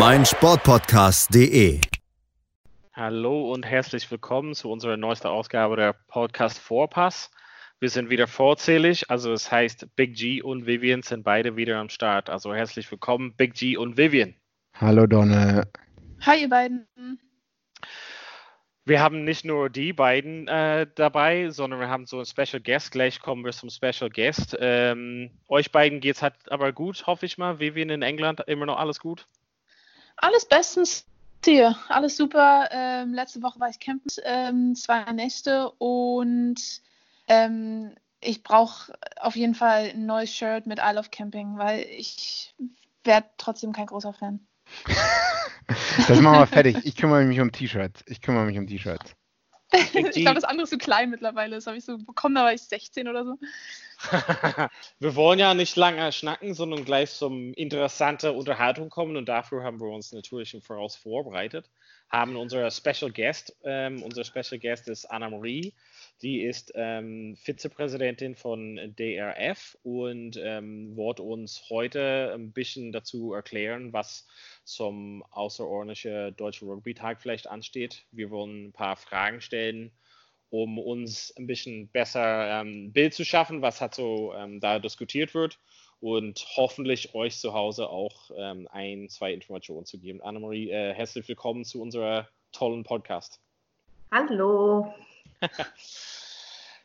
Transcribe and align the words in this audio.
meinsportpodcast.de. 0.00 1.78
Hallo 2.94 3.52
und 3.52 3.66
herzlich 3.66 4.10
willkommen 4.10 4.54
zu 4.54 4.70
unserer 4.70 4.96
neuesten 4.96 5.26
Ausgabe 5.26 5.76
der 5.76 5.92
Podcast 5.92 6.58
Vorpass. 6.58 7.30
Wir 7.80 7.90
sind 7.90 8.08
wieder 8.08 8.26
vorzählig, 8.26 9.10
also 9.10 9.30
es 9.34 9.52
heißt 9.52 9.94
Big 9.96 10.16
G 10.16 10.40
und 10.40 10.64
Vivian 10.64 11.02
sind 11.02 11.22
beide 11.22 11.56
wieder 11.56 11.76
am 11.76 11.90
Start. 11.90 12.30
Also 12.30 12.54
herzlich 12.54 12.90
willkommen, 12.90 13.34
Big 13.36 13.52
G 13.52 13.76
und 13.76 13.98
Vivian. 13.98 14.34
Hallo 14.74 15.06
Donne. 15.06 15.68
Hi 16.22 16.40
ihr 16.40 16.48
beiden. 16.48 16.88
Wir 18.86 19.02
haben 19.02 19.24
nicht 19.24 19.44
nur 19.44 19.68
die 19.68 19.92
beiden 19.92 20.48
äh, 20.48 20.86
dabei, 20.94 21.50
sondern 21.50 21.78
wir 21.78 21.90
haben 21.90 22.06
so 22.06 22.16
einen 22.16 22.24
Special 22.24 22.62
Guest. 22.62 22.92
Gleich 22.92 23.20
kommen 23.20 23.44
wir 23.44 23.52
zum 23.52 23.68
Special 23.68 24.08
Guest. 24.08 24.56
Ähm, 24.58 25.30
euch 25.46 25.70
beiden 25.70 26.00
geht 26.00 26.16
es 26.16 26.22
halt 26.22 26.36
aber 26.48 26.72
gut, 26.72 27.06
hoffe 27.06 27.26
ich 27.26 27.36
mal. 27.36 27.58
Vivian 27.60 27.90
in 27.90 28.00
England, 28.00 28.40
immer 28.46 28.64
noch 28.64 28.78
alles 28.78 28.98
gut? 28.98 29.26
Alles 30.20 30.44
bestens 30.44 31.06
hier, 31.44 31.76
alles 31.88 32.16
super. 32.16 32.68
Ähm, 32.70 33.14
letzte 33.14 33.42
Woche 33.42 33.58
war 33.60 33.70
ich 33.70 33.80
campen, 33.80 34.10
ähm, 34.24 34.74
zwei 34.74 35.10
Nächte 35.12 35.70
und 35.78 36.56
ähm, 37.28 37.94
ich 38.20 38.42
brauche 38.42 38.92
auf 39.16 39.36
jeden 39.36 39.54
Fall 39.54 39.90
ein 39.94 40.04
neues 40.04 40.34
Shirt 40.34 40.66
mit 40.66 40.78
I 40.78 40.92
Love 40.94 41.08
Camping, 41.10 41.56
weil 41.56 41.86
ich 41.96 42.54
werde 43.04 43.28
trotzdem 43.38 43.72
kein 43.72 43.86
großer 43.86 44.12
Fan. 44.12 44.46
das 46.08 46.20
machen 46.20 46.38
wir 46.38 46.46
fertig. 46.46 46.76
Ich 46.84 46.96
kümmere 46.96 47.24
mich 47.24 47.40
um 47.40 47.50
T-Shirts. 47.50 48.04
Ich 48.06 48.20
kümmere 48.20 48.44
mich 48.44 48.58
um 48.58 48.66
T-Shirts. 48.66 49.14
Ich 49.72 49.92
glaube, 49.92 50.34
das 50.34 50.44
andere 50.44 50.64
ist 50.64 50.70
zu 50.70 50.78
klein 50.78 51.10
mittlerweile. 51.10 51.56
Das 51.56 51.66
habe 51.66 51.76
ich 51.76 51.84
so 51.84 51.98
bekommen, 51.98 52.34
da 52.34 52.44
war 52.44 52.52
ich 52.52 52.62
16 52.62 53.08
oder 53.08 53.24
so. 53.24 53.38
wir 54.98 55.14
wollen 55.14 55.38
ja 55.38 55.54
nicht 55.54 55.76
lange 55.76 56.10
schnacken, 56.12 56.54
sondern 56.54 56.84
gleich 56.84 57.12
zum 57.12 57.52
interessanten 57.54 58.34
Unterhaltung 58.34 58.88
kommen 58.88 59.16
und 59.16 59.28
dafür 59.28 59.62
haben 59.62 59.80
wir 59.80 59.88
uns 59.88 60.12
natürlich 60.12 60.54
im 60.54 60.62
Voraus 60.62 60.96
vorbereitet. 60.96 61.70
Haben 62.08 62.36
unsere 62.36 62.70
Special 62.70 63.12
Guest, 63.12 63.56
ähm, 63.64 64.02
unser 64.02 64.24
Special 64.24 64.58
Guest 64.58 64.88
ist 64.88 65.04
Anna-Marie, 65.04 65.72
die 66.22 66.42
ist 66.42 66.72
ähm, 66.74 67.36
Vizepräsidentin 67.36 68.34
von 68.34 68.94
DRF 68.98 69.76
und 69.82 70.38
ähm, 70.42 70.96
wird 70.96 71.20
uns 71.20 71.64
heute 71.70 72.32
ein 72.34 72.52
bisschen 72.52 72.92
dazu 72.92 73.32
erklären, 73.32 73.92
was 73.92 74.26
zum 74.64 75.22
außerordentlichen 75.30 76.36
Deutschen 76.36 76.68
Rugby-Tag 76.68 77.20
vielleicht 77.20 77.48
ansteht. 77.48 78.04
Wir 78.10 78.30
wollen 78.30 78.66
ein 78.66 78.72
paar 78.72 78.96
Fragen 78.96 79.40
stellen 79.40 79.92
um 80.50 80.78
uns 80.78 81.32
ein 81.38 81.46
bisschen 81.46 81.88
besser 81.88 82.60
ähm, 82.60 82.92
Bild 82.92 83.14
zu 83.14 83.24
schaffen, 83.24 83.62
was 83.62 83.80
hat 83.80 83.94
so 83.94 84.34
ähm, 84.34 84.60
da 84.60 84.78
diskutiert 84.78 85.32
wird 85.32 85.58
und 86.00 86.44
hoffentlich 86.56 87.14
euch 87.14 87.38
zu 87.38 87.54
Hause 87.54 87.88
auch 87.88 88.30
ähm, 88.36 88.68
ein, 88.70 89.08
zwei 89.08 89.32
Informationen 89.32 89.86
zu 89.86 89.98
geben. 89.98 90.20
Annemarie, 90.22 90.70
äh, 90.70 90.92
herzlich 90.92 91.28
willkommen 91.28 91.64
zu 91.64 91.80
unserer 91.80 92.28
tollen 92.52 92.82
Podcast. 92.82 93.40
Hallo. 94.10 94.92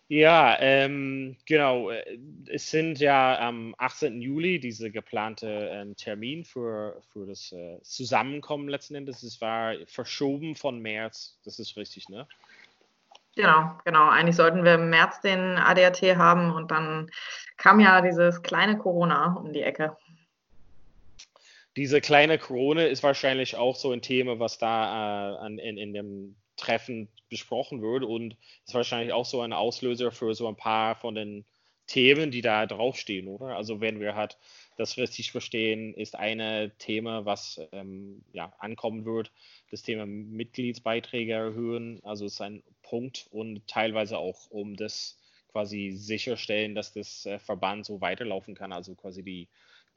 ja, 0.08 0.56
ähm, 0.60 1.36
genau. 1.46 1.90
Äh, 1.90 2.20
es 2.48 2.70
sind 2.70 3.00
ja 3.00 3.40
am 3.40 3.74
18. 3.78 4.22
Juli 4.22 4.60
diese 4.60 4.92
geplante 4.92 5.70
äh, 5.70 5.94
Termin 5.96 6.46
für, 6.46 7.02
für 7.12 7.26
das 7.26 7.52
äh, 7.52 7.82
Zusammenkommen 7.82 8.70
letzten 8.70 8.96
Endes. 8.96 9.24
Es 9.24 9.42
war 9.42 9.74
verschoben 9.88 10.56
von 10.56 10.80
März. 10.80 11.40
Das 11.44 11.60
ist 11.60 11.76
richtig, 11.76 12.10
ne? 12.10 12.28
Genau, 13.36 13.78
genau. 13.84 14.08
Eigentlich 14.08 14.38
sollten 14.38 14.64
wir 14.64 14.76
im 14.76 14.90
März 14.90 15.20
den 15.22 15.58
ADAT 15.58 16.02
haben 16.16 16.54
und 16.54 16.72
dann 16.72 17.10
kam 17.58 17.80
ja 17.80 18.02
dieses 18.02 18.44
kleine 18.44 18.78
Corona 18.78 19.34
um 19.34 19.52
die 19.52 19.62
Ecke. 19.62 19.98
Diese 21.76 22.00
kleine 22.00 22.38
Corona 22.38 22.86
ist 22.86 23.04
wahrscheinlich 23.04 23.56
auch 23.56 23.76
so 23.76 23.92
ein 23.92 24.02
Thema, 24.02 24.40
was 24.40 24.58
da 24.58 25.34
äh, 25.34 25.38
an, 25.38 25.58
in, 25.58 25.78
in 25.78 25.94
dem 25.94 26.36
Treffen 26.56 27.10
besprochen 27.30 27.82
wird 27.82 28.04
und 28.04 28.38
ist 28.66 28.74
wahrscheinlich 28.74 29.12
auch 29.14 29.26
so 29.26 29.42
ein 29.42 29.52
Auslöser 29.54 30.12
für 30.12 30.34
so 30.36 30.48
ein 30.48 30.56
paar 30.56 30.96
von 30.96 31.16
den 31.16 31.46
Themen, 31.88 32.32
die 32.32 32.42
da 32.42 32.66
draufstehen, 32.66 33.28
oder? 33.28 33.56
Also 33.56 33.80
wenn 33.80 34.00
wir 34.00 34.16
halt 34.16 34.38
das 34.78 34.98
richtig 34.98 35.32
verstehen, 35.32 35.94
ist 35.94 36.16
ein 36.16 36.72
Thema, 36.80 37.26
was 37.26 37.62
ähm, 37.72 38.24
ja, 38.34 38.54
ankommen 38.58 39.06
wird, 39.06 39.32
das 39.70 39.84
Thema 39.84 40.06
Mitgliedsbeiträge 40.06 41.34
erhöhen. 41.34 42.00
Also 42.04 42.26
ist 42.26 42.42
ein 42.42 42.64
Punkt 42.82 43.28
und 43.32 43.68
teilweise 43.68 44.18
auch 44.18 44.50
um 44.50 44.76
das 44.76 45.20
quasi 45.52 45.92
sicherstellen, 45.92 46.74
dass 46.74 46.92
das 46.94 47.26
äh, 47.26 47.40
Verband 47.40 47.86
so 47.86 48.02
weiterlaufen 48.02 48.56
kann. 48.56 48.72
Also 48.72 48.96
quasi 48.96 49.24
die 49.24 49.48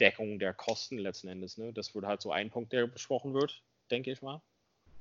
Deckung 0.01 0.39
der 0.39 0.55
Kosten 0.55 0.99
letzten 0.99 1.29
Endes. 1.29 1.59
Ne? 1.59 1.73
Das 1.73 1.95
wird 1.95 2.07
halt 2.07 2.23
so 2.23 2.33
ein 2.33 2.51
Punkt, 2.51 2.73
der 2.73 2.87
besprochen 2.87 3.35
wird, 3.35 3.63
denke 3.91 4.11
ich 4.11 4.23
mal. 4.23 4.41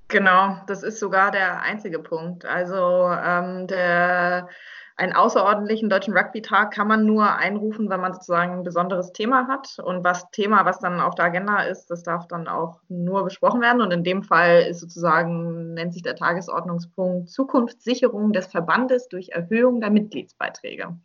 Genau, 0.10 0.58
das 0.68 0.84
ist 0.84 1.00
sogar 1.00 1.32
der 1.32 1.62
einzige 1.62 2.00
Punkt. 2.00 2.46
Also 2.46 3.10
ähm, 3.12 3.68
der 3.68 4.48
einen 4.96 5.14
außerordentlichen 5.14 5.90
deutschen 5.90 6.18
Rugby-Tag 6.18 6.74
kann 6.74 6.88
man 6.88 7.06
nur 7.06 7.36
einrufen, 7.36 7.90
wenn 7.90 8.00
man 8.00 8.14
sozusagen 8.14 8.54
ein 8.54 8.64
besonderes 8.64 9.14
Thema 9.14 9.48
hat. 9.48 9.78
Und 9.84 10.04
was 10.04 10.32
Thema, 10.32 10.66
was 10.66 10.80
dann 10.80 11.00
auf 11.00 11.14
der 11.14 11.26
Agenda 11.26 11.62
ist, 11.62 11.92
das 11.92 12.02
darf 12.04 12.28
dann 12.28 12.48
auch 12.48 12.80
nur 12.88 13.24
besprochen 13.24 13.62
werden. 13.62 13.82
Und 13.82 13.92
in 13.92 14.04
dem 14.04 14.24
Fall 14.24 14.62
ist 14.64 14.80
sozusagen, 14.80 15.76
nennt 15.76 15.94
sich 15.94 16.02
der 16.02 16.16
Tagesordnungspunkt 16.16 17.30
Zukunftssicherung 17.30 18.34
des 18.34 18.48
Verbandes 18.48 19.08
durch 19.08 19.30
Erhöhung 19.30 19.82
der 19.82 19.92
Mitgliedsbeiträge. 19.92 20.98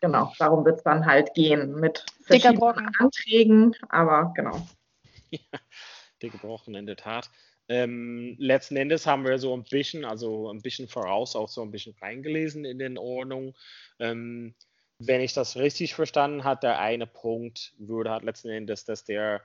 Genau, 0.00 0.32
darum 0.38 0.64
wird 0.64 0.78
es 0.78 0.84
dann 0.84 1.06
halt 1.06 1.32
gehen 1.34 1.74
mit 1.74 2.04
verschiedenen 2.22 2.90
Anträgen, 2.98 3.74
aber 3.88 4.32
genau. 4.34 4.66
Ja, 5.30 5.58
dicke 6.22 6.38
Brocken 6.38 6.74
in 6.74 6.86
der 6.86 6.96
Tat. 6.96 7.30
Ähm, 7.68 8.36
letzten 8.38 8.76
Endes 8.76 9.06
haben 9.06 9.24
wir 9.24 9.38
so 9.38 9.56
ein 9.56 9.64
bisschen, 9.64 10.04
also 10.04 10.50
ein 10.50 10.62
bisschen 10.62 10.86
voraus 10.86 11.34
auch 11.34 11.48
so 11.48 11.62
ein 11.62 11.72
bisschen 11.72 11.96
reingelesen 12.00 12.64
in 12.64 12.78
den 12.78 12.96
Ordnungen. 12.96 13.54
Ähm, 13.98 14.54
wenn 14.98 15.20
ich 15.20 15.34
das 15.34 15.56
richtig 15.56 15.94
verstanden 15.94 16.44
habe, 16.44 16.60
der 16.60 16.78
eine 16.78 17.06
Punkt 17.06 17.74
würde 17.78 18.10
halt 18.10 18.22
letzten 18.22 18.50
Endes, 18.50 18.84
dass 18.84 19.04
der 19.04 19.42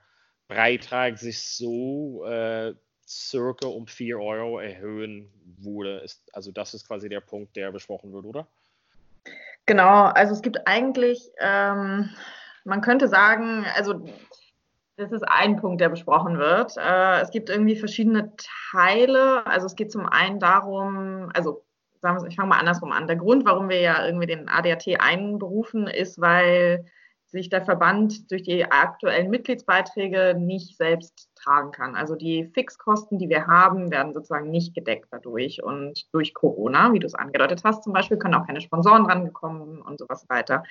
Beitrag 0.48 1.18
sich 1.18 1.42
so 1.42 2.24
äh, 2.26 2.76
circa 3.08 3.68
um 3.68 3.88
4 3.88 4.20
Euro 4.20 4.60
erhöhen 4.60 5.32
würde. 5.58 6.00
Ist, 6.00 6.34
also 6.34 6.52
das 6.52 6.74
ist 6.74 6.88
quasi 6.88 7.10
der 7.10 7.22
Punkt, 7.22 7.56
der 7.56 7.72
besprochen 7.72 8.14
wird, 8.14 8.26
oder? 8.26 8.48
Genau, 9.66 10.06
also 10.06 10.34
es 10.34 10.42
gibt 10.42 10.68
eigentlich, 10.68 11.30
ähm, 11.40 12.10
man 12.66 12.82
könnte 12.82 13.08
sagen, 13.08 13.66
also 13.76 14.06
das 14.98 15.12
ist 15.12 15.24
ein 15.28 15.58
Punkt, 15.58 15.82
der 15.82 15.90
besprochen 15.90 16.38
wird. 16.38 16.76
Äh, 16.78 17.22
es 17.22 17.32
gibt 17.32 17.50
irgendwie 17.50 17.76
verschiedene 17.76 18.34
Teile. 18.72 19.46
Also 19.46 19.66
es 19.66 19.76
geht 19.76 19.92
zum 19.92 20.06
einen 20.06 20.40
darum, 20.40 21.30
also 21.34 21.64
sagen 22.02 22.22
wir, 22.22 22.28
ich 22.28 22.36
fange 22.36 22.50
mal 22.50 22.60
andersrum 22.60 22.92
an. 22.92 23.08
Der 23.08 23.16
Grund, 23.16 23.46
warum 23.46 23.70
wir 23.70 23.80
ja 23.80 24.06
irgendwie 24.06 24.28
den 24.28 24.50
ADAT 24.50 25.00
einberufen, 25.00 25.88
ist, 25.88 26.20
weil 26.20 26.86
sich 27.32 27.50
der 27.50 27.64
Verband 27.64 28.30
durch 28.32 28.44
die 28.44 28.66
aktuellen 28.66 29.30
Mitgliedsbeiträge 29.30 30.36
nicht 30.38 30.78
selbst 30.78 31.30
tragen 31.36 31.72
kann. 31.72 31.96
Also 31.96 32.16
die 32.16 32.46
Fixkosten, 32.54 33.18
die 33.18 33.30
wir 33.30 33.48
haben, 33.48 33.90
werden 33.90 34.14
sozusagen 34.14 34.52
nicht 34.52 34.76
gedeckt 34.76 35.08
dadurch. 35.12 35.64
Und 35.64 36.14
durch 36.14 36.34
Corona, 36.34 36.94
wie 36.94 37.00
du 37.00 37.08
es 37.08 37.16
angedeutet 37.16 37.62
hast 37.64 37.84
zum 37.84 37.94
Beispiel, 37.94 38.18
können 38.18 38.36
auch 38.36 38.46
keine 38.46 38.62
Sponsoren 38.62 39.06
rangekommen 39.06 39.82
und 39.82 40.00
sowas 40.00 40.26
weiter. 40.30 40.64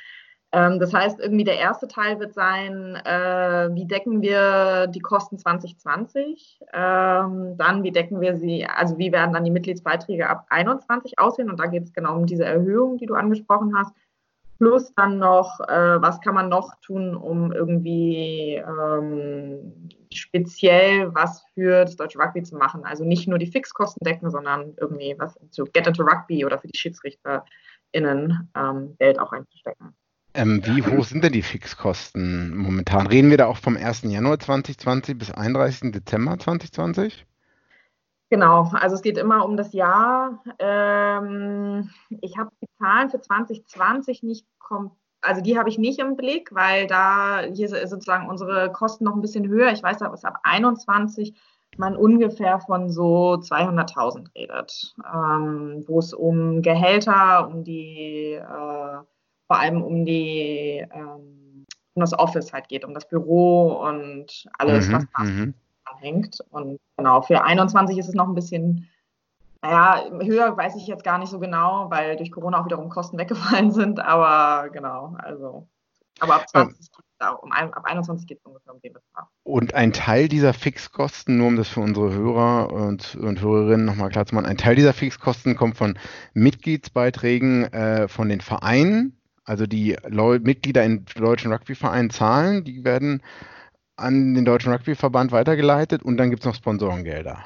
Ähm, 0.52 0.80
das 0.80 0.92
heißt, 0.92 1.20
irgendwie 1.20 1.44
der 1.44 1.58
erste 1.58 1.86
Teil 1.86 2.18
wird 2.18 2.34
sein, 2.34 2.96
äh, 3.04 3.68
wie 3.72 3.86
decken 3.86 4.20
wir 4.20 4.88
die 4.88 5.00
Kosten 5.00 5.38
2020? 5.38 6.60
Ähm, 6.72 7.56
dann, 7.56 7.82
wie 7.84 7.92
decken 7.92 8.20
wir 8.20 8.36
sie, 8.36 8.66
also 8.66 8.98
wie 8.98 9.12
werden 9.12 9.32
dann 9.32 9.44
die 9.44 9.52
Mitgliedsbeiträge 9.52 10.28
ab 10.28 10.46
21 10.50 11.18
aussehen? 11.18 11.50
Und 11.50 11.60
da 11.60 11.66
geht 11.66 11.84
es 11.84 11.92
genau 11.92 12.16
um 12.16 12.26
diese 12.26 12.44
Erhöhung, 12.44 12.98
die 12.98 13.06
du 13.06 13.14
angesprochen 13.14 13.76
hast. 13.76 13.92
Plus 14.60 14.92
dann 14.94 15.16
noch, 15.16 15.58
äh, 15.68 16.02
was 16.02 16.20
kann 16.20 16.34
man 16.34 16.50
noch 16.50 16.74
tun, 16.82 17.16
um 17.16 17.50
irgendwie 17.50 18.56
ähm, 18.56 19.88
speziell 20.12 21.14
was 21.14 21.42
für 21.54 21.86
das 21.86 21.96
deutsche 21.96 22.18
Rugby 22.18 22.42
zu 22.42 22.56
machen. 22.56 22.84
Also 22.84 23.04
nicht 23.04 23.26
nur 23.26 23.38
die 23.38 23.46
Fixkosten 23.46 24.04
decken, 24.04 24.30
sondern 24.30 24.74
irgendwie 24.76 25.16
was 25.18 25.38
zu 25.50 25.64
Get 25.64 25.86
into 25.86 26.02
Rugby 26.02 26.44
oder 26.44 26.58
für 26.58 26.68
die 26.68 26.78
SchiedsrichterInnen 26.78 28.50
ähm, 28.54 28.96
Geld 28.98 29.18
auch 29.18 29.32
einzustecken. 29.32 29.94
Ähm, 30.34 30.60
wie 30.66 30.82
hoch 30.82 31.06
sind 31.06 31.24
denn 31.24 31.32
die 31.32 31.40
Fixkosten 31.40 32.54
momentan? 32.54 33.06
Reden 33.06 33.30
wir 33.30 33.38
da 33.38 33.46
auch 33.46 33.56
vom 33.56 33.78
1. 33.78 34.02
Januar 34.02 34.40
2020 34.40 35.16
bis 35.16 35.30
31. 35.30 35.90
Dezember 35.90 36.38
2020? 36.38 37.24
Genau, 38.30 38.70
also 38.72 38.94
es 38.94 39.02
geht 39.02 39.18
immer 39.18 39.44
um 39.44 39.56
das 39.56 39.72
Jahr. 39.72 40.42
Ähm, 40.58 41.90
ich 42.20 42.38
habe 42.38 42.50
die 42.62 42.68
Zahlen 42.78 43.10
für 43.10 43.20
2020 43.20 44.22
nicht 44.22 44.46
komplett 44.58 44.96
also 45.22 45.42
die 45.42 45.58
habe 45.58 45.68
ich 45.68 45.78
nicht 45.78 45.98
im 45.98 46.16
Blick, 46.16 46.54
weil 46.54 46.86
da 46.86 47.42
hier 47.42 47.68
sozusagen 47.68 48.28
unsere 48.28 48.72
Kosten 48.72 49.04
noch 49.04 49.14
ein 49.14 49.20
bisschen 49.20 49.46
höher. 49.48 49.70
Ich 49.72 49.82
weiß, 49.82 49.98
dass 49.98 50.24
ab 50.24 50.38
21 50.44 51.34
man 51.76 51.96
ungefähr 51.96 52.60
von 52.60 52.90
so 52.90 53.34
200.000 53.34 54.34
redet, 54.34 54.94
ähm, 55.12 55.84
wo 55.86 55.98
es 55.98 56.12
um 56.12 56.62
Gehälter, 56.62 57.48
um 57.48 57.64
die 57.64 58.32
äh, 58.32 58.42
vor 59.46 59.58
allem 59.58 59.82
um 59.82 60.04
die 60.04 60.86
ähm, 60.92 61.66
um 61.94 62.00
das 62.00 62.18
Office 62.18 62.52
halt 62.52 62.68
geht, 62.68 62.84
um 62.84 62.94
das 62.94 63.08
Büro 63.08 63.72
und 63.72 64.46
alles, 64.58 64.88
mhm, 64.88 64.92
was 64.92 65.28
mhm. 65.28 65.54
Hängt. 66.00 66.40
Und 66.50 66.78
genau, 66.96 67.22
für 67.22 67.42
21 67.42 67.98
ist 67.98 68.08
es 68.08 68.14
noch 68.14 68.28
ein 68.28 68.34
bisschen, 68.34 68.88
naja, 69.62 70.04
höher 70.20 70.56
weiß 70.56 70.76
ich 70.76 70.86
jetzt 70.86 71.04
gar 71.04 71.18
nicht 71.18 71.30
so 71.30 71.38
genau, 71.38 71.90
weil 71.90 72.16
durch 72.16 72.32
Corona 72.32 72.60
auch 72.60 72.64
wiederum 72.64 72.88
Kosten 72.88 73.18
weggefallen 73.18 73.70
sind, 73.70 74.00
aber 74.00 74.70
genau, 74.70 75.16
also 75.18 75.68
aber 76.20 76.34
ab 76.34 76.48
20 76.48 76.88
ja. 77.20 77.30
um, 77.30 77.52
ab 77.52 77.84
21 77.84 78.26
geht 78.26 78.38
es 78.38 78.44
ungefähr 78.44 78.74
um 78.74 78.80
den 78.80 78.92
Betrag. 78.92 79.26
Und 79.42 79.74
ein 79.74 79.92
Teil 79.92 80.28
dieser 80.28 80.52
Fixkosten, 80.52 81.38
nur 81.38 81.48
um 81.48 81.56
das 81.56 81.68
für 81.68 81.80
unsere 81.80 82.12
Hörer 82.12 82.72
und, 82.72 83.16
und 83.16 83.40
Hörerinnen 83.40 83.86
nochmal 83.86 84.10
klar 84.10 84.26
zu 84.26 84.34
machen, 84.34 84.46
ein 84.46 84.58
Teil 84.58 84.76
dieser 84.76 84.92
Fixkosten 84.92 85.56
kommt 85.56 85.76
von 85.76 85.98
Mitgliedsbeiträgen 86.34 87.64
äh, 87.72 88.08
von 88.08 88.28
den 88.28 88.40
Vereinen, 88.40 89.18
also 89.44 89.66
die 89.66 89.96
Leu 90.06 90.38
Mitglieder 90.38 90.84
in 90.84 91.04
deutschen 91.16 91.52
Rugbyvereinen 91.52 92.10
zahlen, 92.10 92.64
die 92.64 92.84
werden 92.84 93.22
an 94.00 94.34
den 94.34 94.44
Deutschen 94.44 94.72
Rugbyverband 94.72 95.32
weitergeleitet 95.32 96.02
und 96.02 96.16
dann 96.16 96.30
gibt 96.30 96.42
es 96.42 96.46
noch 96.46 96.54
Sponsorengelder. 96.54 97.38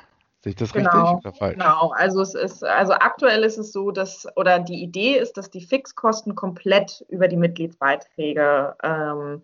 Sehe 0.44 0.50
ich 0.50 0.56
das 0.56 0.72
genau, 0.72 0.90
richtig 0.90 1.26
oder 1.26 1.32
falsch? 1.34 1.54
Genau, 1.54 1.92
also 1.96 2.20
es 2.20 2.34
ist, 2.34 2.64
also 2.64 2.92
aktuell 2.92 3.44
ist 3.44 3.56
es 3.56 3.72
so, 3.72 3.90
dass, 3.90 4.26
oder 4.36 4.58
die 4.58 4.82
Idee 4.82 5.16
ist, 5.16 5.38
dass 5.38 5.48
die 5.50 5.62
Fixkosten 5.62 6.34
komplett 6.34 7.04
über 7.08 7.28
die 7.28 7.38
Mitgliedsbeiträge 7.38 8.76
ähm, 8.82 9.42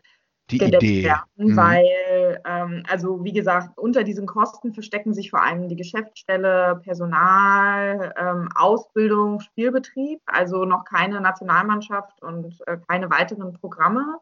die 0.51 0.63
Idee. 0.63 1.05
werden, 1.05 1.23
mhm. 1.37 1.57
weil, 1.57 2.43
ähm, 2.45 2.83
also 2.91 3.25
wie 3.25 3.33
gesagt, 3.33 3.79
unter 3.79 4.05
diesen 4.05 4.27
Kosten 4.27 4.75
verstecken 4.75 5.15
sich 5.15 5.31
vor 5.31 5.43
allem 5.43 5.69
die 5.69 5.77
Geschäftsstelle, 5.77 6.81
Personal, 6.83 8.13
ähm, 8.19 8.49
Ausbildung, 8.55 9.41
Spielbetrieb, 9.41 10.21
also 10.27 10.65
noch 10.65 10.85
keine 10.85 11.21
Nationalmannschaft 11.21 12.23
und 12.23 12.59
äh, 12.67 12.79
keine 12.89 13.11
weiteren 13.11 13.53
Programme. 13.55 14.19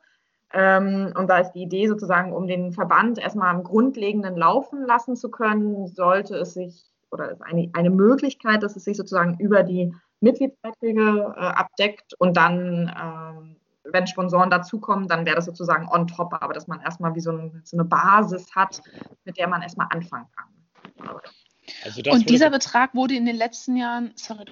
Ähm, 0.53 1.13
und 1.17 1.29
da 1.29 1.39
ist 1.39 1.53
die 1.53 1.63
Idee 1.63 1.89
sozusagen, 1.89 2.33
um 2.33 2.47
den 2.47 2.73
Verband 2.73 3.19
erstmal 3.19 3.55
am 3.55 3.65
Grundlegenden 3.65 4.37
laufen 4.37 4.85
lassen 4.85 5.17
zu 5.17 5.31
können, 5.31 5.87
sollte 5.89 6.37
es 6.37 6.55
sich, 6.55 6.85
oder 7.11 7.31
ist 7.31 7.43
eine, 7.43 7.71
eine 7.75 7.91
Möglichkeit, 7.91 8.63
dass 8.63 8.77
es 8.77 8.85
sich 8.85 8.97
sozusagen 8.97 9.37
über 9.39 9.63
die 9.63 9.95
Mitgliedsbeiträge 10.21 11.35
äh, 11.37 11.41
abdeckt 11.41 12.15
und 12.19 12.37
dann 12.37 12.91
ähm, 12.97 13.57
wenn 13.93 14.07
Sponsoren 14.07 14.51
dazukommen, 14.51 15.09
dann 15.09 15.27
wäre 15.27 15.37
das 15.37 15.47
sozusagen 15.47 15.89
on 15.89 16.07
top, 16.07 16.35
aber 16.41 16.53
dass 16.53 16.67
man 16.67 16.81
erstmal 16.81 17.15
wie 17.15 17.21
so, 17.21 17.33
ein, 17.33 17.63
so 17.65 17.77
eine 17.77 17.85
Basis 17.85 18.55
hat, 18.55 18.81
mit 19.25 19.39
der 19.39 19.49
man 19.49 19.63
erstmal 19.63 19.89
anfangen 19.91 20.27
kann. 20.37 20.47
Also 21.85 22.01
und 22.11 22.31
dieser 22.31 22.51
Betrag 22.51 22.95
wurde 22.95 23.15
in 23.15 23.27
den 23.27 23.37
letzten 23.37 23.77
Jahren, 23.77 24.13
sorry, 24.17 24.45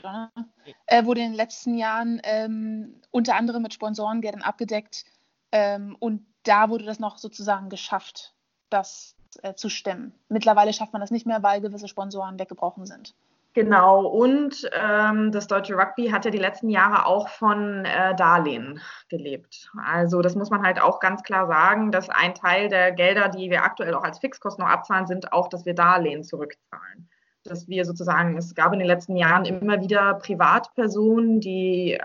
äh, 0.87 1.05
wurde 1.05 1.23
in 1.23 1.31
den 1.31 1.37
letzten 1.37 1.77
Jahren 1.77 2.21
ähm, 2.25 3.01
unter 3.11 3.37
anderem 3.37 3.63
mit 3.63 3.73
Sponsorengeldern 3.73 4.43
abgedeckt 4.43 5.05
ähm, 5.53 5.97
und 5.99 6.27
da 6.45 6.71
wurde 6.71 6.85
das 6.85 7.01
noch 7.01 7.19
sozusagen 7.19 7.69
geschafft, 7.69 8.35
das 8.71 9.17
äh, 9.43 9.55
zu 9.55 9.69
stemmen. 9.69 10.15
Mittlerweile 10.29 10.73
schafft 10.73 10.93
man 10.93 11.01
das 11.01 11.11
nicht 11.11 11.27
mehr, 11.27 11.43
weil 11.43 11.61
gewisse 11.61 11.89
Sponsoren 11.89 12.39
weggebrochen 12.39 12.87
sind. 12.87 13.15
Genau, 13.57 14.05
und 14.05 14.69
ähm, 14.79 15.33
das 15.33 15.47
deutsche 15.47 15.77
Rugby 15.77 16.09
hat 16.09 16.27
ja 16.27 16.31
die 16.31 16.37
letzten 16.37 16.69
Jahre 16.69 17.07
auch 17.07 17.29
von 17.29 17.87
äh, 17.87 18.15
Darlehen 18.15 18.83
gelebt. 19.09 19.71
Also 19.83 20.21
das 20.21 20.35
muss 20.35 20.51
man 20.51 20.63
halt 20.63 20.79
auch 20.79 21.01
ganz 21.01 21.23
klar 21.23 21.47
sagen, 21.47 21.91
dass 21.91 22.11
ein 22.11 22.35
Teil 22.35 22.69
der 22.69 22.93
Gelder, 22.93 23.31
die 23.31 23.49
wir 23.49 23.63
aktuell 23.63 23.95
auch 23.95 24.05
als 24.05 24.19
Fixkosten 24.19 24.63
noch 24.63 24.71
abzahlen, 24.71 25.07
sind 25.07 25.33
auch, 25.33 25.49
dass 25.49 25.65
wir 25.65 25.75
Darlehen 25.75 26.23
zurückzahlen. 26.23 27.09
Dass 27.49 27.69
wir 27.69 27.85
sozusagen, 27.85 28.37
es 28.37 28.55
gab 28.55 28.73
in 28.73 28.79
den 28.79 28.89
letzten 28.89 29.17
Jahren 29.17 29.45
immer 29.45 29.81
wieder 29.81 30.15
Privatpersonen, 30.15 31.41
die 31.41 31.99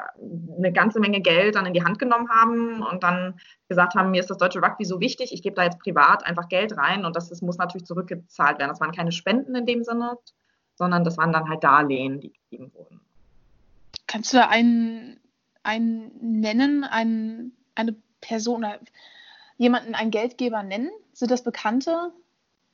eine 0.58 0.72
ganze 0.72 1.00
Menge 1.00 1.22
Geld 1.22 1.56
dann 1.56 1.66
in 1.66 1.74
die 1.74 1.84
Hand 1.84 2.00
genommen 2.00 2.30
haben 2.30 2.84
und 2.84 3.04
dann 3.04 3.40
gesagt 3.68 3.96
haben, 3.96 4.12
mir 4.12 4.20
ist 4.20 4.30
das 4.30 4.38
deutsche 4.38 4.62
Rugby 4.62 4.86
so 4.86 5.00
wichtig, 5.00 5.34
ich 5.34 5.42
gebe 5.42 5.56
da 5.56 5.64
jetzt 5.64 5.80
privat 5.80 6.26
einfach 6.26 6.50
Geld 6.50 6.78
rein 6.78 7.06
und 7.06 7.16
das, 7.16 7.30
das 7.30 7.42
muss 7.42 7.58
natürlich 7.58 7.86
zurückgezahlt 7.86 8.60
werden. 8.60 8.70
Das 8.70 8.82
waren 8.82 8.92
keine 8.92 9.12
Spenden 9.12 9.56
in 9.56 9.66
dem 9.66 9.84
Sinne, 9.84 10.18
sondern 10.76 11.04
das 11.04 11.18
waren 11.18 11.32
dann 11.32 11.50
halt 11.50 11.64
Darlehen, 11.64 12.20
die 12.20 12.34
gegeben 12.50 12.72
wurden. 12.74 13.02
Kannst 14.08 14.34
du 14.34 14.46
einen, 14.46 15.20
einen 15.64 16.12
nennen, 16.42 16.84
einen, 16.84 17.56
eine 17.76 17.96
Person, 18.20 18.66
jemanden, 19.58 19.96
einen 19.96 20.12
Geldgeber 20.12 20.64
nennen? 20.64 20.90
Sind 21.14 21.32
das 21.32 21.44
Bekannte, 21.44 22.12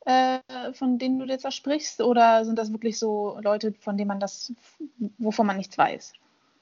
äh, 0.08 0.72
von 0.72 0.98
denen 0.98 1.18
du 1.18 1.26
jetzt 1.26 1.44
da 1.44 1.50
sprichst, 1.50 2.00
oder 2.00 2.44
sind 2.46 2.58
das 2.58 2.72
wirklich 2.72 2.98
so 2.98 3.38
Leute, 3.42 3.74
von 3.78 3.98
denen 3.98 4.08
man 4.08 4.20
das, 4.20 4.52
wovon 5.18 5.46
man 5.46 5.58
nichts 5.58 5.76
weiß? 5.76 6.14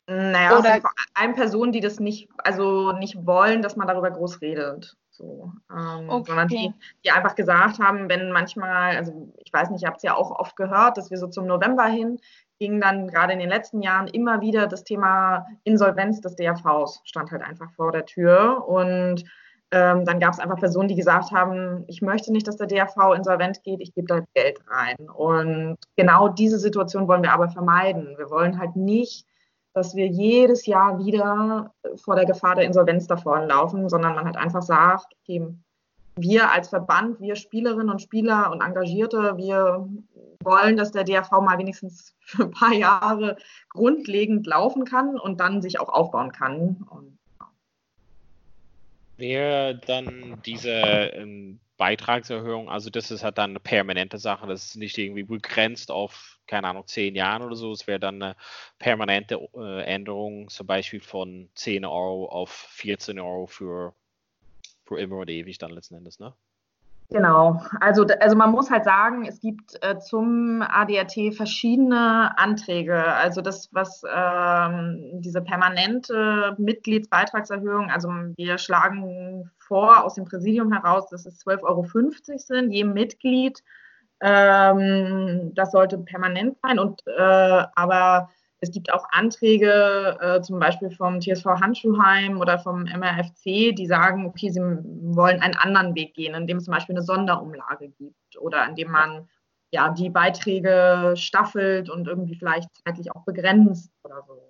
Naja, 0.08 0.58
oder 0.58 0.80
vor 0.80 0.90
allem 1.14 1.34
Personen, 1.34 1.72
die 1.72 1.80
das 1.80 2.00
nicht, 2.00 2.28
also 2.38 2.92
nicht 2.92 3.24
wollen, 3.24 3.62
dass 3.62 3.76
man 3.76 3.86
darüber 3.86 4.10
groß 4.10 4.40
redet. 4.40 4.96
So, 5.10 5.52
ähm, 5.70 6.10
okay. 6.10 6.24
Sondern 6.26 6.48
die, 6.48 6.74
die 7.04 7.10
einfach 7.10 7.36
gesagt 7.36 7.78
haben, 7.78 8.08
wenn 8.08 8.32
manchmal, 8.32 8.96
also 8.96 9.32
ich 9.38 9.52
weiß 9.52 9.70
nicht, 9.70 9.82
ihr 9.82 9.88
habt 9.88 9.98
es 9.98 10.02
ja 10.02 10.14
auch 10.14 10.30
oft 10.30 10.56
gehört, 10.56 10.98
dass 10.98 11.10
wir 11.10 11.18
so 11.18 11.28
zum 11.28 11.46
November 11.46 11.86
hin 11.86 12.18
ging 12.58 12.80
dann 12.80 13.08
gerade 13.08 13.32
in 13.32 13.38
den 13.38 13.50
letzten 13.50 13.82
Jahren 13.82 14.08
immer 14.08 14.40
wieder 14.40 14.66
das 14.66 14.82
Thema 14.82 15.46
Insolvenz 15.64 16.20
des 16.20 16.36
DRVs 16.36 17.02
stand 17.04 17.30
halt 17.30 17.42
einfach 17.42 17.70
vor 17.72 17.92
der 17.92 18.06
Tür 18.06 18.66
und 18.66 19.24
ähm, 19.72 20.04
dann 20.04 20.20
gab 20.20 20.32
es 20.32 20.38
einfach 20.38 20.58
Personen, 20.58 20.88
die 20.88 20.94
gesagt 20.94 21.32
haben, 21.32 21.84
ich 21.88 22.02
möchte 22.02 22.32
nicht, 22.32 22.46
dass 22.46 22.56
der 22.56 22.66
DRV 22.66 23.14
insolvent 23.14 23.62
geht, 23.64 23.80
ich 23.80 23.94
gebe 23.94 24.06
da 24.06 24.20
Geld 24.34 24.60
rein. 24.68 25.10
Und 25.10 25.76
genau 25.96 26.28
diese 26.28 26.58
Situation 26.58 27.08
wollen 27.08 27.22
wir 27.22 27.32
aber 27.32 27.48
vermeiden. 27.48 28.14
Wir 28.16 28.30
wollen 28.30 28.58
halt 28.58 28.76
nicht 28.76 29.26
dass 29.76 29.94
wir 29.94 30.06
jedes 30.06 30.64
Jahr 30.64 30.98
wieder 31.04 31.70
vor 31.96 32.16
der 32.16 32.24
Gefahr 32.24 32.54
der 32.54 32.64
Insolvenz 32.64 33.06
davon 33.06 33.46
laufen, 33.46 33.90
sondern 33.90 34.14
man 34.14 34.24
halt 34.24 34.38
einfach 34.38 34.62
sagt, 34.62 35.12
okay, 35.20 35.54
wir 36.16 36.50
als 36.50 36.70
Verband, 36.70 37.20
wir 37.20 37.36
Spielerinnen 37.36 37.90
und 37.90 38.00
Spieler 38.00 38.50
und 38.50 38.62
Engagierte, 38.62 39.36
wir 39.36 39.86
wollen, 40.42 40.78
dass 40.78 40.92
der 40.92 41.04
DRV 41.04 41.30
mal 41.42 41.58
wenigstens 41.58 42.16
für 42.20 42.44
ein 42.44 42.52
paar 42.52 42.72
Jahre 42.72 43.36
grundlegend 43.68 44.46
laufen 44.46 44.86
kann 44.86 45.18
und 45.20 45.40
dann 45.40 45.60
sich 45.60 45.78
auch 45.78 45.90
aufbauen 45.90 46.32
kann. 46.32 46.86
Und. 46.88 47.15
Wäre 49.16 49.78
dann 49.78 50.42
diese 50.42 50.70
ähm, 50.70 51.60
Beitragserhöhung, 51.78 52.68
also 52.68 52.90
das 52.90 53.10
ist 53.10 53.22
halt 53.24 53.38
dann 53.38 53.50
eine 53.50 53.60
permanente 53.60 54.18
Sache, 54.18 54.46
das 54.46 54.66
ist 54.66 54.76
nicht 54.76 54.98
irgendwie 54.98 55.22
begrenzt 55.24 55.90
auf, 55.90 56.38
keine 56.46 56.68
Ahnung, 56.68 56.86
zehn 56.86 57.14
Jahren 57.14 57.42
oder 57.42 57.56
so, 57.56 57.72
es 57.72 57.86
wäre 57.86 58.00
dann 58.00 58.22
eine 58.22 58.36
permanente 58.78 59.36
äh, 59.54 59.84
Änderung, 59.84 60.48
zum 60.50 60.66
Beispiel 60.66 61.00
von 61.00 61.50
10 61.54 61.84
Euro 61.86 62.26
auf 62.28 62.50
14 62.50 63.18
Euro 63.18 63.46
für, 63.46 63.94
für 64.84 65.00
immer 65.00 65.18
und 65.18 65.30
ewig 65.30 65.58
dann 65.58 65.70
letzten 65.72 65.96
Endes, 65.96 66.18
ne? 66.18 66.34
Genau, 67.10 67.60
also, 67.80 68.04
also 68.20 68.36
man 68.36 68.50
muss 68.50 68.68
halt 68.68 68.84
sagen, 68.84 69.26
es 69.26 69.40
gibt 69.40 69.78
äh, 69.80 69.98
zum 69.98 70.60
ADRT 70.62 71.34
verschiedene 71.36 72.36
Anträge. 72.36 73.00
Also 73.00 73.42
das, 73.42 73.68
was 73.72 74.02
ähm, 74.12 75.20
diese 75.20 75.40
permanente 75.40 76.56
Mitgliedsbeitragserhöhung, 76.58 77.90
also 77.90 78.08
wir 78.36 78.58
schlagen 78.58 79.50
vor 79.58 80.04
aus 80.04 80.14
dem 80.14 80.24
Präsidium 80.24 80.72
heraus, 80.72 81.08
dass 81.08 81.26
es 81.26 81.46
12,50 81.46 81.62
Euro 81.64 82.38
sind, 82.38 82.72
je 82.72 82.84
Mitglied. 82.84 83.62
Ähm, 84.20 85.52
das 85.54 85.70
sollte 85.70 85.98
permanent 85.98 86.58
sein. 86.60 86.80
Und 86.80 87.02
äh, 87.06 87.64
aber 87.74 88.30
Es 88.66 88.72
gibt 88.72 88.92
auch 88.92 89.06
Anträge, 89.12 90.18
äh, 90.20 90.40
zum 90.42 90.58
Beispiel 90.58 90.90
vom 90.90 91.20
TSV 91.20 91.44
Handschuhheim 91.46 92.40
oder 92.40 92.58
vom 92.58 92.82
MRFC, 92.82 93.72
die 93.72 93.86
sagen, 93.86 94.26
okay, 94.26 94.50
sie 94.50 94.60
wollen 94.60 95.40
einen 95.40 95.54
anderen 95.54 95.94
Weg 95.94 96.14
gehen, 96.14 96.34
indem 96.34 96.56
es 96.56 96.64
zum 96.64 96.74
Beispiel 96.74 96.96
eine 96.96 97.04
Sonderumlage 97.04 97.90
gibt 97.90 98.36
oder 98.40 98.66
indem 98.68 98.90
man 98.90 99.28
ja 99.70 99.90
die 99.90 100.10
Beiträge 100.10 101.14
staffelt 101.16 101.88
und 101.88 102.08
irgendwie 102.08 102.34
vielleicht 102.34 102.68
zeitlich 102.84 103.14
auch 103.14 103.24
begrenzt 103.24 103.92
oder 104.02 104.22
so. 104.26 104.42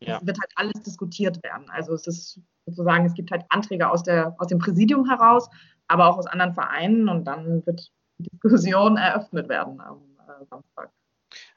Ja. 0.00 0.14
Das 0.18 0.26
wird 0.26 0.40
halt 0.40 0.52
alles 0.56 0.82
diskutiert 0.82 1.42
werden. 1.44 1.70
Also 1.70 1.94
es 1.94 2.06
ist 2.08 2.40
sozusagen, 2.66 3.06
es 3.06 3.14
gibt 3.14 3.30
halt 3.30 3.44
Anträge 3.50 3.88
aus, 3.88 4.02
der, 4.02 4.34
aus 4.38 4.48
dem 4.48 4.58
Präsidium 4.58 5.08
heraus, 5.08 5.48
aber 5.86 6.08
auch 6.08 6.18
aus 6.18 6.26
anderen 6.26 6.54
Vereinen 6.54 7.08
und 7.08 7.24
dann 7.24 7.64
wird 7.66 7.92
die 8.18 8.28
Diskussion 8.30 8.96
eröffnet 8.98 9.48
werden 9.48 9.80
am 9.80 10.00
äh, 10.18 10.44
Samstag. 10.50 10.90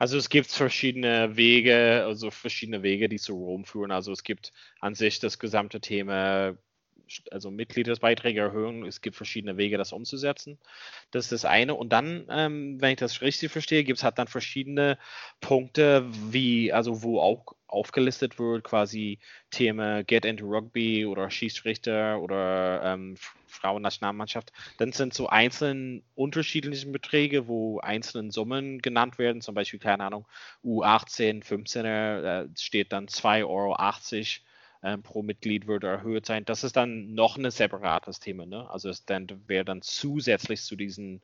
Also 0.01 0.17
es 0.17 0.29
gibt 0.29 0.47
verschiedene 0.51 1.37
Wege, 1.37 2.03
also 2.07 2.31
verschiedene 2.31 2.81
Wege, 2.81 3.07
die 3.07 3.19
zu 3.19 3.35
Rom 3.35 3.65
führen. 3.65 3.91
Also 3.91 4.11
es 4.11 4.23
gibt 4.23 4.51
an 4.79 4.95
sich 4.95 5.19
das 5.19 5.37
gesamte 5.37 5.79
Thema, 5.79 6.57
also 7.31 7.51
Mitgliedsbeiträge 7.51 8.39
erhöhen. 8.39 8.85
Es 8.85 9.01
gibt 9.01 9.15
verschiedene 9.15 9.57
Wege, 9.57 9.77
das 9.77 9.93
umzusetzen. 9.93 10.57
Das 11.11 11.25
ist 11.25 11.31
das 11.31 11.45
eine. 11.45 11.75
Und 11.75 11.91
dann, 11.93 12.25
ähm, 12.29 12.81
wenn 12.81 12.91
ich 12.91 12.97
das 12.97 13.21
richtig 13.21 13.51
verstehe, 13.51 13.83
gibt 13.83 13.99
es 13.99 14.03
halt 14.03 14.17
dann 14.17 14.27
verschiedene 14.27 14.97
Punkte, 15.39 16.05
wie, 16.31 16.73
also 16.73 17.03
wo 17.03 17.19
auch 17.19 17.55
aufgelistet 17.67 18.37
wird, 18.37 18.63
quasi 18.63 19.19
Themen 19.49 20.05
Get 20.05 20.25
into 20.25 20.45
Rugby 20.45 21.05
oder 21.05 21.29
Schiedsrichter 21.29 22.19
oder 22.19 22.81
ähm, 22.83 23.15
Frauennationalmannschaft, 23.47 24.51
dann 24.77 24.91
sind 24.91 25.13
so 25.13 25.27
einzelne 25.27 26.01
unterschiedliche 26.15 26.87
Beträge, 26.87 27.47
wo 27.47 27.79
einzelne 27.79 28.31
Summen 28.31 28.81
genannt 28.81 29.17
werden, 29.17 29.41
zum 29.41 29.55
Beispiel, 29.55 29.79
keine 29.79 30.03
Ahnung, 30.03 30.27
U18, 30.63 31.43
15er, 31.43 32.43
äh, 32.43 32.47
steht 32.57 32.91
dann 32.91 33.07
2,80 33.07 33.47
Euro 33.47 33.75
ähm, 34.83 35.03
pro 35.03 35.21
Mitglied 35.21 35.67
würde 35.67 35.87
erhöht 35.87 36.25
sein. 36.25 36.45
Das 36.45 36.63
ist 36.63 36.75
dann 36.75 37.13
noch 37.13 37.37
ein 37.37 37.49
separates 37.49 38.19
Thema, 38.19 38.45
ne? 38.45 38.69
Also 38.69 38.89
es 38.89 39.05
dann 39.05 39.27
wäre 39.47 39.65
dann 39.65 39.81
zusätzlich 39.81 40.63
zu 40.63 40.75
diesen 40.75 41.21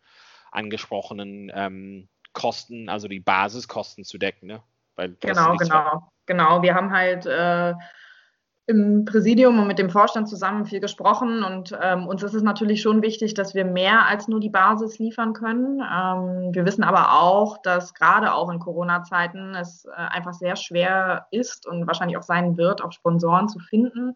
angesprochenen 0.52 1.52
ähm, 1.54 2.08
Kosten, 2.34 2.90
also 2.90 3.08
die 3.08 3.20
Basiskosten 3.20 4.04
zu 4.04 4.18
decken, 4.18 4.48
ne? 4.48 4.64
Weil 4.96 5.16
genau, 5.20 5.56
genau, 5.56 6.12
genau. 6.26 6.62
Wir 6.62 6.76
haben 6.76 6.92
halt 6.92 7.26
äh, 7.26 7.74
im 8.68 9.06
Präsidium 9.06 9.60
und 9.60 9.68
mit 9.68 9.80
dem 9.80 9.90
Vorstand 9.90 10.28
zusammen 10.28 10.66
viel 10.66 10.82
gesprochen 10.82 11.42
und 11.42 11.78
ähm, 11.82 12.06
uns 12.06 12.22
ist 12.22 12.34
es 12.34 12.44
natürlich 12.44 12.82
schon 12.82 13.02
wichtig, 13.02 13.34
dass 13.34 13.56
wir 13.56 13.64
mehr 13.64 14.06
als 14.08 14.28
nur 14.28 14.42
die 14.42 14.50
Basis 14.50 15.00
liefern 15.00 15.32
können. 15.32 15.80
Ähm, 15.80 16.54
wir 16.54 16.66
wissen 16.66 16.84
aber 16.84 17.14
auch, 17.14 17.62
dass 17.62 17.94
gerade 17.94 18.34
auch 18.34 18.50
in 18.50 18.60
Corona-Zeiten 18.60 19.56
es 19.56 19.86
äh, 19.86 19.92
einfach 19.96 20.34
sehr 20.34 20.58
schwer 20.58 21.28
ist 21.32 21.66
und 21.66 21.88
wahrscheinlich 21.88 22.18
auch 22.18 22.24
sein 22.24 22.58
wird, 22.58 22.84
auch 22.84 22.92
Sponsoren 22.92 23.48
zu 23.48 23.60
finden, 23.60 24.16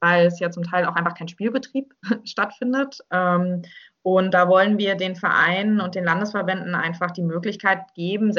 weil 0.00 0.26
es 0.26 0.40
ja 0.40 0.50
zum 0.50 0.62
Teil 0.62 0.86
auch 0.86 0.96
einfach 0.96 1.14
kein 1.14 1.28
Spielbetrieb 1.28 1.94
stattfindet. 2.24 3.00
Ähm, 3.10 3.60
und 4.00 4.32
da 4.32 4.48
wollen 4.48 4.78
wir 4.78 4.94
den 4.94 5.14
Vereinen 5.14 5.82
und 5.82 5.94
den 5.94 6.04
Landesverbänden 6.04 6.74
einfach 6.74 7.10
die 7.10 7.22
Möglichkeit 7.22 7.92
geben, 7.94 8.32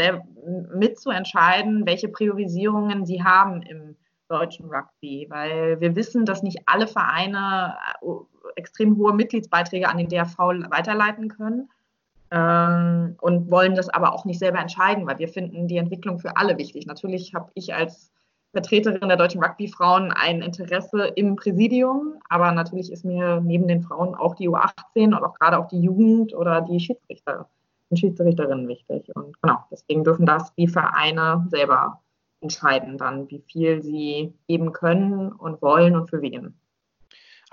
mitzuentscheiden, 0.73 1.85
welche 1.85 2.07
Priorisierungen 2.07 3.05
sie 3.05 3.23
haben 3.23 3.61
im 3.61 3.90
deutschen 4.31 4.69
Rugby, 4.69 5.27
weil 5.29 5.79
wir 5.79 5.95
wissen, 5.95 6.25
dass 6.25 6.43
nicht 6.43 6.59
alle 6.65 6.87
Vereine 6.87 7.75
äh, 8.01 8.07
extrem 8.55 8.97
hohe 8.97 9.13
Mitgliedsbeiträge 9.13 9.87
an 9.87 9.97
den 9.97 10.09
DRV 10.09 10.37
weiterleiten 10.69 11.29
können 11.29 11.69
ähm, 12.31 13.15
und 13.21 13.51
wollen 13.51 13.75
das 13.75 13.89
aber 13.89 14.13
auch 14.13 14.25
nicht 14.25 14.39
selber 14.39 14.59
entscheiden, 14.59 15.05
weil 15.05 15.19
wir 15.19 15.29
finden 15.29 15.67
die 15.67 15.77
Entwicklung 15.77 16.19
für 16.19 16.37
alle 16.37 16.57
wichtig. 16.57 16.85
Natürlich 16.87 17.33
habe 17.33 17.51
ich 17.53 17.73
als 17.73 18.11
Vertreterin 18.53 19.07
der 19.07 19.17
deutschen 19.17 19.43
Rugby-Frauen 19.43 20.11
ein 20.11 20.41
Interesse 20.41 21.07
im 21.15 21.35
Präsidium, 21.35 22.15
aber 22.29 22.51
natürlich 22.51 22.91
ist 22.91 23.05
mir 23.05 23.39
neben 23.41 23.67
den 23.67 23.81
Frauen 23.81 24.13
auch 24.13 24.35
die 24.35 24.49
U18 24.49 25.05
und 25.05 25.23
auch 25.23 25.35
gerade 25.35 25.57
auch 25.57 25.67
die 25.67 25.81
Jugend 25.81 26.33
oder 26.33 26.61
die 26.61 26.79
Schiedsrichter 26.79 27.47
und 27.89 27.97
Schiedsrichterinnen 27.97 28.67
wichtig. 28.67 29.09
Und 29.15 29.41
genau, 29.41 29.59
deswegen 29.71 30.03
dürfen 30.03 30.25
das 30.25 30.53
die 30.55 30.67
Vereine 30.67 31.45
selber 31.49 32.00
entscheiden 32.41 32.97
dann, 32.97 33.29
wie 33.29 33.43
viel 33.47 33.81
sie 33.81 34.33
geben 34.47 34.73
können 34.73 35.31
und 35.31 35.61
wollen 35.61 35.95
und 35.95 36.09
für 36.09 36.21
wen. 36.21 36.55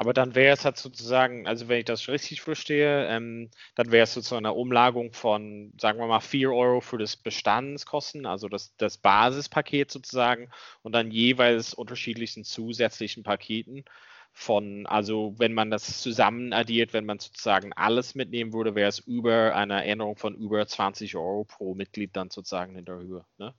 Aber 0.00 0.12
dann 0.12 0.36
wäre 0.36 0.54
es 0.54 0.64
halt 0.64 0.76
sozusagen, 0.76 1.48
also 1.48 1.68
wenn 1.68 1.80
ich 1.80 1.84
das 1.84 2.06
richtig 2.06 2.40
verstehe, 2.40 3.08
ähm, 3.08 3.50
dann 3.74 3.90
wäre 3.90 4.04
es 4.04 4.14
sozusagen 4.14 4.46
eine 4.46 4.54
Umlagung 4.54 5.12
von, 5.12 5.72
sagen 5.76 5.98
wir 5.98 6.06
mal, 6.06 6.20
4 6.20 6.52
Euro 6.52 6.80
für 6.80 6.98
das 6.98 7.16
Bestandskosten, 7.16 8.24
also 8.24 8.48
das, 8.48 8.76
das 8.76 8.98
Basispaket 8.98 9.90
sozusagen, 9.90 10.50
und 10.82 10.92
dann 10.92 11.10
jeweils 11.10 11.74
unterschiedlichen 11.74 12.44
zusätzlichen 12.44 13.24
Paketen 13.24 13.84
von, 14.32 14.86
also 14.86 15.34
wenn 15.38 15.52
man 15.52 15.68
das 15.68 16.00
zusammen 16.00 16.52
addiert, 16.52 16.92
wenn 16.92 17.04
man 17.04 17.18
sozusagen 17.18 17.72
alles 17.72 18.14
mitnehmen 18.14 18.52
würde, 18.52 18.76
wäre 18.76 18.88
es 18.88 19.00
über 19.00 19.56
eine 19.56 19.84
Änderung 19.84 20.14
von 20.14 20.36
über 20.36 20.64
20 20.64 21.16
Euro 21.16 21.42
pro 21.42 21.74
Mitglied 21.74 22.14
dann 22.14 22.30
sozusagen 22.30 22.76
in 22.76 22.84
der 22.84 22.98
Höhe. 22.98 23.24
Ne? 23.38 23.52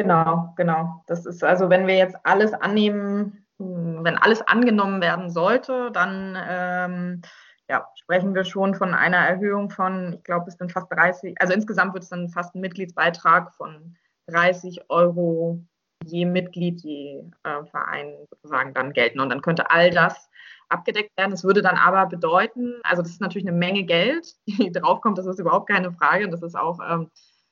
Genau, 0.00 0.54
genau. 0.56 1.02
Das 1.06 1.26
ist 1.26 1.44
also, 1.44 1.68
wenn 1.68 1.86
wir 1.86 1.96
jetzt 1.96 2.16
alles 2.22 2.54
annehmen, 2.54 3.44
hm, 3.58 4.02
wenn 4.02 4.16
alles 4.16 4.40
angenommen 4.40 5.02
werden 5.02 5.28
sollte, 5.28 5.90
dann 5.92 6.38
ähm, 6.48 7.22
ja, 7.68 7.86
sprechen 7.96 8.34
wir 8.34 8.44
schon 8.44 8.74
von 8.74 8.94
einer 8.94 9.18
Erhöhung 9.18 9.68
von, 9.68 10.14
ich 10.14 10.24
glaube, 10.24 10.46
es 10.48 10.54
sind 10.56 10.72
fast 10.72 10.90
30, 10.90 11.38
also 11.38 11.52
insgesamt 11.52 11.92
wird 11.92 12.04
es 12.04 12.08
dann 12.08 12.30
fast 12.30 12.54
ein 12.54 12.62
Mitgliedsbeitrag 12.62 13.54
von 13.54 13.94
30 14.28 14.88
Euro 14.88 15.60
je 16.06 16.24
Mitglied, 16.24 16.80
je 16.80 17.22
äh, 17.42 17.64
Verein 17.66 18.14
sozusagen 18.30 18.72
dann 18.72 18.94
gelten. 18.94 19.20
Und 19.20 19.28
dann 19.28 19.42
könnte 19.42 19.70
all 19.70 19.90
das 19.90 20.30
abgedeckt 20.70 21.10
werden. 21.18 21.32
Es 21.32 21.44
würde 21.44 21.60
dann 21.60 21.76
aber 21.76 22.06
bedeuten, 22.06 22.80
also 22.84 23.02
das 23.02 23.10
ist 23.10 23.20
natürlich 23.20 23.46
eine 23.46 23.58
Menge 23.58 23.84
Geld, 23.84 24.34
die 24.46 24.72
draufkommt, 24.72 25.18
das 25.18 25.26
ist 25.26 25.40
überhaupt 25.40 25.68
keine 25.68 25.92
Frage. 25.92 26.24
Und 26.24 26.30
das 26.30 26.42
ist 26.42 26.56
auch 26.56 26.78
ähm, 26.88 27.10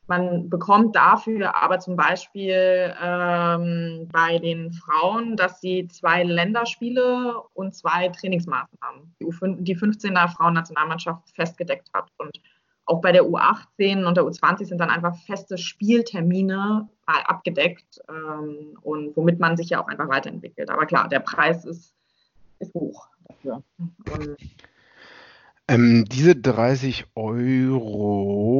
man 0.08 0.48
bekommt 0.48 0.96
dafür 0.96 1.54
aber 1.54 1.78
zum 1.78 1.94
Beispiel 1.94 2.94
ähm, 3.00 4.08
bei 4.10 4.38
den 4.38 4.72
Frauen, 4.72 5.36
dass 5.36 5.60
sie 5.60 5.86
zwei 5.88 6.22
Länderspiele 6.24 7.34
und 7.54 7.74
zwei 7.74 8.08
Trainingsmaßnahmen, 8.08 9.14
die, 9.20 9.26
U5, 9.26 9.56
die 9.60 9.76
15er 9.76 10.28
Frauennationalmannschaft 10.28 11.30
festgedeckt 11.34 11.90
hat. 11.92 12.10
Und 12.16 12.40
auch 12.86 13.02
bei 13.02 13.12
der 13.12 13.24
U18 13.24 14.06
und 14.06 14.16
der 14.16 14.24
U20 14.24 14.64
sind 14.64 14.78
dann 14.78 14.90
einfach 14.90 15.14
feste 15.26 15.58
Spieltermine 15.58 16.88
abgedeckt 17.04 18.00
ähm, 18.08 18.78
und 18.82 19.14
womit 19.14 19.38
man 19.38 19.58
sich 19.58 19.70
ja 19.70 19.82
auch 19.82 19.88
einfach 19.88 20.08
weiterentwickelt. 20.08 20.70
Aber 20.70 20.86
klar, 20.86 21.08
der 21.08 21.20
Preis 21.20 21.66
ist, 21.66 21.94
ist 22.58 22.72
hoch 22.74 23.08
dafür. 23.26 23.62
Ähm, 25.70 26.06
diese 26.06 26.34
30 26.34 27.04
Euro, 27.14 28.57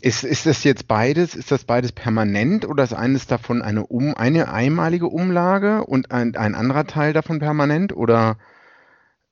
ist, 0.00 0.24
ist 0.24 0.46
das 0.46 0.64
jetzt 0.64 0.88
beides, 0.88 1.34
ist 1.34 1.50
das 1.50 1.64
beides 1.64 1.92
permanent 1.92 2.66
oder 2.66 2.84
ist 2.84 2.92
eines 2.92 3.26
davon 3.26 3.62
eine, 3.62 3.86
um, 3.86 4.14
eine 4.14 4.52
einmalige 4.52 5.06
Umlage 5.06 5.84
und 5.84 6.10
ein, 6.10 6.36
ein 6.36 6.54
anderer 6.54 6.86
Teil 6.86 7.12
davon 7.12 7.38
permanent 7.38 7.94
oder? 7.94 8.38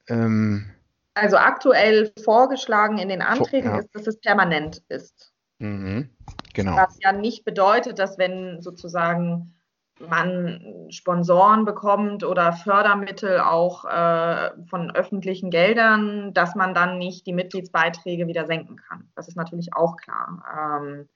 Ähm, 0.09 0.71
also 1.15 1.37
aktuell 1.37 2.13
vorgeschlagen 2.23 2.99
in 2.99 3.09
den 3.09 3.23
Anträgen 3.23 3.71
ja. 3.71 3.79
ist, 3.79 3.89
dass 3.95 4.07
es 4.07 4.21
permanent 4.21 4.83
ist. 4.89 5.33
Mhm, 5.59 6.11
genau. 6.55 6.77
Was 6.77 6.99
ja 7.03 7.13
nicht 7.13 7.45
bedeutet, 7.45 7.99
dass 7.99 8.19
wenn 8.19 8.61
sozusagen 8.61 9.55
man 10.01 10.87
Sponsoren 10.91 11.65
bekommt 11.65 12.25
oder 12.25 12.53
Fördermittel 12.53 13.41
auch 13.41 13.85
äh, 13.85 14.51
von 14.69 14.91
öffentlichen 14.93 15.51
Geldern, 15.51 16.33
dass 16.35 16.55
man 16.55 16.75
dann 16.75 16.99
nicht 16.99 17.27
die 17.27 17.33
Mitgliedsbeiträge 17.33 18.27
wieder 18.27 18.47
senken 18.47 18.77
kann. 18.77 19.09
Das 19.15 19.29
ist 19.29 19.37
natürlich 19.37 19.75
auch 19.75 19.97
klar. 19.97 20.81
Ähm, 20.83 21.09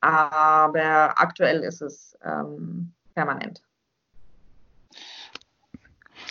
aber 0.00 1.18
aktuell 1.18 1.60
ist 1.60 1.80
es 1.80 2.16
ähm, 2.22 2.92
permanent. 3.14 3.62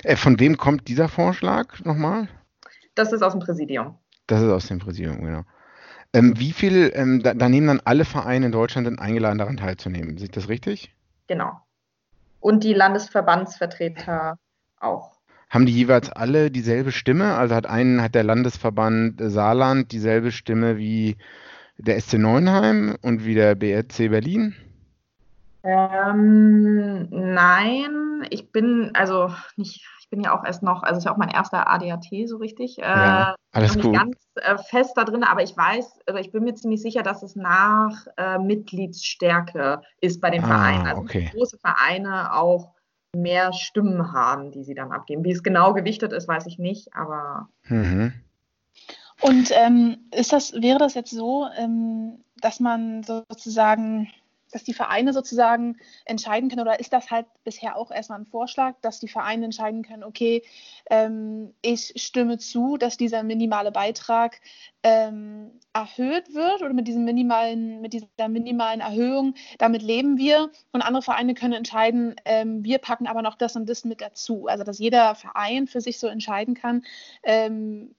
Äh, 0.03 0.15
von 0.15 0.39
wem 0.39 0.57
kommt 0.57 0.87
dieser 0.87 1.09
Vorschlag 1.09 1.83
nochmal? 1.83 2.29
Das 2.95 3.11
ist 3.11 3.21
aus 3.21 3.33
dem 3.33 3.41
Präsidium. 3.41 3.97
Das 4.27 4.41
ist 4.41 4.49
aus 4.49 4.67
dem 4.67 4.79
Präsidium, 4.79 5.21
genau. 5.21 5.43
Ähm, 6.13 6.33
wie 6.37 6.53
viel, 6.53 6.91
ähm, 6.95 7.21
da, 7.21 7.33
da, 7.33 7.49
nehmen 7.49 7.67
dann 7.67 7.81
alle 7.83 8.05
Vereine 8.05 8.45
in 8.45 8.51
Deutschland 8.51 8.99
eingeladen, 8.99 9.37
daran 9.37 9.57
teilzunehmen. 9.57 10.17
Sieht 10.17 10.37
das 10.37 10.47
richtig? 10.47 10.95
Genau 11.27 11.61
und 12.39 12.63
die 12.63 12.73
Landesverbandsvertreter 12.73 14.37
auch. 14.79 15.17
Haben 15.49 15.65
die 15.65 15.73
jeweils 15.73 16.11
alle 16.11 16.51
dieselbe 16.51 16.91
Stimme? 16.91 17.35
Also 17.35 17.55
hat 17.55 17.65
einen, 17.65 18.01
hat 18.01 18.15
der 18.15 18.23
Landesverband 18.23 19.21
Saarland 19.21 19.91
dieselbe 19.91 20.31
Stimme 20.31 20.77
wie 20.77 21.15
der 21.77 21.99
SC 21.99 22.15
Neuenheim 22.15 22.97
und 23.01 23.25
wie 23.25 23.35
der 23.35 23.55
BRC 23.55 24.09
Berlin? 24.09 24.55
Ähm, 25.63 27.07
nein, 27.09 28.25
ich 28.29 28.51
bin, 28.51 28.91
also 28.93 29.33
nicht, 29.55 29.85
ich 30.07 30.11
bin 30.11 30.23
ja 30.23 30.37
auch 30.37 30.45
erst 30.45 30.63
noch, 30.63 30.83
also 30.83 30.99
ist 30.99 31.03
ja 31.03 31.11
auch 31.11 31.17
mein 31.17 31.29
erster 31.29 31.69
ADAT 31.69 32.05
so 32.27 32.37
richtig. 32.37 32.77
Ja, 32.77 33.31
äh, 33.31 33.35
alles 33.51 33.75
noch 33.75 33.83
gut. 33.83 33.91
nicht 33.91 34.01
ganz 34.01 34.17
äh, 34.35 34.57
fest 34.57 34.93
da 34.95 35.03
drin, 35.03 35.25
aber 35.25 35.43
ich 35.43 35.55
weiß, 35.55 35.99
also 36.05 36.17
ich 36.17 36.31
bin 36.31 36.45
mir 36.45 36.55
ziemlich 36.55 36.81
sicher, 36.81 37.03
dass 37.03 37.23
es 37.23 37.35
nach 37.35 38.07
äh, 38.15 38.39
Mitgliedsstärke 38.39 39.81
ist 39.99 40.21
bei 40.21 40.29
den 40.29 40.45
Ah, 40.45 40.47
Vereinen. 40.47 40.87
Also 40.87 41.01
okay. 41.01 41.29
große 41.33 41.57
Vereine 41.57 42.33
auch 42.33 42.73
mehr 43.13 43.51
Stimmen 43.51 44.13
haben, 44.13 44.51
die 44.51 44.63
sie 44.63 44.75
dann 44.75 44.93
abgeben. 44.93 45.25
Wie 45.25 45.31
es 45.31 45.43
genau 45.43 45.73
gewichtet 45.73 46.13
ist, 46.13 46.27
weiß 46.27 46.45
ich 46.45 46.57
nicht, 46.57 46.93
aber 46.95 47.49
Mhm. 47.63 48.13
Und 49.21 49.49
ähm, 49.51 49.97
ist 50.15 50.31
das, 50.31 50.53
wäre 50.53 50.77
das 50.79 50.93
jetzt 50.93 51.11
so, 51.11 51.47
ähm, 51.57 52.23
dass 52.39 52.59
man 52.59 53.03
sozusagen, 53.03 54.09
dass 54.51 54.63
die 54.63 54.73
Vereine 54.73 55.13
sozusagen 55.13 55.77
entscheiden 56.05 56.49
können, 56.49 56.61
oder 56.61 56.79
ist 56.79 56.93
das 56.93 57.11
halt 57.11 57.25
bisher 57.43 57.77
auch 57.77 57.91
erstmal 57.91 58.19
ein 58.19 58.25
Vorschlag, 58.25 58.75
dass 58.81 58.99
die 58.99 59.07
Vereine 59.07 59.45
entscheiden 59.45 59.83
können, 59.83 60.03
okay, 60.03 60.43
ähm, 60.89 61.53
ich 61.61 61.93
stimme 61.95 62.37
zu, 62.37 62.77
dass 62.77 62.97
dieser 62.97 63.23
minimale 63.23 63.71
Beitrag 63.71 64.39
ähm, 64.83 65.51
erhöht 65.73 66.33
wird 66.33 66.61
oder 66.61 66.73
mit 66.73 66.87
diesem 66.87 67.03
minimalen, 67.03 67.81
mit 67.81 67.93
dieser 67.93 68.27
minimalen 68.29 68.81
Erhöhung, 68.81 69.35
damit 69.57 69.81
leben 69.81 70.17
wir 70.17 70.49
und 70.71 70.81
andere 70.81 71.03
Vereine 71.03 71.33
können 71.33 71.53
entscheiden, 71.53 72.15
ähm, 72.25 72.63
wir 72.63 72.77
packen 72.77 73.07
aber 73.07 73.21
noch 73.21 73.35
das 73.35 73.55
und 73.55 73.67
das 73.69 73.83
mit 73.85 74.01
dazu. 74.01 74.47
Also 74.47 74.63
dass 74.63 74.79
jeder 74.79 75.15
Verein 75.15 75.67
für 75.67 75.81
sich 75.81 75.99
so 75.99 76.07
entscheiden 76.07 76.55
kann, 76.55 76.83
ähm, 77.23 77.95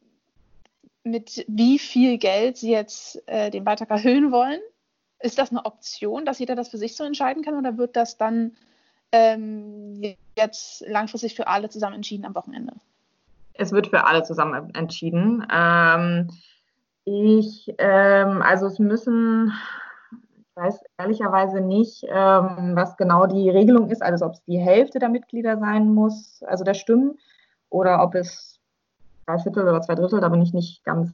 mit 1.05 1.45
wie 1.49 1.79
viel 1.79 2.19
Geld 2.19 2.57
sie 2.59 2.71
jetzt 2.71 3.23
äh, 3.27 3.51
den 3.51 3.65
Beitrag 3.65 3.91
erhöhen 3.91 4.31
wollen. 4.31 4.61
Ist 5.21 5.39
das 5.39 5.51
eine 5.51 5.65
Option, 5.65 6.25
dass 6.25 6.39
jeder 6.39 6.55
das 6.55 6.69
für 6.69 6.79
sich 6.79 6.97
so 6.97 7.05
entscheiden 7.05 7.43
kann 7.43 7.57
oder 7.57 7.77
wird 7.77 7.97
das 7.97 8.17
dann 8.17 8.57
ähm, 9.13 10.15
jetzt 10.37 10.87
langfristig 10.87 11.35
für 11.35 11.49
alle 11.49 11.69
zusammen 11.69 11.97
entschieden 11.97 12.25
am 12.25 12.35
Wochenende? 12.35 12.75
es 13.59 13.73
wird 13.73 13.89
für 13.89 14.07
alle 14.07 14.23
zusammen 14.23 14.73
entschieden. 14.75 15.47
Ähm, 15.53 16.31
ich, 17.05 17.75
ähm, 17.79 18.41
also 18.41 18.67
es 18.67 18.79
müssen, 18.79 19.53
ich 20.39 20.57
weiß 20.57 20.81
ehrlicherweise 20.99 21.61
nicht, 21.61 22.05
ähm, 22.05 22.73
was 22.75 22.97
genau 22.97 23.27
die 23.27 23.51
Regelung 23.51 23.91
ist, 23.91 24.03
also 24.03 24.27
ob 24.27 24.35
es 24.35 24.45
die 24.45 24.59
Hälfte 24.59 24.99
der 24.99 25.09
Mitglieder 25.09 25.59
sein 25.59 25.93
muss, 25.93 26.43
also 26.45 26.65
der 26.65 26.75
Stimmen, 26.75 27.19
oder 27.69 28.03
ob 28.03 28.15
es 28.15 28.61
drei 29.27 29.39
Viertel 29.39 29.65
oder 29.65 29.83
zwei 29.83 29.95
Drittel, 29.95 30.21
da 30.21 30.29
bin 30.29 30.41
ich 30.41 30.55
nicht 30.55 30.85
ganz 30.85 31.13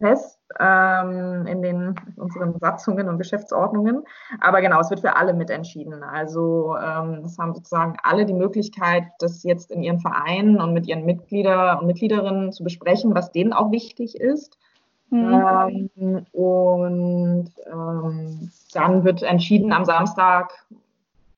fest 0.00 0.40
ähm, 0.58 1.46
in 1.46 1.62
den 1.62 1.94
in 2.16 2.22
unseren 2.22 2.58
Satzungen 2.58 3.08
und 3.08 3.18
Geschäftsordnungen. 3.18 4.02
Aber 4.40 4.60
genau, 4.60 4.80
es 4.80 4.90
wird 4.90 5.00
für 5.00 5.16
alle 5.16 5.34
mitentschieden. 5.34 6.02
Also 6.02 6.74
ähm, 6.76 7.22
es 7.24 7.38
haben 7.38 7.54
sozusagen 7.54 7.96
alle 8.02 8.26
die 8.26 8.34
Möglichkeit, 8.34 9.04
das 9.18 9.42
jetzt 9.44 9.70
in 9.70 9.82
ihren 9.82 10.00
Vereinen 10.00 10.60
und 10.60 10.72
mit 10.72 10.86
ihren 10.86 11.04
Mitglieder 11.04 11.78
und 11.80 11.86
Mitgliederinnen 11.86 12.52
zu 12.52 12.64
besprechen, 12.64 13.14
was 13.14 13.30
denen 13.30 13.52
auch 13.52 13.70
wichtig 13.70 14.16
ist. 14.16 14.58
Mhm. 15.10 15.90
Ähm, 15.92 16.26
und 16.32 17.50
ähm, 17.66 18.50
dann 18.72 19.04
wird 19.04 19.22
entschieden 19.22 19.72
am 19.72 19.84
Samstag, 19.84 20.52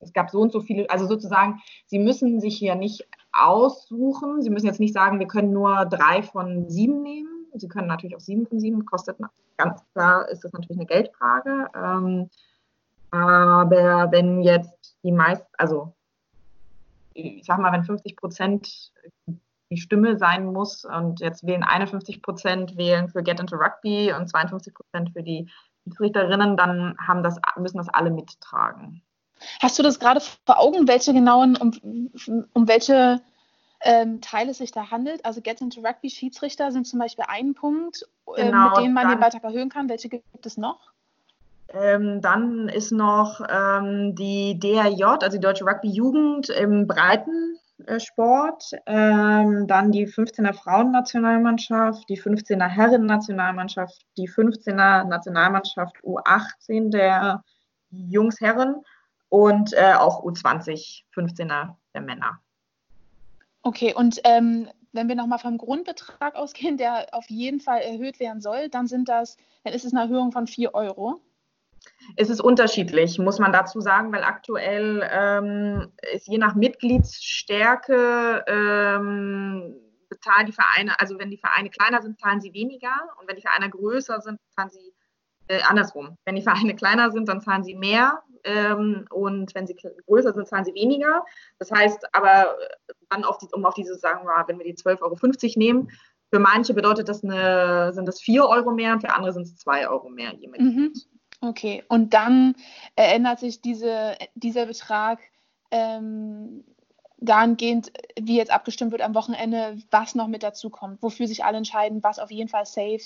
es 0.01 0.13
gab 0.13 0.31
so 0.31 0.41
und 0.41 0.53
so 0.53 0.61
viele, 0.61 0.91
also 0.91 1.07
sozusagen, 1.07 1.61
Sie 1.87 1.99
müssen 1.99 2.41
sich 2.41 2.57
hier 2.57 2.75
nicht 2.75 3.07
aussuchen. 3.33 4.43
Sie 4.43 4.51
müssen 4.51 4.67
jetzt 4.67 4.81
nicht 4.81 4.95
sagen, 4.95 5.19
wir 5.19 5.27
können 5.27 5.53
nur 5.53 5.87
drei 5.87 6.23
von 6.23 6.69
sieben 6.69 7.03
nehmen. 7.03 7.32
Sie 7.55 7.69
können 7.69 7.89
natürlich 7.89 8.17
auch 8.17 8.21
sieben 8.21 8.47
von 8.47 8.61
sieben, 8.61 8.87
kostet 8.87 9.19
ganz 9.57 9.85
klar, 9.93 10.29
ist 10.29 10.45
das 10.45 10.53
natürlich 10.53 10.79
eine 10.79 10.87
Geldfrage. 10.87 11.69
Ähm, 11.75 12.31
aber 13.11 14.11
wenn 14.11 14.43
jetzt 14.43 14.97
die 15.03 15.13
meisten, 15.13 15.47
also 15.59 15.93
ich 17.15 17.45
sag 17.45 17.59
mal, 17.59 17.73
wenn 17.73 17.85
50 17.85 18.17
Prozent 18.17 18.93
die 19.71 19.77
Stimme 19.77 20.19
sein 20.19 20.47
muss 20.47 20.85
und 20.85 21.21
jetzt 21.21 21.47
wählen 21.47 21.63
51 21.63 22.23
Prozent 22.23 22.77
wählen 22.77 23.09
für 23.09 23.23
Get 23.23 23.41
into 23.41 23.57
Rugby 23.57 24.13
und 24.13 24.29
52 24.29 24.75
Prozent 24.75 25.11
für 25.13 25.23
die 25.23 25.49
Schiedsrichterinnen, 25.85 26.57
dann 26.57 26.97
haben 26.99 27.23
das, 27.23 27.39
müssen 27.57 27.79
das 27.79 27.89
alle 27.89 28.11
mittragen. 28.11 29.03
Hast 29.61 29.79
du 29.79 29.83
das 29.83 29.99
gerade 29.99 30.21
vor 30.47 30.61
Augen, 30.61 30.87
welche 30.87 31.13
genauen, 31.13 31.57
um, 31.57 31.73
um 32.53 32.69
welche 32.69 33.21
ähm, 33.85 34.21
Teile 34.21 34.55
sich 34.55 34.73
da 34.73 34.91
handelt? 34.91 35.25
Also 35.25 35.41
Get 35.41 35.61
into 35.61 35.81
Rugby 35.81 36.11
Schiedsrichter 36.11 36.73
sind 36.73 36.87
zum 36.87 36.99
Beispiel 36.99 37.25
ein 37.29 37.55
Punkt, 37.55 38.07
äh, 38.37 38.47
Genau, 38.47 38.71
mit 38.71 38.79
dem 38.79 38.93
man 38.93 39.09
den 39.09 39.21
Beitrag 39.21 39.45
erhöhen 39.45 39.69
kann. 39.69 39.89
Welche 39.89 40.09
gibt 40.09 40.47
es 40.47 40.57
noch? 40.57 40.93
Ähm, 41.69 42.21
dann 42.21 42.69
ist 42.69 42.93
noch 42.93 43.41
ähm, 43.49 44.15
die 44.15 44.59
DRJ, 44.59 45.05
also 45.05 45.39
die 45.39 45.41
Deutsche 45.41 45.65
Rugby-Jugend 45.65 46.51
im 46.51 46.87
Breitensport. 46.87 48.73
Ähm, 48.87 49.67
dann 49.67 49.91
die 49.91 50.07
15er 50.07 50.53
Frauennationalmannschaft, 50.53 52.09
die 52.09 52.21
15er 52.21 52.69
Herren-Nationalmannschaft, 52.69 54.05
die 54.19 54.29
15er 54.29 55.05
Nationalmannschaft 55.05 55.97
U18 56.03 56.91
der 56.91 57.43
Jungs 57.91 58.41
Herren 58.41 58.83
und 59.31 59.73
äh, 59.73 59.95
auch 59.95 60.25
U20 60.25 61.05
15er 61.15 61.77
der 61.95 62.03
Männer. 62.03 62.42
Okay, 63.63 63.95
und 63.95 64.21
ähm, 64.25 64.69
wenn 64.93 65.09
wir 65.09 65.15
nochmal 65.15 65.39
vom 65.39 65.57
Grundbetrag 65.57 66.35
ausgehen, 66.35 66.77
der 66.77 67.07
auf 67.13 67.29
jeden 67.29 67.61
Fall 67.61 67.81
erhöht 67.81 68.21
werden 68.21 68.41
soll, 68.41 68.69
dann 68.69 68.87
sind 68.87 69.09
das, 69.09 69.37
dann 69.65 69.73
ist 69.73 69.85
es 69.85 69.93
eine 69.93 70.03
Erhöhung 70.03 70.33
von 70.33 70.47
4 70.47 70.75
Euro. 70.75 71.21
Es 72.17 72.31
ist 72.31 72.41
unterschiedlich, 72.41 73.19
muss 73.19 73.39
man 73.39 73.53
dazu 73.53 73.81
sagen, 73.81 74.13
weil 74.13 74.23
aktuell 74.23 75.09
ähm, 75.11 75.93
ist 76.13 76.29
je 76.29 76.39
nach 76.39 76.55
Mitgliedsstärke 76.55 78.45
ähm, 78.47 79.75
bezahlen 80.09 80.47
die 80.47 80.53
Vereine, 80.53 80.99
also 81.01 81.19
wenn 81.19 81.31
die 81.31 81.39
Vereine 81.39 81.71
kleiner 81.71 82.03
sind, 82.03 82.21
zahlen 82.21 82.41
sie 82.41 82.53
weniger 82.53 82.93
und 83.19 83.29
wenn 83.29 83.37
die 83.37 83.43
Vereine 83.43 83.71
größer 83.71 84.21
sind, 84.21 84.39
zahlen 84.55 84.71
sie 84.71 84.93
äh, 85.49 85.63
andersrum. 85.63 86.17
Wenn 86.25 86.37
die 86.37 86.43
Vereine 86.43 86.77
kleiner 86.77 87.11
sind, 87.11 87.29
dann 87.29 87.41
zahlen 87.41 87.65
sie 87.65 87.75
mehr 87.75 88.23
ähm, 88.45 89.07
und 89.11 89.55
wenn 89.55 89.67
sie 89.67 89.77
größer 90.07 90.33
sind, 90.33 90.47
zahlen 90.49 90.65
sie 90.65 90.75
weniger. 90.75 91.25
Das 91.59 91.71
heißt 91.71 92.15
aber, 92.15 92.55
dann 93.13 93.25
auf 93.25 93.39
die, 93.39 93.47
um 93.53 93.65
auf 93.65 93.75
diese, 93.75 93.97
sagen 93.97 94.27
wir, 94.27 94.45
wenn 94.47 94.59
wir 94.59 94.65
die 94.65 94.75
12,50 94.75 95.03
Euro 95.03 95.17
nehmen, 95.57 95.91
für 96.31 96.39
manche 96.39 96.73
bedeutet 96.73 97.09
das 97.09 97.23
eine, 97.23 97.93
sind 97.93 98.07
das 98.07 98.21
4 98.21 98.47
Euro 98.47 98.73
mehr 98.73 98.95
und 98.95 99.01
für 99.01 99.15
andere 99.15 99.33
sind 99.33 99.43
es 99.43 99.57
2 99.57 99.89
Euro 99.89 100.09
mehr. 100.09 100.33
Mhm. 100.59 100.93
Okay, 101.43 101.85
und 101.89 102.15
dann 102.15 102.55
ändert 102.97 103.41
sich 103.41 103.61
diese, 103.61 104.17
dieser 104.35 104.67
Betrag 104.67 105.19
ähm, 105.71 106.65
dahingehend, 107.19 107.93
wie 108.19 108.37
jetzt 108.37 108.53
abgestimmt 108.53 108.93
wird 108.93 109.03
am 109.03 109.15
Wochenende, 109.15 109.77
was 109.91 110.15
noch 110.15 110.29
mit 110.29 110.43
dazu 110.43 110.71
kommt, 110.71 111.03
wofür 111.03 111.27
sich 111.27 111.45
alle 111.45 111.59
entscheiden, 111.59 112.03
was 112.03 112.19
auf 112.19 112.31
jeden 112.31 112.49
Fall 112.49 112.65
safe 112.65 113.03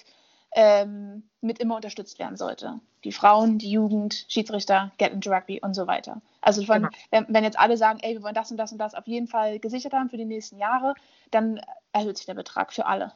ähm, 0.55 1.25
mit 1.41 1.59
immer 1.59 1.77
unterstützt 1.77 2.19
werden 2.19 2.37
sollte. 2.37 2.81
Die 3.05 3.13
Frauen, 3.13 3.59
die 3.59 3.71
Jugend, 3.71 4.25
Schiedsrichter, 4.29 4.93
Get 4.99 5.13
into 5.13 5.31
Rugby 5.31 5.61
und 5.61 5.75
so 5.75 5.87
weiter. 5.87 6.21
Also 6.41 6.65
von, 6.65 6.83
Genau. 6.83 6.89
wenn, 7.11 7.27
wenn 7.29 7.45
jetzt 7.45 7.59
alle 7.59 7.77
sagen, 7.77 7.99
ey, 8.03 8.15
wir 8.15 8.23
wollen 8.23 8.35
das 8.35 8.51
und 8.51 8.57
das 8.57 8.73
und 8.73 8.79
das 8.79 8.95
auf 8.95 9.07
jeden 9.07 9.29
Fall 9.29 9.59
gesichert 9.59 9.93
haben 9.93 10.11
für 10.11 10.17
die 10.17 10.25
nächsten 10.25 10.59
Jahre, 10.59 10.95
dann 11.31 11.61
erhöht 11.93 12.17
sich 12.17 12.27
der 12.27 12.35
Betrag 12.35 12.73
für 12.73 12.87
alle. 12.87 13.13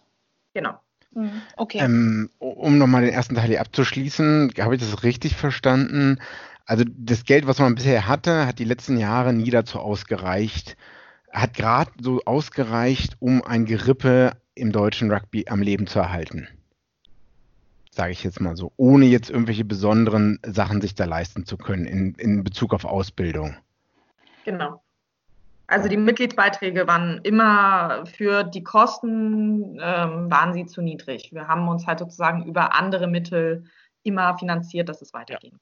Genau. 0.55 0.75
Mhm. 1.13 1.43
Okay. 1.57 1.79
Ähm, 1.79 2.31
um 2.39 2.79
nochmal 2.79 3.03
den 3.03 3.13
ersten 3.13 3.35
Teil 3.35 3.49
hier 3.49 3.61
abzuschließen, 3.61 4.53
habe 4.61 4.77
ich 4.77 4.81
das 4.81 5.03
richtig 5.03 5.35
verstanden? 5.37 6.21
Also 6.67 6.85
das 6.87 7.25
Geld, 7.25 7.47
was 7.47 7.59
man 7.59 7.75
bisher 7.75 8.07
hatte, 8.07 8.47
hat 8.47 8.59
die 8.59 8.65
letzten 8.65 8.97
Jahre 8.97 9.33
nie 9.33 9.51
dazu 9.51 9.81
ausgereicht, 9.81 10.77
hat 11.33 11.55
gerade 11.55 11.91
so 12.01 12.21
ausgereicht, 12.27 13.17
um 13.19 13.43
ein 13.43 13.65
Gerippe 13.65 14.37
im 14.55 14.71
deutschen 14.71 15.11
Rugby 15.11 15.47
am 15.49 15.63
Leben 15.63 15.87
zu 15.87 15.99
erhalten. 15.99 16.49
Sage 17.93 18.13
ich 18.13 18.23
jetzt 18.23 18.41
mal 18.41 18.57
so, 18.57 18.73
ohne 18.77 19.07
jetzt 19.07 19.31
irgendwelche 19.31 19.65
besonderen 19.65 20.39
Sachen 20.47 20.81
sich 20.81 20.95
da 20.95 21.05
leisten 21.05 21.45
zu 21.45 21.57
können 21.57 21.87
in, 21.87 22.15
in 22.15 22.45
Bezug 22.45 22.73
auf 22.73 22.85
Ausbildung. 22.85 23.57
Genau. 24.45 24.83
Also 25.67 25.89
die 25.89 25.97
Mitgliedsbeiträge 25.97 26.87
waren 26.89 27.21
immer 27.23 28.05
für 28.07 28.43
die 28.43 28.65
Kosten 28.65 29.79
ähm, 29.81 30.31
waren 30.31 30.53
sie 30.53 30.67
zu 30.67 30.83
niedrig. 30.83 31.31
Wir 31.33 31.47
haben 31.47 31.69
uns 31.69 31.87
halt 31.87 32.01
sozusagen 32.01 32.45
über 32.45 32.75
andere 32.75 33.07
Mittel 33.07 33.65
immer 34.03 34.37
finanziert, 34.39 34.89
dass 34.89 35.01
es 35.01 35.13
weiterging. 35.13 35.59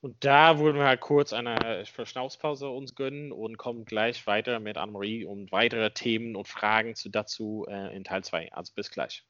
Und 0.00 0.24
da 0.24 0.58
würden 0.58 0.78
wir 0.78 0.86
halt 0.86 1.00
kurz 1.00 1.32
eine 1.32 1.84
Verschnaufspause 1.84 2.68
uns 2.68 2.94
gönnen 2.94 3.32
und 3.32 3.58
kommen 3.58 3.84
gleich 3.84 4.26
weiter 4.26 4.58
mit 4.58 4.78
Annemarie 4.78 5.24
und 5.24 5.52
weitere 5.52 5.90
Themen 5.90 6.34
und 6.36 6.48
Fragen 6.48 6.94
zu 6.94 7.10
dazu 7.10 7.66
äh, 7.68 7.94
in 7.94 8.02
Teil 8.02 8.24
2. 8.24 8.52
Also 8.52 8.72
bis 8.74 8.90
gleich. 8.90 9.24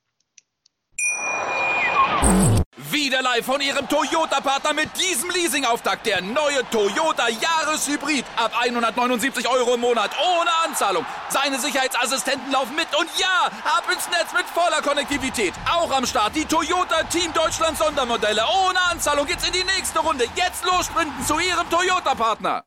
Wieder 2.91 3.23
live 3.23 3.45
von 3.45 3.61
Ihrem 3.61 3.89
Toyota-Partner 3.89 4.73
mit 4.73 4.89
diesem 4.99 5.31
Leasing-Auftakt. 5.31 6.07
Der 6.07 6.21
neue 6.21 6.69
Toyota 6.71 7.29
Jahreshybrid. 7.29 8.25
Ab 8.37 8.53
179 8.59 9.49
Euro 9.49 9.75
im 9.75 9.81
Monat. 9.81 10.11
Ohne 10.19 10.51
Anzahlung. 10.65 11.07
Seine 11.29 11.59
Sicherheitsassistenten 11.59 12.51
laufen 12.51 12.75
mit. 12.77 12.89
Und 12.99 13.09
ja, 13.19 13.47
ab 13.65 13.85
ins 13.93 14.09
Netz 14.11 14.33
mit 14.33 14.45
voller 14.47 14.83
Konnektivität. 14.83 15.55
Auch 15.71 15.93
am 15.93 16.05
Start 16.07 16.35
die 16.35 16.45
Toyota 16.45 17.03
Team 17.05 17.33
Deutschland 17.33 17.79
Sondermodelle. 17.79 18.43
Ohne 18.67 18.81
Anzahlung 18.91 19.27
geht's 19.27 19.47
in 19.47 19.53
die 19.53 19.65
nächste 19.65 20.01
Runde. 20.01 20.25
Jetzt 20.35 20.65
los 20.65 20.87
sprinten 20.87 21.25
zu 21.25 21.39
Ihrem 21.39 21.69
Toyota-Partner. 21.71 22.65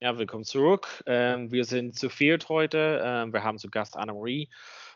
Ja, 0.00 0.18
willkommen 0.18 0.44
zurück. 0.44 1.02
Ähm, 1.06 1.50
wir 1.50 1.64
sind 1.64 1.98
zu 1.98 2.10
viert 2.10 2.50
heute. 2.50 3.00
Ähm, 3.02 3.32
wir 3.32 3.42
haben 3.42 3.58
zu 3.58 3.70
Gast 3.70 3.96
Anna-Marie. 3.96 4.50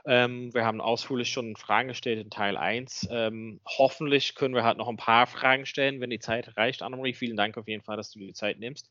Ähm, 0.08 0.54
wir 0.54 0.64
haben 0.64 0.80
ausführlich 0.80 1.30
schon 1.30 1.54
Fragen 1.54 1.88
gestellt 1.88 2.18
in 2.18 2.30
Teil 2.30 2.56
1. 2.56 3.08
Ähm, 3.10 3.60
hoffentlich 3.66 4.34
können 4.34 4.54
wir 4.54 4.64
halt 4.64 4.78
noch 4.78 4.88
ein 4.88 4.96
paar 4.96 5.26
Fragen 5.26 5.66
stellen, 5.66 6.00
wenn 6.00 6.08
die 6.08 6.18
Zeit 6.18 6.56
reicht. 6.56 6.80
Annemarie, 6.80 7.12
vielen 7.12 7.36
Dank 7.36 7.58
auf 7.58 7.68
jeden 7.68 7.82
Fall, 7.82 7.98
dass 7.98 8.10
du 8.10 8.18
die 8.18 8.32
Zeit 8.32 8.58
nimmst. 8.58 8.88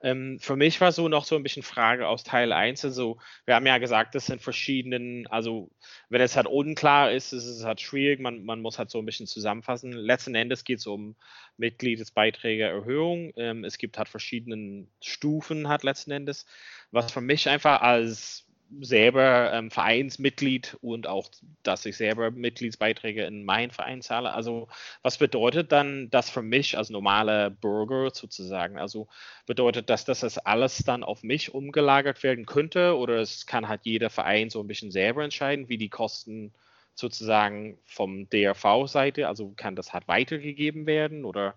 Ähm, 0.00 0.38
für 0.38 0.54
mich 0.54 0.80
war 0.80 0.92
so 0.92 1.08
noch 1.08 1.24
so 1.24 1.34
ein 1.34 1.42
bisschen 1.42 1.64
Frage 1.64 2.06
aus 2.06 2.22
Teil 2.22 2.52
1. 2.52 2.84
Also, 2.84 3.18
wir 3.46 3.56
haben 3.56 3.66
ja 3.66 3.78
gesagt, 3.78 4.14
das 4.14 4.26
sind 4.26 4.42
verschiedenen, 4.42 5.26
also 5.26 5.70
wenn 6.08 6.20
es 6.20 6.36
halt 6.36 6.46
unklar 6.46 7.10
ist, 7.10 7.32
ist 7.32 7.46
es 7.46 7.64
halt 7.64 7.80
schwierig. 7.80 8.20
Man, 8.20 8.44
man 8.44 8.60
muss 8.60 8.78
halt 8.78 8.90
so 8.90 9.00
ein 9.00 9.06
bisschen 9.06 9.26
zusammenfassen. 9.26 9.90
Letzten 9.90 10.36
Endes 10.36 10.62
geht 10.62 10.78
es 10.78 10.86
um 10.86 11.16
Mitgliedsbeiträgeerhöhung. 11.56 13.32
Ähm, 13.36 13.64
es 13.64 13.76
gibt 13.76 13.98
halt 13.98 14.08
verschiedene 14.08 14.86
Stufen 15.02 15.66
halt 15.66 15.82
letzten 15.82 16.12
Endes. 16.12 16.46
Was 16.92 17.10
für 17.10 17.20
mich 17.20 17.48
einfach 17.48 17.82
als 17.82 18.46
selber 18.80 19.52
ähm, 19.52 19.70
Vereinsmitglied 19.70 20.76
und 20.80 21.06
auch, 21.06 21.30
dass 21.62 21.86
ich 21.86 21.96
selber 21.96 22.30
Mitgliedsbeiträge 22.30 23.24
in 23.24 23.44
meinen 23.44 23.70
Verein 23.70 24.02
zahle. 24.02 24.32
Also 24.32 24.68
was 25.02 25.18
bedeutet 25.18 25.72
dann 25.72 26.10
das 26.10 26.30
für 26.30 26.42
mich 26.42 26.78
als 26.78 26.90
normaler 26.90 27.50
Bürger 27.50 28.10
sozusagen? 28.12 28.78
Also 28.78 29.08
bedeutet 29.46 29.90
das, 29.90 30.04
dass 30.04 30.20
das 30.20 30.38
alles 30.38 30.78
dann 30.78 31.02
auf 31.02 31.22
mich 31.22 31.54
umgelagert 31.54 32.22
werden 32.22 32.46
könnte 32.46 32.96
oder 32.96 33.16
es 33.16 33.46
kann 33.46 33.68
halt 33.68 33.80
jeder 33.84 34.10
Verein 34.10 34.50
so 34.50 34.60
ein 34.60 34.68
bisschen 34.68 34.90
selber 34.90 35.24
entscheiden, 35.24 35.68
wie 35.68 35.78
die 35.78 35.88
Kosten 35.88 36.52
sozusagen 36.94 37.78
vom 37.86 38.28
DRV-Seite, 38.28 39.26
also 39.26 39.52
kann 39.56 39.76
das 39.76 39.92
halt 39.92 40.06
weitergegeben 40.06 40.86
werden 40.86 41.24
oder 41.24 41.54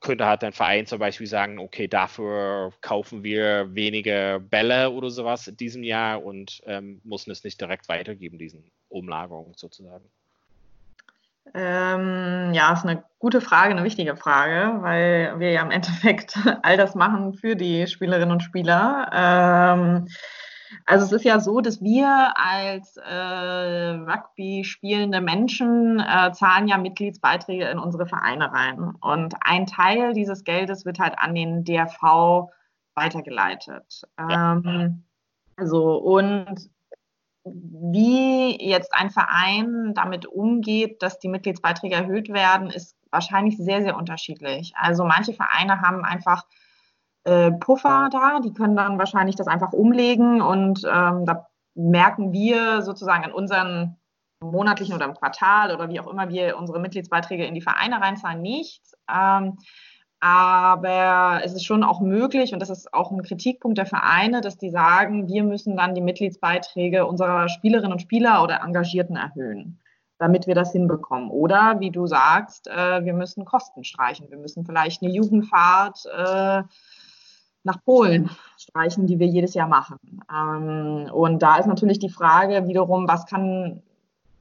könnte 0.00 0.26
halt 0.26 0.44
ein 0.44 0.52
Verein 0.52 0.86
zum 0.86 0.98
Beispiel 0.98 1.26
sagen, 1.26 1.58
okay, 1.58 1.88
dafür 1.88 2.72
kaufen 2.80 3.24
wir 3.24 3.74
weniger 3.74 4.38
Bälle 4.38 4.90
oder 4.90 5.10
sowas 5.10 5.46
in 5.48 5.56
diesem 5.56 5.82
Jahr 5.82 6.22
und 6.22 6.62
ähm, 6.66 7.00
müssen 7.04 7.30
es 7.30 7.44
nicht 7.44 7.60
direkt 7.60 7.88
weitergeben, 7.88 8.38
diesen 8.38 8.70
Umlagerungen 8.88 9.54
sozusagen. 9.54 10.04
Ähm, 11.54 12.52
ja, 12.52 12.72
ist 12.72 12.84
eine 12.84 13.04
gute 13.18 13.40
Frage, 13.40 13.70
eine 13.70 13.84
wichtige 13.84 14.16
Frage, 14.16 14.82
weil 14.82 15.38
wir 15.38 15.52
ja 15.52 15.62
im 15.62 15.70
Endeffekt 15.70 16.36
all 16.62 16.76
das 16.76 16.94
machen 16.94 17.34
für 17.34 17.56
die 17.56 17.86
Spielerinnen 17.86 18.32
und 18.32 18.42
Spieler. 18.42 19.10
Ähm, 19.12 20.08
also 20.84 21.06
es 21.06 21.12
ist 21.12 21.24
ja 21.24 21.40
so, 21.40 21.60
dass 21.60 21.82
wir 21.82 22.34
als 22.36 22.96
äh, 22.96 23.14
Rugby 23.14 24.64
spielende 24.64 25.20
Menschen 25.20 26.00
äh, 26.00 26.32
zahlen 26.32 26.68
ja 26.68 26.78
Mitgliedsbeiträge 26.78 27.68
in 27.68 27.78
unsere 27.78 28.06
Vereine 28.06 28.52
rein. 28.52 28.94
Und 29.00 29.34
ein 29.40 29.66
Teil 29.66 30.12
dieses 30.12 30.44
Geldes 30.44 30.84
wird 30.84 30.98
halt 30.98 31.18
an 31.18 31.34
den 31.34 31.64
DRV 31.64 32.50
weitergeleitet. 32.94 34.02
Ähm, 34.18 35.04
also 35.56 35.96
und 35.96 36.70
wie 37.44 38.60
jetzt 38.68 38.92
ein 38.92 39.10
Verein 39.10 39.92
damit 39.94 40.26
umgeht, 40.26 41.02
dass 41.02 41.18
die 41.18 41.28
Mitgliedsbeiträge 41.28 41.94
erhöht 41.94 42.28
werden, 42.28 42.70
ist 42.70 42.96
wahrscheinlich 43.10 43.56
sehr, 43.56 43.82
sehr 43.82 43.96
unterschiedlich. 43.96 44.72
Also 44.76 45.04
manche 45.04 45.32
Vereine 45.32 45.80
haben 45.80 46.04
einfach 46.04 46.44
äh, 47.26 47.52
Puffer 47.52 48.08
da, 48.10 48.40
die 48.40 48.52
können 48.52 48.76
dann 48.76 48.98
wahrscheinlich 48.98 49.36
das 49.36 49.48
einfach 49.48 49.72
umlegen 49.72 50.40
und 50.40 50.82
ähm, 50.84 51.26
da 51.26 51.46
merken 51.74 52.32
wir 52.32 52.82
sozusagen 52.82 53.24
in 53.24 53.32
unseren 53.32 53.96
monatlichen 54.40 54.94
oder 54.94 55.06
im 55.06 55.14
Quartal 55.14 55.74
oder 55.74 55.88
wie 55.88 55.98
auch 56.00 56.06
immer 56.06 56.28
wir 56.28 56.56
unsere 56.56 56.78
Mitgliedsbeiträge 56.78 57.44
in 57.44 57.54
die 57.54 57.62
Vereine 57.62 58.00
reinzahlen, 58.00 58.40
nichts. 58.40 58.94
Ähm, 59.12 59.58
aber 60.20 61.40
es 61.44 61.52
ist 61.52 61.64
schon 61.64 61.84
auch 61.84 62.00
möglich, 62.00 62.52
und 62.52 62.60
das 62.60 62.70
ist 62.70 62.92
auch 62.94 63.10
ein 63.10 63.22
Kritikpunkt 63.22 63.76
der 63.76 63.86
Vereine, 63.86 64.40
dass 64.40 64.56
die 64.56 64.70
sagen, 64.70 65.28
wir 65.28 65.44
müssen 65.44 65.76
dann 65.76 65.94
die 65.94 66.00
Mitgliedsbeiträge 66.00 67.06
unserer 67.06 67.48
Spielerinnen 67.48 67.92
und 67.92 68.02
Spieler 68.02 68.42
oder 68.42 68.62
Engagierten 68.62 69.16
erhöhen, 69.16 69.78
damit 70.18 70.46
wir 70.46 70.54
das 70.54 70.72
hinbekommen. 70.72 71.30
Oder 71.30 71.80
wie 71.80 71.90
du 71.90 72.06
sagst, 72.06 72.68
äh, 72.68 73.04
wir 73.04 73.12
müssen 73.12 73.44
Kosten 73.44 73.84
streichen. 73.84 74.30
Wir 74.30 74.38
müssen 74.38 74.64
vielleicht 74.64 75.02
eine 75.02 75.12
Jugendfahrt 75.12 76.06
äh, 76.06 76.62
nach 77.66 77.82
Polen 77.84 78.30
streichen, 78.56 79.06
die 79.06 79.18
wir 79.18 79.26
jedes 79.26 79.52
Jahr 79.54 79.68
machen. 79.68 79.98
Ähm, 80.32 81.10
und 81.12 81.42
da 81.42 81.56
ist 81.56 81.66
natürlich 81.66 81.98
die 81.98 82.08
Frage 82.08 82.66
wiederum, 82.66 83.06
was 83.06 83.26
kann, 83.26 83.82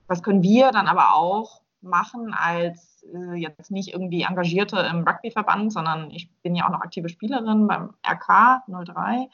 was 0.08 0.24
können 0.24 0.44
wir 0.44 0.72
dann 0.72 0.88
aber 0.88 1.16
auch 1.16 1.62
machen 1.82 2.34
als 2.34 3.04
äh, 3.14 3.36
jetzt 3.36 3.72
nicht 3.72 3.94
irgendwie 3.94 4.22
Engagierte 4.22 4.78
im 4.78 5.04
Rugbyverband, 5.04 5.74
sondern 5.74 6.12
ich 6.12 6.32
bin 6.42 6.56
ja 6.56 6.66
auch 6.66 6.72
noch 6.72 6.82
aktive 6.82 7.10
Spielerin 7.10 7.68
beim 7.68 7.94
RK 8.08 8.64
03. 8.68 9.30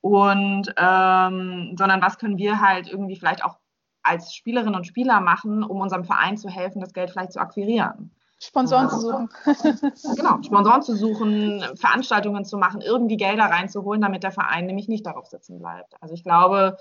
Und 0.00 0.74
ähm, 0.76 1.74
sondern 1.78 2.02
was 2.02 2.18
können 2.18 2.38
wir 2.38 2.60
halt 2.60 2.88
irgendwie 2.88 3.16
vielleicht 3.16 3.44
auch 3.44 3.56
als 4.02 4.34
Spielerinnen 4.34 4.74
und 4.74 4.86
Spieler 4.86 5.20
machen, 5.20 5.64
um 5.64 5.80
unserem 5.80 6.04
Verein 6.04 6.36
zu 6.36 6.48
helfen, 6.48 6.80
das 6.80 6.92
Geld 6.92 7.10
vielleicht 7.10 7.32
zu 7.32 7.40
akquirieren. 7.40 8.10
Sponsoren 8.46 8.90
zu 8.90 9.00
suchen. 9.00 9.28
genau, 10.16 10.42
Sponsoren 10.42 10.82
zu 10.82 10.94
suchen, 10.96 11.64
Veranstaltungen 11.76 12.44
zu 12.44 12.58
machen, 12.58 12.80
irgendwie 12.80 13.16
Gelder 13.16 13.44
reinzuholen, 13.44 14.02
damit 14.02 14.22
der 14.22 14.32
Verein 14.32 14.66
nämlich 14.66 14.88
nicht 14.88 15.06
darauf 15.06 15.26
sitzen 15.26 15.58
bleibt. 15.58 15.94
Also 16.00 16.14
ich 16.14 16.22
glaube, 16.22 16.76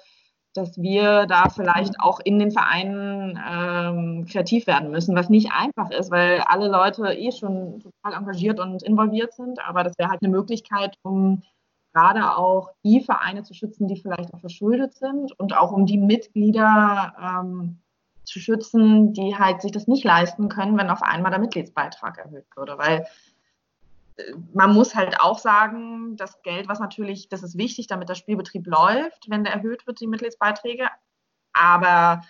dass 0.54 0.80
wir 0.80 1.26
da 1.26 1.49
vielleicht 1.49 1.99
auch 1.99 2.19
in 2.23 2.38
den 2.38 2.52
Vereinen 2.52 3.39
ähm, 3.49 4.26
kreativ 4.30 4.67
werden 4.67 4.91
müssen, 4.91 5.15
was 5.15 5.30
nicht 5.30 5.52
einfach 5.52 5.89
ist, 5.89 6.12
weil 6.12 6.41
alle 6.41 6.67
Leute 6.67 7.12
eh 7.13 7.32
schon 7.32 7.80
total 7.80 8.19
engagiert 8.19 8.60
und 8.60 8.84
involviert 8.84 9.34
sind. 9.34 9.60
Aber 9.65 9.84
das 9.84 9.97
wäre 9.97 10.10
halt 10.10 10.21
eine 10.21 10.32
Möglichkeit, 10.32 10.95
um 11.02 11.41
gerade 11.93 12.38
auch 12.38 12.69
die 12.84 13.02
Vereine 13.02 13.43
zu 13.43 13.54
schützen, 13.54 13.88
die 13.88 13.97
vielleicht 13.97 14.34
auch 14.34 14.39
verschuldet 14.39 14.93
sind 14.95 15.38
und 15.39 15.56
auch 15.56 15.71
um 15.71 15.86
die 15.86 15.97
Mitglieder 15.97 17.13
ähm, 17.19 17.83
zu 18.23 18.39
schützen, 18.39 19.13
die 19.13 19.36
halt 19.38 19.62
sich 19.62 19.71
das 19.71 19.88
nicht 19.88 20.03
leisten 20.03 20.49
können, 20.49 20.77
wenn 20.77 20.89
auf 20.89 21.01
einmal 21.01 21.31
der 21.31 21.39
Mitgliedsbeitrag 21.39 22.17
erhöht 22.17 22.45
würde. 22.55 22.77
Weil 22.77 23.05
äh, 24.17 24.23
man 24.53 24.73
muss 24.73 24.95
halt 24.95 25.19
auch 25.19 25.39
sagen, 25.39 26.15
das 26.17 26.41
Geld, 26.41 26.67
was 26.67 26.79
natürlich, 26.79 27.29
das 27.29 27.43
ist 27.43 27.57
wichtig, 27.57 27.88
damit 27.88 28.09
der 28.09 28.15
Spielbetrieb 28.15 28.67
läuft, 28.67 29.29
wenn 29.29 29.43
der 29.43 29.53
erhöht 29.53 29.86
wird, 29.88 29.99
die 29.99 30.07
Mitgliedsbeiträge. 30.07 30.88
Aber 31.53 32.21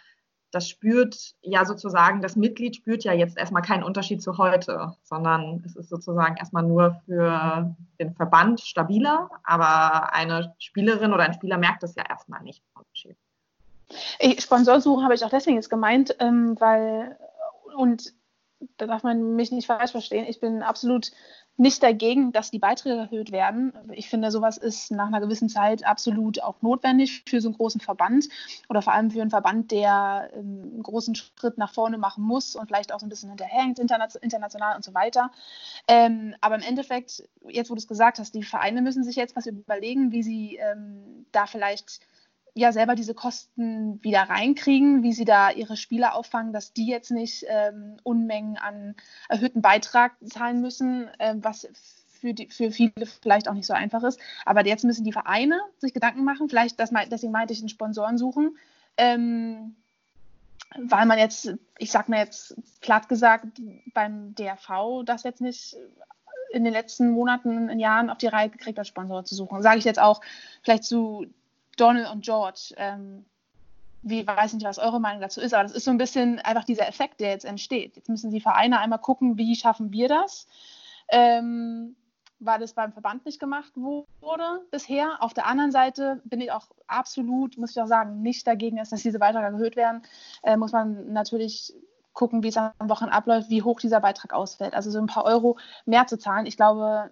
das 0.54 0.70
spürt 0.70 1.34
ja 1.42 1.66
sozusagen, 1.66 2.22
das 2.22 2.36
Mitglied 2.36 2.76
spürt 2.76 3.04
ja 3.04 3.12
jetzt 3.12 3.38
erstmal 3.38 3.64
keinen 3.64 3.84
Unterschied 3.84 4.22
zu 4.22 4.38
heute, 4.38 4.96
sondern 5.02 5.64
es 5.66 5.76
ist 5.76 5.90
sozusagen 5.90 6.38
erstmal 6.38 6.62
nur 6.62 7.02
für 7.06 7.76
den 8.00 8.14
Verband 8.14 8.62
stabiler, 8.62 9.32
aber 9.44 10.14
eine 10.14 10.54
Spielerin 10.60 11.12
oder 11.12 11.24
ein 11.24 11.34
Spieler 11.34 11.58
merkt 11.58 11.82
das 11.82 11.96
ja 11.96 12.04
erstmal 12.08 12.44
nicht, 12.44 12.64
den 12.76 13.18
Unterschied. 13.90 14.42
Sponsorsuchen 14.42 15.04
habe 15.04 15.16
ich 15.16 15.24
auch 15.24 15.30
deswegen 15.30 15.58
jetzt 15.58 15.70
gemeint, 15.70 16.16
ähm, 16.20 16.56
weil, 16.60 17.18
und 17.76 18.14
da 18.78 18.88
darf 18.88 19.04
man 19.04 19.36
mich 19.36 19.52
nicht 19.52 19.68
falsch 19.68 19.92
verstehen, 19.92 20.26
ich 20.28 20.40
bin 20.40 20.64
absolut 20.64 21.12
nicht 21.56 21.84
dagegen, 21.84 22.32
dass 22.32 22.50
die 22.50 22.60
Beiträge 22.60 22.96
erhöht 22.96 23.32
werden. 23.32 23.74
Ich 23.92 24.10
finde, 24.10 24.32
sowas 24.32 24.58
ist 24.58 24.92
nach 24.92 25.08
einer 25.08 25.20
gewissen 25.20 25.50
Zeit 25.50 25.86
absolut 25.86 26.42
auch 26.42 26.62
notwendig 26.64 27.24
für 27.28 27.42
so 27.42 27.50
einen 27.50 27.58
großen 27.58 27.80
Verband 27.80 28.28
oder 28.70 28.82
vor 28.82 28.94
allem 28.94 29.12
für 29.12 29.22
einen 29.22 29.30
Verband, 29.30 29.70
der 29.70 30.32
ähm, 30.34 30.72
einen 30.74 30.84
großen 30.84 31.14
Schritt 31.14 31.60
nach 31.60 31.72
vorne 31.72 32.00
machen 32.00 32.24
muss 32.24 32.56
und 32.56 32.68
vielleicht 32.68 32.92
auch 32.92 33.00
so 33.00 33.06
ein 33.06 33.10
bisschen 33.10 33.30
hinterherhängt, 33.30 33.78
international 33.78 34.76
und 34.76 34.84
so 34.84 34.96
weiter. 34.96 35.32
Ähm, 35.88 36.34
aber 36.42 36.56
im 36.56 36.62
Endeffekt, 36.62 37.24
jetzt 37.48 37.70
wo 37.70 37.76
du 37.76 37.80
es 37.80 37.88
gesagt 37.88 38.18
hast, 38.18 38.34
die 38.34 38.44
Vereine 38.44 38.82
müssen 38.82 39.04
sich 39.04 39.16
jetzt 39.16 39.36
was 39.36 39.46
überlegen, 39.46 40.12
wie 40.12 40.24
sie 40.24 40.56
ähm, 40.56 41.28
da 41.32 41.46
vielleicht 41.46 42.00
ja 42.56 42.72
selber 42.72 42.96
diese 42.96 43.14
Kosten 43.14 44.04
wieder 44.04 44.22
reinkriegen, 44.22 45.04
wie 45.04 45.14
sie 45.14 45.26
da 45.26 45.52
ihre 45.52 45.76
Spieler 45.76 46.16
auffangen, 46.16 46.54
dass 46.54 46.74
die 46.74 46.88
jetzt 46.88 47.12
nicht 47.12 47.46
ähm, 47.48 47.98
Unmengen 48.04 48.58
an 48.58 48.96
erhöhten 49.28 49.62
Beitrag 49.62 50.14
zahlen 50.24 50.62
müssen, 50.62 51.10
äh, 51.20 51.36
was 51.38 51.68
für, 52.20 52.34
die, 52.34 52.50
für 52.50 52.72
viele 52.72 53.06
vielleicht 53.06 53.50
auch 53.50 53.54
nicht 53.54 53.66
so 53.66 53.74
einfach 53.74 54.04
ist. 54.04 54.20
Aber 54.46 54.66
jetzt 54.66 54.84
müssen 54.84 55.04
die 55.04 55.12
Vereine 55.12 55.60
sich 55.78 55.94
Gedanken 55.94 56.24
machen, 56.24 56.48
vielleicht, 56.48 56.80
das, 56.80 56.92
deswegen 57.10 57.32
meinte 57.32 57.54
ich, 57.54 57.60
einen 57.60 57.70
Sponsoren 57.70 58.18
suchen. 58.18 58.58
Ähm, 58.98 59.76
weil 60.76 61.06
man 61.06 61.20
jetzt, 61.20 61.54
ich 61.78 61.92
sag 61.92 62.10
mir 62.10 62.18
jetzt 62.18 62.56
platt 62.82 63.10
gesagt, 63.10 63.46
beim 63.94 64.34
DRV 64.36 65.04
das 65.06 65.24
jetzt 65.24 65.42
nicht 65.42 65.76
in 66.52 66.64
den 66.64 66.74
letzten 66.74 67.12
Monaten, 67.12 67.70
in 67.70 67.80
Jahren 67.80 68.10
auf 68.10 68.18
die 68.20 68.28
Reihe 68.28 68.50
gekriegt 68.50 68.78
hat, 68.78 68.88
Sponsoren 68.88 69.26
zu 69.26 69.36
suchen. 69.36 69.62
Sage 69.62 69.80
ich 69.80 69.86
jetzt 69.86 70.00
auch 70.00 70.22
vielleicht 70.62 70.84
zu 70.84 71.26
Donald 71.78 72.12
und 72.12 72.24
George. 72.24 72.74
Ähm, 72.78 73.26
wie 74.04 74.28
weiß 74.28 74.54
nicht, 74.54 74.66
was 74.66 74.80
eure 74.80 75.00
Meinung 75.00 75.22
dazu 75.22 75.40
ist, 75.40 75.54
aber 75.54 75.64
das 75.64 75.72
ist 75.72 75.86
so 75.86 75.92
ein 75.92 75.98
bisschen 75.98 76.40
einfach 76.40 76.66
dieser 76.66 76.88
Effekt, 76.88 77.22
der 77.22 77.30
jetzt 77.30 77.46
entsteht. 77.46 77.96
Jetzt 77.96 78.10
müssen 78.10 78.32
die 78.32 78.42
Vereine 78.42 78.80
einmal 78.80 79.00
gucken, 79.00 79.38
wie 79.38 79.56
schaffen 79.56 79.94
wir 79.94 80.10
das, 80.10 80.46
ähm, 81.08 81.96
weil 82.40 82.62
es 82.62 82.74
beim 82.74 82.92
Verband 82.92 83.26
nicht 83.26 83.40
gemacht 83.40 83.72
wurde 83.76 84.66
bisher. 84.72 85.24
Auf 85.24 85.34
der 85.34 85.46
anderen 85.46 85.72
Seite 85.72 86.22
bin 86.26 86.42
ich 86.42 86.52
auch 86.52 86.68
absolut, 86.88 87.58
muss 87.58 87.72
ich 87.72 87.82
auch 87.82 87.88
sagen, 87.88 88.22
nicht 88.22 88.46
dagegen, 88.46 88.76
dass 88.76 88.90
diese 88.90 89.20
Beiträge 89.20 89.46
erhöht 89.46 89.78
werden. 89.78 90.02
Äh, 90.44 90.58
muss 90.58 90.74
man 90.74 91.14
natürlich 91.14 91.74
gucken, 92.12 92.44
wie 92.44 92.50
es 92.50 92.58
am 92.58 92.74
Wochen 92.80 93.06
abläuft, 93.06 93.50
wie 93.50 93.64
hoch 93.64 93.80
dieser 93.80 94.02
Beitrag 94.02 94.34
ausfällt. 94.34 94.74
Also 94.74 94.92
so 94.92 95.00
ein 95.00 95.08
paar 95.08 95.26
Euro 95.26 95.58
mehr 95.86 96.08
zu 96.08 96.18
zahlen. 96.18 96.46
Ich 96.46 96.58
glaube, 96.58 97.10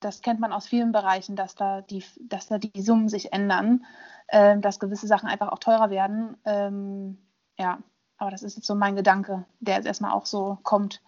das 0.00 0.22
kennt 0.22 0.40
man 0.40 0.52
aus 0.52 0.66
vielen 0.66 0.92
Bereichen, 0.92 1.36
dass 1.36 1.54
da 1.54 1.82
die, 1.82 2.04
dass 2.20 2.48
da 2.48 2.58
die 2.58 2.82
Summen 2.82 3.08
sich 3.08 3.32
ändern, 3.32 3.84
äh, 4.28 4.58
dass 4.58 4.80
gewisse 4.80 5.06
Sachen 5.06 5.28
einfach 5.28 5.48
auch 5.48 5.58
teurer 5.58 5.90
werden. 5.90 6.36
Ähm, 6.44 7.18
ja, 7.58 7.78
aber 8.16 8.30
das 8.30 8.42
ist 8.42 8.56
jetzt 8.56 8.66
so 8.66 8.74
mein 8.74 8.96
Gedanke, 8.96 9.44
der 9.60 9.76
jetzt 9.76 9.86
erstmal 9.86 10.12
auch 10.12 10.26
so 10.26 10.58
kommt. 10.62 11.00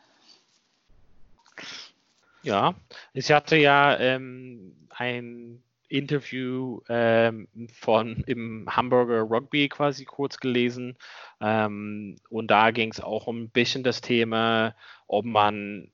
Ja, 2.43 2.75
ich 3.13 3.31
hatte 3.31 3.57
ja 3.57 3.99
ähm, 3.99 4.75
ein 4.91 5.63
Interview 5.89 6.81
ähm, 6.89 7.49
von 7.73 8.23
im 8.27 8.67
Hamburger 8.75 9.23
Rugby 9.23 9.69
quasi 9.69 10.05
kurz 10.05 10.39
gelesen 10.39 10.97
ähm, 11.41 12.17
und 12.31 12.51
da 12.51 12.71
ging 12.71 12.91
es 12.93 13.01
auch 13.01 13.27
um 13.27 13.43
ein 13.43 13.51
bisschen 13.51 13.83
das 13.83 14.01
Thema, 14.01 14.75
ob 15.09 15.25
man 15.25 15.91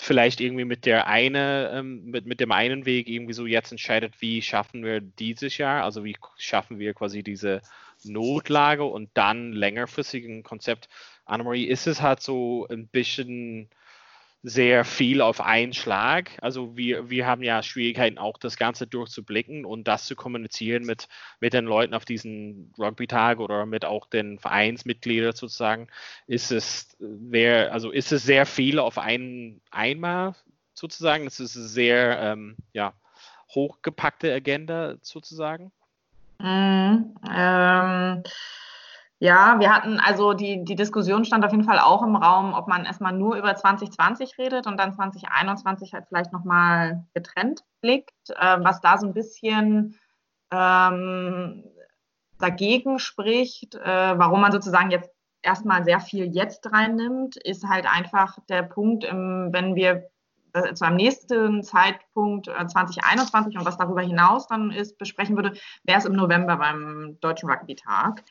vielleicht 0.00 0.40
irgendwie 0.40 0.64
mit 0.64 0.86
der 0.86 1.06
eine, 1.06 1.70
ähm, 1.74 2.04
mit, 2.06 2.26
mit 2.26 2.40
dem 2.40 2.52
einen 2.52 2.86
Weg 2.86 3.08
irgendwie 3.08 3.32
so 3.32 3.46
jetzt 3.46 3.70
entscheidet, 3.70 4.20
wie 4.20 4.42
schaffen 4.42 4.84
wir 4.84 5.00
dieses 5.00 5.56
Jahr, 5.58 5.84
also 5.84 6.04
wie 6.04 6.16
schaffen 6.36 6.78
wir 6.78 6.94
quasi 6.94 7.22
diese 7.22 7.62
Notlage 8.04 8.84
und 8.84 9.10
dann 9.14 9.52
längerfristig 9.52 10.24
ein 10.24 10.42
Konzept. 10.42 10.88
Annemarie, 11.24 11.64
ist 11.64 11.86
es 11.86 12.02
halt 12.02 12.20
so 12.20 12.66
ein 12.68 12.88
bisschen 12.88 13.68
sehr 14.42 14.84
viel 14.84 15.20
auf 15.20 15.40
einen 15.40 15.74
Schlag. 15.74 16.30
Also 16.40 16.76
wir, 16.76 17.10
wir 17.10 17.26
haben 17.26 17.42
ja 17.42 17.62
Schwierigkeiten, 17.62 18.16
auch 18.16 18.38
das 18.38 18.56
Ganze 18.56 18.86
durchzublicken 18.86 19.66
und 19.66 19.86
das 19.86 20.06
zu 20.06 20.16
kommunizieren 20.16 20.84
mit, 20.84 21.08
mit 21.40 21.52
den 21.52 21.66
Leuten 21.66 21.92
auf 21.92 22.06
diesen 22.06 22.72
Rugby-Tag 22.78 23.38
oder 23.38 23.66
mit 23.66 23.84
auch 23.84 24.06
den 24.06 24.38
Vereinsmitgliedern 24.38 25.34
sozusagen. 25.34 25.88
Ist 26.26 26.52
es, 26.52 26.96
wer, 26.98 27.72
also 27.72 27.90
ist 27.90 28.12
es 28.12 28.22
sehr 28.22 28.46
viel 28.46 28.78
auf 28.78 28.96
einen 28.96 29.60
einmal 29.70 30.34
sozusagen? 30.72 31.26
Es 31.26 31.38
ist 31.38 31.56
eine 31.56 31.66
sehr 31.66 32.18
ähm, 32.20 32.56
ja, 32.72 32.94
hochgepackte 33.54 34.32
Agenda 34.32 34.96
sozusagen. 35.02 35.70
Mm, 36.38 37.14
ähm 37.30 38.22
ja, 39.22 39.60
wir 39.60 39.70
hatten 39.70 40.00
also 40.00 40.32
die, 40.32 40.64
die 40.64 40.76
Diskussion 40.76 41.26
stand 41.26 41.44
auf 41.44 41.52
jeden 41.52 41.64
Fall 41.64 41.78
auch 41.78 42.02
im 42.02 42.16
Raum, 42.16 42.54
ob 42.54 42.68
man 42.68 42.86
erstmal 42.86 43.12
nur 43.12 43.36
über 43.36 43.54
2020 43.54 44.38
redet 44.38 44.66
und 44.66 44.78
dann 44.80 44.94
2021 44.94 45.92
halt 45.92 46.06
vielleicht 46.08 46.32
nochmal 46.32 47.04
getrennt 47.12 47.60
blickt, 47.82 48.30
äh, 48.30 48.56
was 48.60 48.80
da 48.80 48.96
so 48.96 49.06
ein 49.06 49.12
bisschen 49.12 49.98
ähm, 50.50 51.64
dagegen 52.38 52.98
spricht, 52.98 53.74
äh, 53.74 54.18
warum 54.18 54.40
man 54.40 54.52
sozusagen 54.52 54.90
jetzt 54.90 55.10
erstmal 55.42 55.84
sehr 55.84 56.00
viel 56.00 56.34
jetzt 56.34 56.72
reinnimmt, 56.72 57.36
ist 57.36 57.68
halt 57.68 57.84
einfach 57.86 58.38
der 58.48 58.62
Punkt, 58.62 59.04
im, 59.04 59.50
wenn 59.52 59.74
wir 59.74 60.08
äh, 60.54 60.72
zu 60.72 60.86
einem 60.86 60.96
nächsten 60.96 61.62
Zeitpunkt 61.62 62.48
äh, 62.48 62.66
2021 62.66 63.58
und 63.58 63.66
was 63.66 63.76
darüber 63.76 64.00
hinaus 64.00 64.46
dann 64.46 64.70
ist, 64.70 64.96
besprechen 64.96 65.36
würde, 65.36 65.52
wäre 65.84 65.98
es 65.98 66.06
im 66.06 66.14
November 66.14 66.56
beim 66.56 67.18
Deutschen 67.20 67.50
Rugby-Tag 67.50 68.24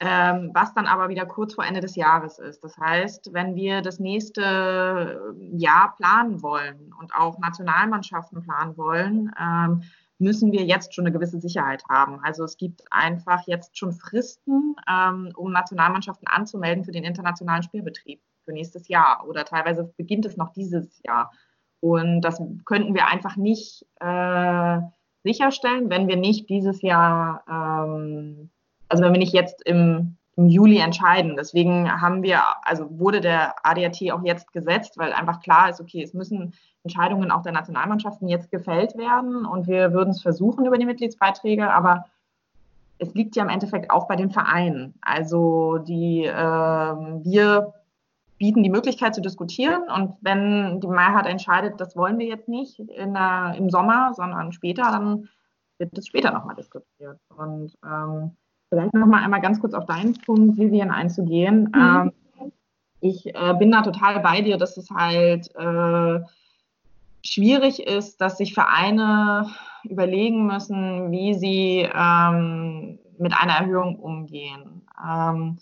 ähm, 0.00 0.50
was 0.52 0.74
dann 0.74 0.86
aber 0.86 1.08
wieder 1.08 1.24
kurz 1.24 1.54
vor 1.54 1.64
Ende 1.64 1.80
des 1.80 1.96
Jahres 1.96 2.38
ist. 2.38 2.62
Das 2.62 2.76
heißt, 2.76 3.32
wenn 3.32 3.54
wir 3.54 3.80
das 3.80 3.98
nächste 3.98 4.42
äh, 4.42 5.56
Jahr 5.56 5.94
planen 5.96 6.42
wollen 6.42 6.92
und 7.00 7.14
auch 7.14 7.38
Nationalmannschaften 7.38 8.42
planen 8.42 8.76
wollen, 8.76 9.32
ähm, 9.40 9.82
müssen 10.18 10.52
wir 10.52 10.64
jetzt 10.64 10.94
schon 10.94 11.06
eine 11.06 11.12
gewisse 11.12 11.40
Sicherheit 11.40 11.82
haben. 11.88 12.20
Also 12.22 12.44
es 12.44 12.56
gibt 12.56 12.82
einfach 12.90 13.46
jetzt 13.46 13.76
schon 13.78 13.92
Fristen, 13.92 14.76
ähm, 14.90 15.32
um 15.34 15.52
Nationalmannschaften 15.52 16.28
anzumelden 16.28 16.84
für 16.84 16.92
den 16.92 17.04
internationalen 17.04 17.62
Spielbetrieb 17.62 18.20
für 18.44 18.52
nächstes 18.52 18.88
Jahr 18.88 19.26
oder 19.26 19.44
teilweise 19.44 19.92
beginnt 19.96 20.26
es 20.26 20.36
noch 20.36 20.52
dieses 20.52 21.02
Jahr. 21.04 21.32
Und 21.80 22.22
das 22.22 22.40
könnten 22.64 22.94
wir 22.94 23.06
einfach 23.06 23.36
nicht 23.36 23.86
äh, 24.00 24.80
sicherstellen, 25.24 25.90
wenn 25.90 26.08
wir 26.08 26.16
nicht 26.16 26.48
dieses 26.48 26.82
Jahr 26.82 27.44
ähm, 27.48 28.50
also 28.88 29.02
wenn 29.02 29.12
wir 29.12 29.18
nicht 29.18 29.32
jetzt 29.32 29.64
im, 29.66 30.16
im 30.36 30.46
Juli 30.48 30.78
entscheiden. 30.78 31.36
Deswegen 31.36 31.90
haben 32.00 32.22
wir, 32.22 32.42
also 32.62 32.86
wurde 32.98 33.20
der 33.20 33.54
ADAT 33.64 34.02
auch 34.12 34.22
jetzt 34.24 34.52
gesetzt, 34.52 34.98
weil 34.98 35.12
einfach 35.12 35.40
klar 35.40 35.70
ist, 35.70 35.80
okay, 35.80 36.02
es 36.02 36.14
müssen 36.14 36.54
Entscheidungen 36.84 37.30
auch 37.30 37.42
der 37.42 37.52
Nationalmannschaften 37.52 38.28
jetzt 38.28 38.50
gefällt 38.50 38.96
werden 38.96 39.46
und 39.46 39.66
wir 39.66 39.92
würden 39.92 40.10
es 40.10 40.22
versuchen 40.22 40.66
über 40.66 40.78
die 40.78 40.86
Mitgliedsbeiträge, 40.86 41.72
aber 41.72 42.04
es 42.98 43.12
liegt 43.14 43.36
ja 43.36 43.42
im 43.42 43.48
Endeffekt 43.48 43.90
auch 43.90 44.08
bei 44.08 44.16
den 44.16 44.30
Vereinen. 44.30 44.94
Also 45.00 45.78
die, 45.78 46.24
äh, 46.24 46.32
wir 46.34 47.74
bieten 48.38 48.62
die 48.62 48.70
Möglichkeit 48.70 49.14
zu 49.14 49.20
diskutieren 49.20 49.82
und 49.94 50.14
wenn 50.20 50.80
die 50.80 50.86
Mehrheit 50.86 51.26
entscheidet, 51.26 51.80
das 51.80 51.96
wollen 51.96 52.18
wir 52.18 52.26
jetzt 52.26 52.48
nicht 52.48 52.78
der, 52.78 53.54
im 53.56 53.70
Sommer, 53.70 54.12
sondern 54.14 54.52
später, 54.52 54.82
dann 54.90 55.28
wird 55.78 55.96
es 55.96 56.06
später 56.06 56.30
nochmal 56.30 56.56
diskutiert. 56.56 57.18
Und 57.36 57.74
ähm, 57.84 58.36
Vielleicht 58.76 58.92
noch 58.92 59.06
mal 59.06 59.24
einmal 59.24 59.40
ganz 59.40 59.58
kurz 59.58 59.72
auf 59.72 59.86
deinen 59.86 60.12
Punkt, 60.12 60.58
Vivian, 60.58 60.90
einzugehen. 60.90 61.72
Mhm. 61.74 62.12
Ähm, 62.44 62.52
ich 63.00 63.34
äh, 63.34 63.54
bin 63.58 63.72
da 63.72 63.80
total 63.80 64.20
bei 64.20 64.42
dir, 64.42 64.58
dass 64.58 64.76
es 64.76 64.90
halt 64.90 65.48
äh, 65.56 66.20
schwierig 67.24 67.86
ist, 67.86 68.20
dass 68.20 68.36
sich 68.36 68.52
Vereine 68.52 69.46
überlegen 69.84 70.46
müssen, 70.46 71.10
wie 71.10 71.32
sie 71.32 71.88
ähm, 71.90 72.98
mit 73.18 73.32
einer 73.34 73.54
Erhöhung 73.60 73.96
umgehen. 73.96 74.82
Ähm, 75.02 75.56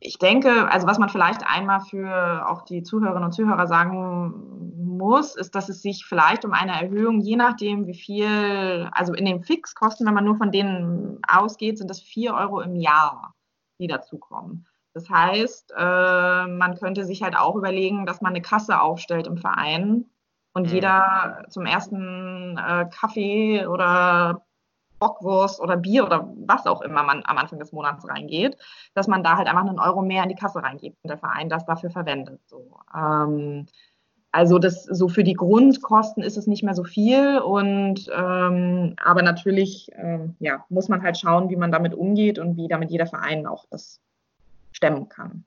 ich 0.00 0.18
denke, 0.18 0.70
also 0.70 0.86
was 0.86 0.98
man 0.98 1.08
vielleicht 1.08 1.46
einmal 1.46 1.80
für 1.80 2.48
auch 2.48 2.62
die 2.62 2.82
Zuhörerinnen 2.82 3.24
und 3.24 3.32
Zuhörer 3.32 3.66
sagen 3.66 4.76
muss, 4.96 5.36
ist, 5.36 5.54
dass 5.54 5.68
es 5.68 5.82
sich 5.82 6.04
vielleicht 6.06 6.44
um 6.44 6.52
eine 6.52 6.80
Erhöhung, 6.80 7.20
je 7.20 7.36
nachdem 7.36 7.86
wie 7.86 7.94
viel, 7.94 8.88
also 8.92 9.14
in 9.14 9.24
den 9.24 9.42
Fixkosten, 9.42 10.06
wenn 10.06 10.14
man 10.14 10.24
nur 10.24 10.36
von 10.36 10.52
denen 10.52 11.20
ausgeht, 11.26 11.78
sind 11.78 11.90
das 11.90 12.00
vier 12.00 12.34
Euro 12.34 12.60
im 12.60 12.76
Jahr, 12.76 13.34
die 13.78 13.86
dazukommen. 13.86 14.66
Das 14.94 15.10
heißt, 15.10 15.74
äh, 15.76 16.46
man 16.46 16.76
könnte 16.78 17.04
sich 17.04 17.22
halt 17.22 17.36
auch 17.36 17.56
überlegen, 17.56 18.06
dass 18.06 18.22
man 18.22 18.32
eine 18.32 18.40
Kasse 18.40 18.80
aufstellt 18.80 19.26
im 19.26 19.36
Verein 19.36 20.06
und 20.54 20.68
mhm. 20.68 20.72
jeder 20.72 21.44
zum 21.50 21.66
ersten 21.66 22.56
äh, 22.56 22.86
Kaffee 22.90 23.66
oder 23.66 24.45
Bockwurst 24.98 25.60
oder 25.60 25.76
Bier 25.76 26.04
oder 26.04 26.32
was 26.46 26.66
auch 26.66 26.82
immer 26.82 27.02
man 27.02 27.22
am 27.26 27.38
Anfang 27.38 27.58
des 27.58 27.72
Monats 27.72 28.08
reingeht, 28.08 28.56
dass 28.94 29.08
man 29.08 29.22
da 29.22 29.36
halt 29.36 29.48
einfach 29.48 29.66
einen 29.66 29.78
Euro 29.78 30.02
mehr 30.02 30.22
in 30.22 30.28
die 30.28 30.34
Kasse 30.34 30.62
reingibt 30.62 30.98
und 31.02 31.08
der 31.08 31.18
Verein 31.18 31.48
das 31.48 31.66
dafür 31.66 31.90
verwendet. 31.90 32.40
So. 32.46 32.78
Ähm, 32.94 33.66
also 34.32 34.58
das 34.58 34.84
so 34.84 35.08
für 35.08 35.24
die 35.24 35.34
Grundkosten 35.34 36.22
ist 36.22 36.36
es 36.36 36.46
nicht 36.46 36.62
mehr 36.62 36.74
so 36.74 36.84
viel 36.84 37.38
und 37.38 38.10
ähm, 38.14 38.94
aber 39.02 39.22
natürlich 39.22 39.90
ähm, 39.94 40.36
ja, 40.40 40.64
muss 40.68 40.88
man 40.88 41.02
halt 41.02 41.16
schauen, 41.16 41.48
wie 41.48 41.56
man 41.56 41.72
damit 41.72 41.94
umgeht 41.94 42.38
und 42.38 42.56
wie 42.56 42.68
damit 42.68 42.90
jeder 42.90 43.06
Verein 43.06 43.46
auch 43.46 43.64
das 43.70 44.00
stemmen 44.72 45.08
kann. 45.08 45.44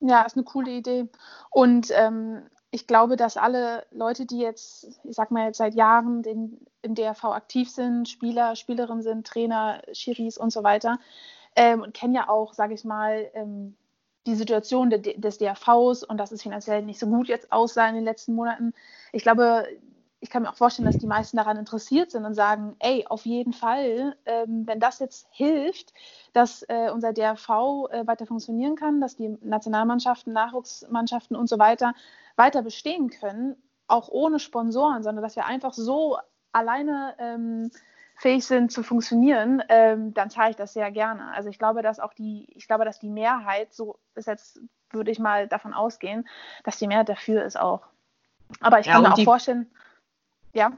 Ja, 0.00 0.22
ist 0.22 0.36
eine 0.36 0.44
coole 0.44 0.70
Idee. 0.70 1.08
Und 1.50 1.90
ähm, 1.94 2.42
ich 2.70 2.86
glaube, 2.86 3.16
dass 3.16 3.36
alle 3.36 3.84
Leute, 3.90 4.26
die 4.26 4.38
jetzt, 4.38 5.00
ich 5.04 5.16
sag 5.16 5.30
mal 5.30 5.46
jetzt 5.46 5.58
seit 5.58 5.74
Jahren 5.74 6.22
den, 6.22 6.66
im 6.82 6.94
DRV 6.94 7.24
aktiv 7.24 7.68
sind, 7.70 8.08
Spieler, 8.08 8.54
Spielerinnen 8.54 9.02
sind, 9.02 9.26
Trainer, 9.26 9.82
Schiris 9.92 10.38
und 10.38 10.52
so 10.52 10.62
weiter, 10.62 10.98
ähm, 11.56 11.82
und 11.82 11.94
kennen 11.94 12.14
ja 12.14 12.28
auch, 12.28 12.54
sage 12.54 12.74
ich 12.74 12.84
mal, 12.84 13.28
ähm, 13.34 13.76
die 14.26 14.36
Situation 14.36 14.90
de, 14.90 15.18
des 15.18 15.38
DRVs 15.38 16.04
und 16.04 16.18
dass 16.18 16.30
es 16.30 16.42
finanziell 16.42 16.82
nicht 16.82 17.00
so 17.00 17.06
gut 17.06 17.28
jetzt 17.28 17.50
aussah 17.50 17.88
in 17.88 17.96
den 17.96 18.04
letzten 18.04 18.34
Monaten. 18.34 18.72
Ich 19.12 19.22
glaube, 19.22 19.66
ich 20.20 20.28
kann 20.28 20.42
mir 20.42 20.50
auch 20.50 20.56
vorstellen, 20.56 20.86
dass 20.86 20.98
die 20.98 21.06
meisten 21.06 21.38
daran 21.38 21.56
interessiert 21.56 22.10
sind 22.10 22.26
und 22.26 22.34
sagen, 22.34 22.76
ey, 22.78 23.06
auf 23.08 23.24
jeden 23.24 23.54
Fall, 23.54 24.16
ähm, 24.26 24.66
wenn 24.66 24.78
das 24.78 24.98
jetzt 24.98 25.26
hilft, 25.30 25.94
dass 26.34 26.62
äh, 26.68 26.90
unser 26.92 27.12
DRV 27.12 27.48
äh, 27.90 28.06
weiter 28.06 28.26
funktionieren 28.26 28.76
kann, 28.76 29.00
dass 29.00 29.16
die 29.16 29.36
Nationalmannschaften, 29.42 30.32
Nachwuchsmannschaften 30.32 31.36
und 31.36 31.48
so 31.48 31.58
weiter 31.58 31.94
weiter 32.36 32.62
bestehen 32.62 33.10
können, 33.10 33.56
auch 33.86 34.08
ohne 34.08 34.38
Sponsoren, 34.38 35.02
sondern 35.02 35.22
dass 35.22 35.36
wir 35.36 35.46
einfach 35.46 35.72
so 35.72 36.18
alleine 36.52 37.14
ähm, 37.18 37.70
fähig 38.16 38.46
sind 38.46 38.72
zu 38.72 38.82
funktionieren, 38.82 39.62
ähm, 39.68 40.12
dann 40.14 40.30
zahle 40.30 40.50
ich 40.50 40.56
das 40.56 40.74
sehr 40.74 40.90
gerne. 40.90 41.32
Also 41.32 41.48
ich 41.48 41.58
glaube, 41.58 41.82
dass 41.82 42.00
auch 42.00 42.12
die, 42.12 42.46
ich 42.54 42.66
glaube, 42.66 42.84
dass 42.84 42.98
die 42.98 43.08
Mehrheit, 43.08 43.72
so 43.72 43.98
ist 44.14 44.26
jetzt, 44.26 44.60
würde 44.90 45.10
ich 45.10 45.18
mal 45.18 45.48
davon 45.48 45.72
ausgehen, 45.72 46.28
dass 46.64 46.78
die 46.78 46.86
Mehrheit 46.86 47.08
dafür 47.08 47.44
ist 47.44 47.58
auch. 47.58 47.82
Aber 48.60 48.80
ich 48.80 48.86
ja, 48.86 48.94
kann 48.94 49.02
mir 49.02 49.12
auch 49.12 49.22
vorstellen, 49.22 49.70
ja. 50.52 50.70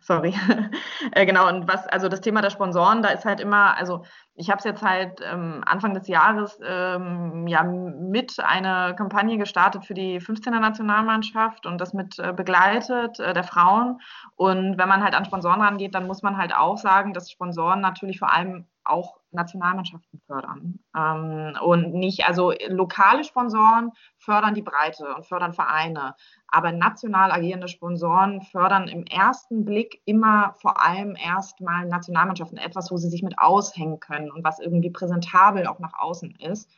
Sorry. 0.00 0.34
äh, 1.12 1.26
genau, 1.26 1.48
und 1.48 1.68
was, 1.68 1.86
also 1.88 2.08
das 2.08 2.22
Thema 2.22 2.40
der 2.40 2.50
Sponsoren, 2.50 3.02
da 3.02 3.10
ist 3.10 3.26
halt 3.26 3.40
immer, 3.40 3.76
also 3.76 4.04
ich 4.34 4.48
habe 4.50 4.58
es 4.58 4.64
jetzt 4.64 4.82
halt 4.82 5.20
ähm, 5.22 5.62
Anfang 5.66 5.92
des 5.92 6.08
Jahres 6.08 6.58
ähm, 6.64 7.46
ja 7.46 7.62
mit 7.62 8.40
eine 8.40 8.94
Kampagne 8.96 9.36
gestartet 9.36 9.84
für 9.84 9.94
die 9.94 10.18
15er 10.20 10.60
Nationalmannschaft 10.60 11.66
und 11.66 11.78
das 11.78 11.92
mit 11.92 12.18
äh, 12.18 12.32
begleitet 12.32 13.20
äh, 13.20 13.34
der 13.34 13.44
Frauen. 13.44 14.00
Und 14.34 14.78
wenn 14.78 14.88
man 14.88 15.02
halt 15.02 15.14
an 15.14 15.26
Sponsoren 15.26 15.60
rangeht, 15.60 15.94
dann 15.94 16.06
muss 16.06 16.22
man 16.22 16.38
halt 16.38 16.54
auch 16.54 16.78
sagen, 16.78 17.12
dass 17.12 17.30
Sponsoren 17.30 17.80
natürlich 17.80 18.18
vor 18.18 18.32
allem 18.32 18.66
auch 18.84 19.18
Nationalmannschaften 19.36 20.20
fördern. 20.26 20.80
Ähm, 20.96 21.56
und 21.62 21.94
nicht, 21.94 22.26
also 22.26 22.52
lokale 22.68 23.22
Sponsoren 23.22 23.92
fördern 24.18 24.54
die 24.54 24.62
Breite 24.62 25.14
und 25.14 25.26
fördern 25.26 25.52
Vereine. 25.52 26.16
Aber 26.48 26.72
national 26.72 27.30
agierende 27.30 27.68
Sponsoren 27.68 28.42
fördern 28.42 28.88
im 28.88 29.04
ersten 29.04 29.64
Blick 29.64 30.02
immer 30.04 30.54
vor 30.60 30.82
allem 30.84 31.14
erstmal 31.16 31.86
Nationalmannschaften, 31.86 32.58
etwas, 32.58 32.90
wo 32.90 32.96
sie 32.96 33.08
sich 33.08 33.22
mit 33.22 33.38
aushängen 33.38 34.00
können 34.00 34.30
und 34.30 34.42
was 34.42 34.58
irgendwie 34.58 34.90
präsentabel 34.90 35.66
auch 35.66 35.78
nach 35.78 35.98
außen 35.98 36.34
ist. 36.40 36.70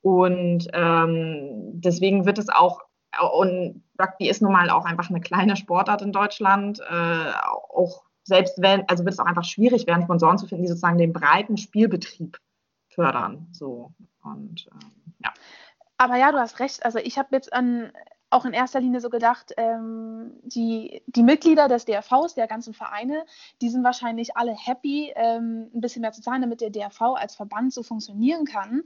Und 0.00 0.68
ähm, 0.72 1.72
deswegen 1.74 2.26
wird 2.26 2.38
es 2.38 2.48
auch, 2.48 2.82
und 3.32 3.82
Rugby 4.00 4.28
ist 4.28 4.40
nun 4.40 4.52
mal 4.52 4.70
auch 4.70 4.84
einfach 4.84 5.10
eine 5.10 5.20
kleine 5.20 5.56
Sportart 5.56 6.02
in 6.02 6.12
Deutschland, 6.12 6.80
äh, 6.80 7.32
auch 7.74 8.05
selbst 8.26 8.60
wenn, 8.60 8.88
also 8.88 9.04
wird 9.04 9.14
es 9.14 9.20
auch 9.20 9.26
einfach 9.26 9.44
schwierig 9.44 9.86
werden, 9.86 10.02
Sponsoren 10.02 10.38
zu 10.38 10.46
finden, 10.46 10.64
die 10.64 10.68
sozusagen 10.68 10.98
den 10.98 11.12
breiten 11.12 11.56
Spielbetrieb 11.56 12.38
fördern. 12.88 13.46
So 13.52 13.92
und 14.22 14.68
ähm, 14.72 15.14
ja. 15.20 15.32
Aber 15.96 16.16
ja, 16.16 16.32
du 16.32 16.38
hast 16.38 16.58
recht. 16.58 16.84
Also 16.84 16.98
ich 16.98 17.18
habe 17.18 17.28
jetzt 17.32 17.52
an 17.52 17.92
auch 18.28 18.44
in 18.44 18.52
erster 18.52 18.80
Linie 18.80 19.00
so 19.00 19.08
gedacht, 19.08 19.52
ähm, 19.56 20.32
die, 20.42 21.02
die 21.06 21.22
Mitglieder 21.22 21.68
des 21.68 21.84
DRVs, 21.84 22.34
der 22.34 22.48
ganzen 22.48 22.74
Vereine, 22.74 23.24
die 23.62 23.68
sind 23.68 23.84
wahrscheinlich 23.84 24.36
alle 24.36 24.52
happy, 24.52 25.12
ähm, 25.14 25.70
ein 25.72 25.80
bisschen 25.80 26.02
mehr 26.02 26.12
zu 26.12 26.22
zahlen, 26.22 26.42
damit 26.42 26.60
der 26.60 26.70
DRV 26.70 27.00
als 27.14 27.36
Verband 27.36 27.72
so 27.72 27.84
funktionieren 27.84 28.44
kann. 28.44 28.82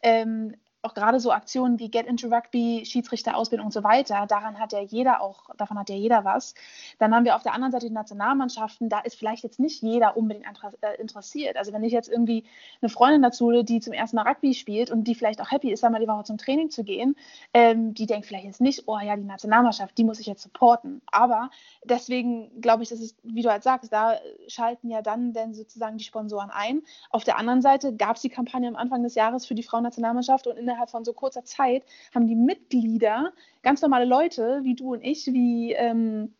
Ähm, 0.00 0.54
auch 0.84 0.94
gerade 0.94 1.20
so 1.20 1.32
Aktionen 1.32 1.78
wie 1.78 1.90
Get 1.90 2.06
into 2.06 2.28
Rugby, 2.28 2.84
Schiedsrichterausbildung 2.84 3.66
und 3.66 3.72
so 3.72 3.82
weiter, 3.82 4.26
daran 4.26 4.58
hat 4.58 4.72
ja 4.72 4.80
jeder 4.80 5.20
auch, 5.20 5.50
davon 5.56 5.78
hat 5.78 5.88
ja 5.88 5.96
jeder 5.96 6.24
was. 6.24 6.54
Dann 6.98 7.14
haben 7.14 7.24
wir 7.24 7.36
auf 7.36 7.42
der 7.42 7.54
anderen 7.54 7.72
Seite 7.72 7.86
die 7.86 7.92
Nationalmannschaften, 7.92 8.88
da 8.88 9.00
ist 9.00 9.16
vielleicht 9.16 9.44
jetzt 9.44 9.58
nicht 9.58 9.82
jeder 9.82 10.16
unbedingt 10.16 10.46
äh, 10.80 11.00
interessiert. 11.00 11.56
Also 11.56 11.72
wenn 11.72 11.84
ich 11.84 11.92
jetzt 11.92 12.08
irgendwie 12.08 12.44
eine 12.80 12.88
Freundin 12.88 13.22
dazu, 13.22 13.62
die 13.62 13.80
zum 13.80 13.92
ersten 13.92 14.16
Mal 14.16 14.28
Rugby 14.28 14.54
spielt 14.54 14.90
und 14.90 15.04
die 15.04 15.14
vielleicht 15.14 15.40
auch 15.40 15.50
happy 15.50 15.72
ist, 15.72 15.84
einmal 15.84 16.00
die 16.00 16.08
Woche 16.08 16.24
zum 16.24 16.38
Training 16.38 16.70
zu 16.70 16.84
gehen, 16.84 17.16
ähm, 17.52 17.94
die 17.94 18.06
denkt 18.06 18.26
vielleicht 18.26 18.44
jetzt 18.44 18.60
nicht, 18.60 18.84
oh 18.86 18.98
ja, 18.98 19.16
die 19.16 19.24
Nationalmannschaft, 19.24 19.96
die 19.96 20.04
muss 20.04 20.20
ich 20.20 20.26
jetzt 20.26 20.42
supporten. 20.42 21.00
Aber 21.10 21.50
deswegen 21.84 22.60
glaube 22.60 22.82
ich, 22.82 22.88
dass 22.90 23.00
es, 23.00 23.16
wie 23.22 23.42
du 23.42 23.50
halt 23.50 23.62
sagst, 23.62 23.92
da 23.92 24.16
schalten 24.48 24.90
ja 24.90 25.02
dann 25.02 25.32
denn 25.32 25.54
sozusagen 25.54 25.96
die 25.96 26.04
Sponsoren 26.04 26.50
ein. 26.50 26.82
Auf 27.10 27.24
der 27.24 27.38
anderen 27.38 27.62
Seite 27.62 27.94
gab 27.94 28.16
es 28.16 28.22
die 28.22 28.28
Kampagne 28.28 28.68
am 28.68 28.76
Anfang 28.76 29.02
des 29.02 29.14
Jahres 29.14 29.46
für 29.46 29.54
die 29.54 29.62
Frauennationalmannschaft 29.62 30.46
und 30.46 30.56
in 30.56 30.66
der 30.66 30.73
innerhalb 30.74 30.90
von 30.90 31.04
so 31.04 31.12
kurzer 31.12 31.44
Zeit 31.44 31.84
haben 32.14 32.26
die 32.26 32.34
Mitglieder, 32.34 33.32
ganz 33.62 33.80
normale 33.80 34.04
Leute 34.04 34.60
wie 34.64 34.74
du 34.74 34.92
und 34.92 35.02
ich, 35.02 35.26
wie 35.26 35.72
ähm, 35.72 36.34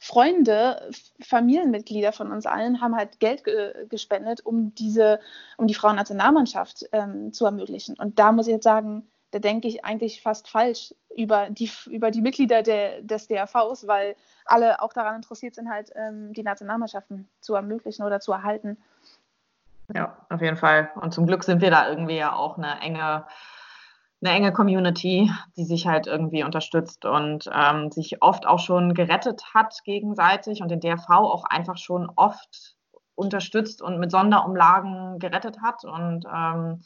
Freunde, 0.00 0.90
Familienmitglieder 1.20 2.12
von 2.12 2.30
uns 2.30 2.46
allen 2.46 2.80
haben 2.80 2.94
halt 2.94 3.18
Geld 3.20 3.42
ge 3.44 3.86
gespendet, 3.88 4.44
um 4.44 4.74
diese, 4.74 5.18
um 5.56 5.66
die 5.66 5.74
Frauennationalmannschaft 5.74 6.84
ähm, 6.92 7.32
zu 7.32 7.44
ermöglichen. 7.46 7.96
Und 7.98 8.18
da 8.18 8.30
muss 8.30 8.46
ich 8.46 8.52
jetzt 8.52 8.64
sagen, 8.64 9.08
da 9.32 9.38
denke 9.38 9.68
ich 9.68 9.84
eigentlich 9.84 10.22
fast 10.22 10.48
falsch 10.48 10.94
über 11.14 11.50
die, 11.50 11.70
über 11.86 12.10
die 12.10 12.20
Mitglieder 12.20 12.62
der, 12.62 13.02
des 13.02 13.26
DRVs, 13.26 13.86
weil 13.86 14.14
alle 14.44 14.80
auch 14.82 14.92
daran 14.92 15.16
interessiert 15.16 15.54
sind, 15.54 15.68
halt 15.68 15.90
ähm, 15.96 16.32
die 16.32 16.44
Nationalmannschaften 16.44 17.28
zu 17.40 17.54
ermöglichen 17.54 18.04
oder 18.04 18.20
zu 18.20 18.32
erhalten. 18.32 18.78
Ja, 19.94 20.16
auf 20.28 20.40
jeden 20.40 20.56
Fall. 20.56 20.90
Und 21.00 21.12
zum 21.12 21.26
Glück 21.26 21.44
sind 21.44 21.60
wir 21.60 21.70
da 21.70 21.88
irgendwie 21.88 22.16
ja 22.16 22.34
auch 22.34 22.58
eine 22.58 22.80
enge 22.80 23.24
eine 24.20 24.34
enge 24.34 24.52
Community, 24.52 25.30
die 25.56 25.64
sich 25.64 25.86
halt 25.86 26.06
irgendwie 26.06 26.42
unterstützt 26.42 27.04
und 27.04 27.48
ähm, 27.54 27.90
sich 27.92 28.20
oft 28.22 28.46
auch 28.46 28.58
schon 28.58 28.94
gerettet 28.94 29.42
hat 29.54 29.84
gegenseitig 29.84 30.60
und 30.60 30.70
den 30.70 30.80
DRV 30.80 31.08
auch 31.08 31.44
einfach 31.44 31.76
schon 31.76 32.10
oft 32.16 32.76
unterstützt 33.14 33.82
und 33.82 33.98
mit 33.98 34.10
Sonderumlagen 34.10 35.18
gerettet 35.18 35.60
hat. 35.62 35.84
Und 35.84 36.24
ähm, 36.32 36.80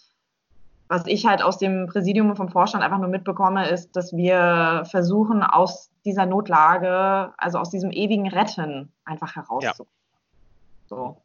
was 0.88 1.06
ich 1.06 1.26
halt 1.26 1.42
aus 1.42 1.58
dem 1.58 1.86
Präsidium 1.86 2.30
und 2.30 2.36
vom 2.36 2.50
Vorstand 2.50 2.84
einfach 2.84 2.98
nur 2.98 3.08
mitbekomme, 3.08 3.68
ist, 3.68 3.96
dass 3.96 4.12
wir 4.14 4.84
versuchen, 4.90 5.42
aus 5.42 5.90
dieser 6.04 6.26
Notlage, 6.26 7.32
also 7.38 7.58
aus 7.58 7.70
diesem 7.70 7.92
ewigen 7.92 8.28
Retten 8.28 8.92
einfach 9.04 9.36
herauszukommen. 9.36 9.92
Ja. 9.92 10.88
So. 10.88 11.22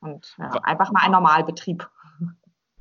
Und 0.00 0.34
ja, 0.38 0.50
einfach 0.62 0.92
mal 0.92 1.02
ein 1.04 1.12
Normalbetrieb. 1.12 1.86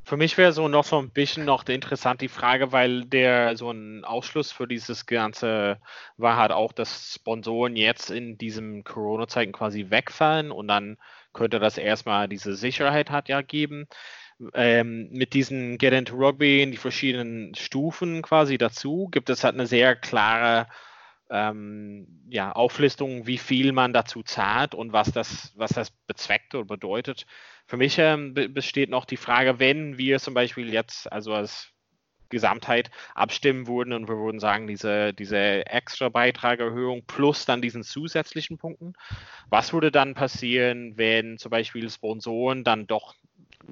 Für 0.09 0.17
mich 0.17 0.39
wäre 0.39 0.53
so 0.53 0.67
noch 0.67 0.85
so 0.85 0.97
ein 0.97 1.11
bisschen 1.11 1.45
noch 1.45 1.67
interessant 1.67 2.21
die 2.21 2.29
Frage, 2.29 2.71
weil 2.71 3.05
der 3.05 3.55
so 3.55 3.69
ein 3.69 4.03
Ausschluss 4.03 4.51
für 4.51 4.67
dieses 4.67 5.05
Ganze 5.05 5.79
war 6.17 6.35
halt 6.35 6.51
auch, 6.51 6.73
dass 6.73 7.13
Sponsoren 7.13 7.75
jetzt 7.75 8.09
in 8.09 8.35
diesen 8.35 8.83
Corona-Zeiten 8.83 9.51
quasi 9.51 9.91
wegfallen 9.91 10.49
und 10.49 10.67
dann 10.67 10.97
könnte 11.31 11.59
das 11.59 11.77
erstmal 11.77 12.27
diese 12.27 12.55
Sicherheit 12.55 13.11
hat 13.11 13.29
ja 13.29 13.43
geben. 13.43 13.85
Ähm, 14.55 15.09
mit 15.11 15.35
diesen 15.35 15.77
Get 15.77 15.93
into 15.93 16.15
Rugby 16.15 16.63
in 16.63 16.71
die 16.71 16.77
verschiedenen 16.77 17.53
Stufen 17.53 18.23
quasi 18.23 18.57
dazu 18.57 19.09
gibt 19.11 19.29
es 19.29 19.43
halt 19.43 19.53
eine 19.53 19.67
sehr 19.67 19.95
klare 19.95 20.65
ähm, 21.29 22.07
ja, 22.29 22.51
Auflistung, 22.51 23.27
wie 23.27 23.37
viel 23.37 23.71
man 23.71 23.93
dazu 23.93 24.23
zahlt 24.23 24.73
und 24.75 24.93
was 24.93 25.11
das, 25.11 25.53
was 25.55 25.71
das 25.71 25.91
bezweckt 26.07 26.55
oder 26.55 26.65
bedeutet. 26.65 27.25
Für 27.67 27.77
mich 27.77 27.97
ähm, 27.99 28.33
besteht 28.33 28.89
noch 28.89 29.05
die 29.05 29.17
Frage, 29.17 29.59
wenn 29.59 29.97
wir 29.97 30.19
zum 30.19 30.33
Beispiel 30.33 30.73
jetzt, 30.73 31.11
also 31.11 31.33
als 31.33 31.71
Gesamtheit 32.29 32.91
abstimmen 33.15 33.67
würden 33.67 33.93
und 33.93 34.07
wir 34.07 34.17
würden 34.17 34.39
sagen, 34.39 34.67
diese, 34.67 35.13
diese 35.13 35.65
extra 35.65 36.09
Beitragerhöhung 36.09 37.03
plus 37.05 37.45
dann 37.45 37.61
diesen 37.61 37.83
zusätzlichen 37.83 38.57
Punkten, 38.57 38.93
was 39.49 39.73
würde 39.73 39.91
dann 39.91 40.13
passieren, 40.13 40.97
wenn 40.97 41.37
zum 41.37 41.49
Beispiel 41.49 41.89
Sponsoren 41.89 42.63
dann 42.63 42.87
doch 42.87 43.15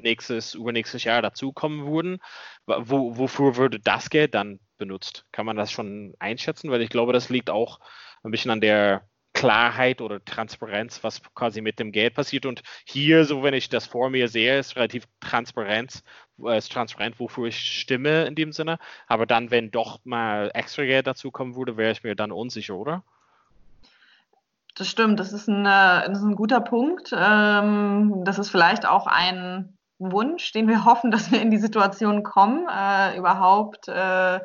nächstes, 0.02 0.54
übernächstes 0.54 1.04
Jahr 1.04 1.22
dazukommen 1.22 1.88
würden? 1.88 2.20
Wo, 2.66 3.18
wofür 3.18 3.56
würde 3.56 3.80
das 3.80 4.10
Geld 4.10 4.34
dann 4.34 4.60
benutzt? 4.78 5.26
Kann 5.32 5.46
man 5.46 5.58
das 5.58 5.72
schon 5.72 6.14
einschätzen? 6.20 6.72
Weil 6.72 6.82
ich 6.82 6.90
glaube, 6.90 7.14
das 7.14 7.30
liegt 7.30 7.50
auch 7.50 7.80
ein 8.24 8.32
bisschen 8.32 8.52
an 8.52 8.62
der 8.62 9.08
Klarheit 9.38 10.02
oder 10.02 10.24
Transparenz, 10.26 11.04
was 11.04 11.22
quasi 11.36 11.62
mit 11.62 11.78
dem 11.78 11.92
Geld 11.92 12.16
passiert. 12.16 12.48
Und 12.48 12.64
hier, 12.86 13.24
so 13.24 13.44
wenn 13.44 13.54
ich 13.54 13.70
das 13.70 13.86
vor 13.86 14.10
mir 14.10 14.30
sehe, 14.30 14.58
ist 14.58 14.76
relativ 14.76 15.06
transparent, 15.20 16.02
äh, 16.44 16.58
ist 16.58 16.72
transparent, 16.72 17.20
wofür 17.20 17.46
ich 17.46 17.60
stimme 17.60 18.26
in 18.26 18.34
dem 18.34 18.52
Sinne. 18.52 18.80
Aber 19.06 19.28
dann, 19.28 19.52
wenn 19.52 19.70
doch 19.70 20.00
mal 20.06 20.50
extra 20.56 20.84
Geld 20.86 21.06
dazukommen 21.06 21.56
würde, 21.56 21.78
wäre 21.78 21.92
ich 21.92 22.04
mir 22.04 22.16
dann 22.16 22.32
unsicher, 22.32 22.76
oder? 22.76 23.04
Das 24.74 24.90
stimmt, 24.90 25.20
das 25.20 25.34
ist 25.34 25.48
ein, 25.48 25.64
das 25.66 26.18
ist 26.18 26.24
ein 26.24 26.36
guter 26.36 26.62
Punkt. 26.62 27.12
Ähm, 27.16 28.24
das 28.26 28.40
ist 28.40 28.50
vielleicht 28.50 28.88
auch 28.88 29.06
ein 29.06 29.77
Wunsch, 30.00 30.52
den 30.52 30.68
wir 30.68 30.86
hoffen, 30.86 31.12
dass 31.12 31.32
wir 31.32 31.42
in 31.42 31.52
die 31.52 31.58
Situation 31.58 32.24
kommen, 32.24 32.68
äh, 32.68 33.18
überhaupt 33.18 33.88
äh, 33.88 34.40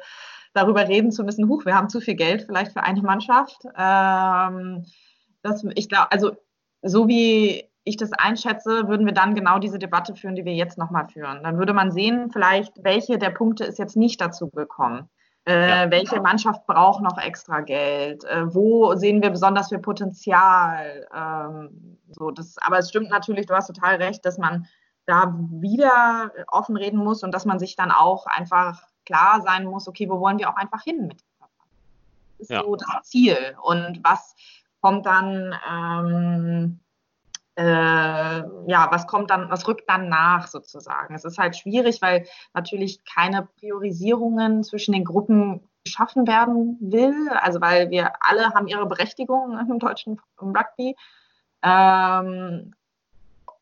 darüber 0.54 0.88
reden 0.88 1.10
zu 1.12 1.24
müssen, 1.24 1.48
huch, 1.48 1.64
wir 1.64 1.74
haben 1.74 1.88
zu 1.88 2.00
viel 2.00 2.14
Geld 2.14 2.42
vielleicht 2.42 2.72
für 2.72 2.82
eine 2.82 3.02
Mannschaft. 3.02 3.62
Ähm, 3.76 4.84
das, 5.42 5.64
ich 5.74 5.88
glaube, 5.88 6.12
also 6.12 6.32
so 6.82 7.08
wie 7.08 7.64
ich 7.84 7.96
das 7.96 8.12
einschätze, 8.12 8.88
würden 8.88 9.06
wir 9.06 9.14
dann 9.14 9.34
genau 9.34 9.58
diese 9.58 9.78
Debatte 9.78 10.14
führen, 10.14 10.36
die 10.36 10.44
wir 10.44 10.54
jetzt 10.54 10.78
nochmal 10.78 11.08
führen. 11.08 11.42
Dann 11.42 11.58
würde 11.58 11.72
man 11.72 11.90
sehen, 11.90 12.30
vielleicht, 12.30 12.72
welche 12.82 13.18
der 13.18 13.30
Punkte 13.30 13.64
ist 13.64 13.78
jetzt 13.78 13.96
nicht 13.96 14.20
dazu 14.20 14.50
gekommen. 14.50 15.08
Äh, 15.44 15.68
ja. 15.68 15.90
Welche 15.90 16.20
Mannschaft 16.20 16.64
braucht 16.66 17.02
noch 17.02 17.18
extra 17.18 17.60
Geld? 17.60 18.22
Äh, 18.24 18.54
wo 18.54 18.94
sehen 18.94 19.20
wir 19.22 19.30
besonders 19.30 19.70
viel 19.70 19.80
Potenzial? 19.80 21.08
Ähm, 21.12 21.98
so, 22.10 22.30
das, 22.30 22.56
aber 22.64 22.78
es 22.78 22.90
stimmt 22.90 23.10
natürlich, 23.10 23.46
du 23.46 23.54
hast 23.54 23.66
total 23.66 23.96
recht, 23.96 24.24
dass 24.24 24.38
man 24.38 24.66
da 25.12 25.34
wieder 25.50 26.32
offen 26.48 26.76
reden 26.76 26.98
muss 26.98 27.22
und 27.22 27.32
dass 27.32 27.44
man 27.44 27.58
sich 27.58 27.76
dann 27.76 27.90
auch 27.90 28.24
einfach 28.26 28.82
klar 29.04 29.42
sein 29.42 29.66
muss, 29.66 29.86
okay, 29.86 30.08
wo 30.08 30.20
wollen 30.20 30.38
wir 30.38 30.48
auch 30.48 30.56
einfach 30.56 30.82
hin 30.82 31.06
mit 31.06 31.20
Das 32.38 32.48
ist 32.48 32.50
ja. 32.50 32.62
so 32.62 32.76
das 32.76 32.88
Ziel. 33.02 33.36
Und 33.62 34.00
was 34.02 34.34
kommt 34.80 35.04
dann, 35.04 35.54
ähm, 35.70 36.80
äh, 37.56 38.38
ja, 38.70 38.88
was 38.90 39.06
kommt 39.06 39.30
dann, 39.30 39.50
was 39.50 39.68
rückt 39.68 39.88
dann 39.90 40.08
nach 40.08 40.46
sozusagen? 40.46 41.14
Es 41.14 41.26
ist 41.26 41.36
halt 41.36 41.56
schwierig, 41.56 42.00
weil 42.00 42.26
natürlich 42.54 43.04
keine 43.04 43.42
Priorisierungen 43.58 44.64
zwischen 44.64 44.92
den 44.92 45.04
Gruppen 45.04 45.68
geschaffen 45.84 46.26
werden 46.26 46.78
will, 46.80 47.28
also 47.28 47.60
weil 47.60 47.90
wir 47.90 48.12
alle 48.20 48.54
haben 48.54 48.68
ihre 48.68 48.86
Berechtigung 48.86 49.58
im 49.58 49.78
deutschen 49.78 50.20
Rugby. 50.40 50.96
Ähm, 51.62 52.74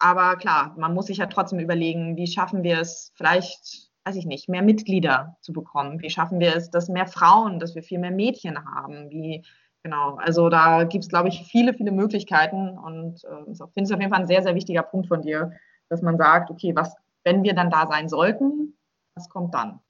aber 0.00 0.36
klar, 0.36 0.74
man 0.78 0.94
muss 0.94 1.06
sich 1.06 1.18
ja 1.18 1.26
trotzdem 1.26 1.60
überlegen, 1.60 2.16
wie 2.16 2.26
schaffen 2.26 2.62
wir 2.62 2.80
es 2.80 3.12
vielleicht, 3.14 3.90
weiß 4.04 4.16
ich 4.16 4.24
nicht, 4.24 4.48
mehr 4.48 4.62
Mitglieder 4.62 5.36
zu 5.42 5.52
bekommen? 5.52 6.00
Wie 6.00 6.08
schaffen 6.10 6.40
wir 6.40 6.56
es, 6.56 6.70
dass 6.70 6.88
mehr 6.88 7.06
Frauen, 7.06 7.60
dass 7.60 7.74
wir 7.74 7.82
viel 7.82 7.98
mehr 7.98 8.10
Mädchen 8.10 8.58
haben? 8.64 9.10
Wie, 9.10 9.44
genau, 9.82 10.16
also 10.16 10.48
da 10.48 10.84
gibt 10.84 11.04
es, 11.04 11.10
glaube 11.10 11.28
ich, 11.28 11.42
viele, 11.44 11.74
viele 11.74 11.92
Möglichkeiten 11.92 12.78
und 12.78 13.22
äh, 13.24 13.44
finde 13.74 13.82
es 13.82 13.92
auf 13.92 14.00
jeden 14.00 14.10
Fall 14.10 14.20
ein 14.20 14.26
sehr, 14.26 14.42
sehr 14.42 14.54
wichtiger 14.54 14.82
Punkt 14.82 15.06
von 15.08 15.20
dir, 15.20 15.52
dass 15.90 16.00
man 16.00 16.16
sagt, 16.16 16.50
okay, 16.50 16.74
was, 16.74 16.96
wenn 17.24 17.42
wir 17.42 17.55
dann 17.55 17.70
da 17.70 17.86
sein 17.86 18.09
sollten, 18.09 18.74
was 19.14 19.28
kommt 19.28 19.55
dann? 19.55 19.80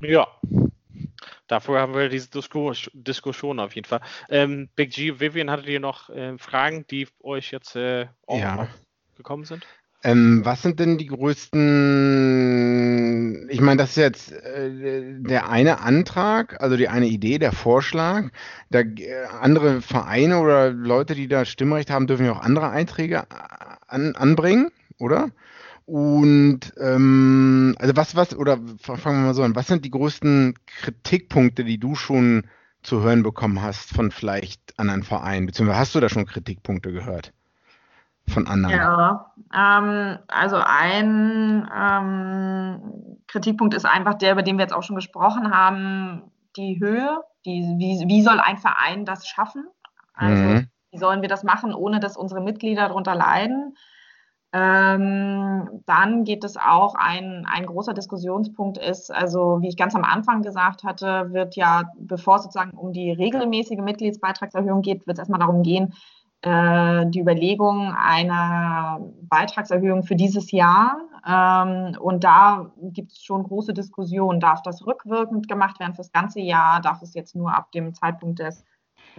Ja, 0.00 0.26
Dafür 1.48 1.80
haben 1.80 1.94
wir 1.94 2.08
diese 2.08 2.30
Disku 2.30 2.72
Diskussion 2.92 3.58
auf 3.58 3.74
jeden 3.74 3.88
Fall. 3.88 4.00
Ähm, 4.28 4.68
Big 4.76 4.92
G, 4.92 5.18
Vivian, 5.18 5.50
hattet 5.50 5.66
ihr 5.66 5.80
noch 5.80 6.08
äh, 6.10 6.38
Fragen, 6.38 6.86
die 6.88 7.08
euch 7.20 7.50
jetzt 7.50 7.74
äh, 7.74 8.06
auch 8.26 8.38
ja. 8.38 8.68
gekommen 9.16 9.44
sind? 9.44 9.66
Ähm, 10.04 10.44
was 10.44 10.62
sind 10.62 10.78
denn 10.78 10.96
die 10.96 11.06
größten, 11.06 13.48
ich 13.50 13.60
meine, 13.60 13.78
das 13.78 13.90
ist 13.90 13.96
jetzt 13.96 14.30
äh, 14.30 15.16
der 15.18 15.48
eine 15.48 15.80
Antrag, 15.80 16.62
also 16.62 16.76
die 16.76 16.86
eine 16.86 17.08
Idee, 17.08 17.38
der 17.38 17.50
Vorschlag. 17.50 18.26
Da, 18.70 18.78
äh, 18.80 19.24
andere 19.40 19.82
Vereine 19.82 20.38
oder 20.38 20.70
Leute, 20.70 21.16
die 21.16 21.26
da 21.26 21.44
Stimmrecht 21.44 21.90
haben, 21.90 22.06
dürfen 22.06 22.26
ja 22.26 22.32
auch 22.32 22.42
andere 22.42 22.70
Einträge 22.70 23.24
an, 23.88 24.14
anbringen, 24.14 24.70
oder? 25.00 25.30
Und 25.88 26.74
ähm, 26.78 27.74
also 27.78 27.96
was, 27.96 28.14
was, 28.14 28.36
oder 28.36 28.58
fangen 28.82 29.22
wir 29.22 29.28
mal 29.28 29.34
so 29.34 29.42
an, 29.42 29.56
was 29.56 29.68
sind 29.68 29.86
die 29.86 29.90
größten 29.90 30.54
Kritikpunkte, 30.66 31.64
die 31.64 31.78
du 31.78 31.94
schon 31.94 32.46
zu 32.82 33.00
hören 33.00 33.22
bekommen 33.22 33.62
hast 33.62 33.94
von 33.94 34.10
vielleicht 34.10 34.78
anderen 34.78 35.02
Vereinen? 35.02 35.46
Beziehungsweise 35.46 35.78
hast 35.78 35.94
du 35.94 36.00
da 36.00 36.10
schon 36.10 36.26
Kritikpunkte 36.26 36.92
gehört? 36.92 37.32
von 38.28 38.46
anderen? 38.46 38.76
Ja, 38.76 39.32
ähm, 39.56 40.18
also 40.28 40.56
ein 40.62 41.66
ähm, 41.74 43.16
Kritikpunkt 43.26 43.72
ist 43.72 43.86
einfach 43.86 44.14
der, 44.14 44.32
über 44.32 44.42
den 44.42 44.58
wir 44.58 44.64
jetzt 44.64 44.74
auch 44.74 44.82
schon 44.82 44.96
gesprochen 44.96 45.50
haben, 45.50 46.30
die 46.54 46.78
Höhe. 46.80 47.22
Die, 47.46 47.62
wie, 47.78 48.04
wie 48.06 48.22
soll 48.22 48.40
ein 48.40 48.58
Verein 48.58 49.06
das 49.06 49.26
schaffen? 49.26 49.66
Also 50.12 50.42
mhm. 50.42 50.68
wie 50.90 50.98
sollen 50.98 51.22
wir 51.22 51.30
das 51.30 51.44
machen, 51.44 51.72
ohne 51.72 51.98
dass 51.98 52.18
unsere 52.18 52.42
Mitglieder 52.42 52.88
darunter 52.88 53.14
leiden? 53.14 53.74
Ähm, 54.52 55.82
dann 55.84 56.24
geht 56.24 56.42
es 56.42 56.56
auch, 56.56 56.94
ein, 56.94 57.46
ein 57.46 57.66
großer 57.66 57.92
Diskussionspunkt 57.92 58.78
ist, 58.78 59.10
also 59.12 59.58
wie 59.60 59.68
ich 59.68 59.76
ganz 59.76 59.94
am 59.94 60.04
Anfang 60.04 60.40
gesagt 60.40 60.84
hatte, 60.84 61.32
wird 61.32 61.54
ja, 61.54 61.82
bevor 61.98 62.36
es 62.36 62.44
sozusagen 62.44 62.76
um 62.76 62.94
die 62.94 63.10
regelmäßige 63.10 63.80
Mitgliedsbeitragserhöhung 63.80 64.80
geht, 64.80 65.06
wird 65.06 65.18
es 65.18 65.20
erstmal 65.20 65.40
darum 65.40 65.62
gehen, 65.62 65.92
äh, 66.42 67.06
die 67.06 67.20
Überlegung 67.20 67.92
einer 67.94 69.00
Beitragserhöhung 69.22 70.04
für 70.04 70.16
dieses 70.16 70.50
Jahr. 70.50 70.96
Ähm, 71.26 71.96
und 72.00 72.24
da 72.24 72.72
gibt 72.80 73.12
es 73.12 73.22
schon 73.22 73.42
große 73.42 73.74
Diskussionen. 73.74 74.40
Darf 74.40 74.62
das 74.62 74.86
rückwirkend 74.86 75.48
gemacht 75.48 75.80
werden 75.80 75.94
fürs 75.94 76.12
ganze 76.12 76.40
Jahr? 76.40 76.80
Darf 76.80 77.02
es 77.02 77.12
jetzt 77.14 77.34
nur 77.34 77.54
ab 77.54 77.72
dem 77.72 77.92
Zeitpunkt 77.92 78.38
des 78.38 78.64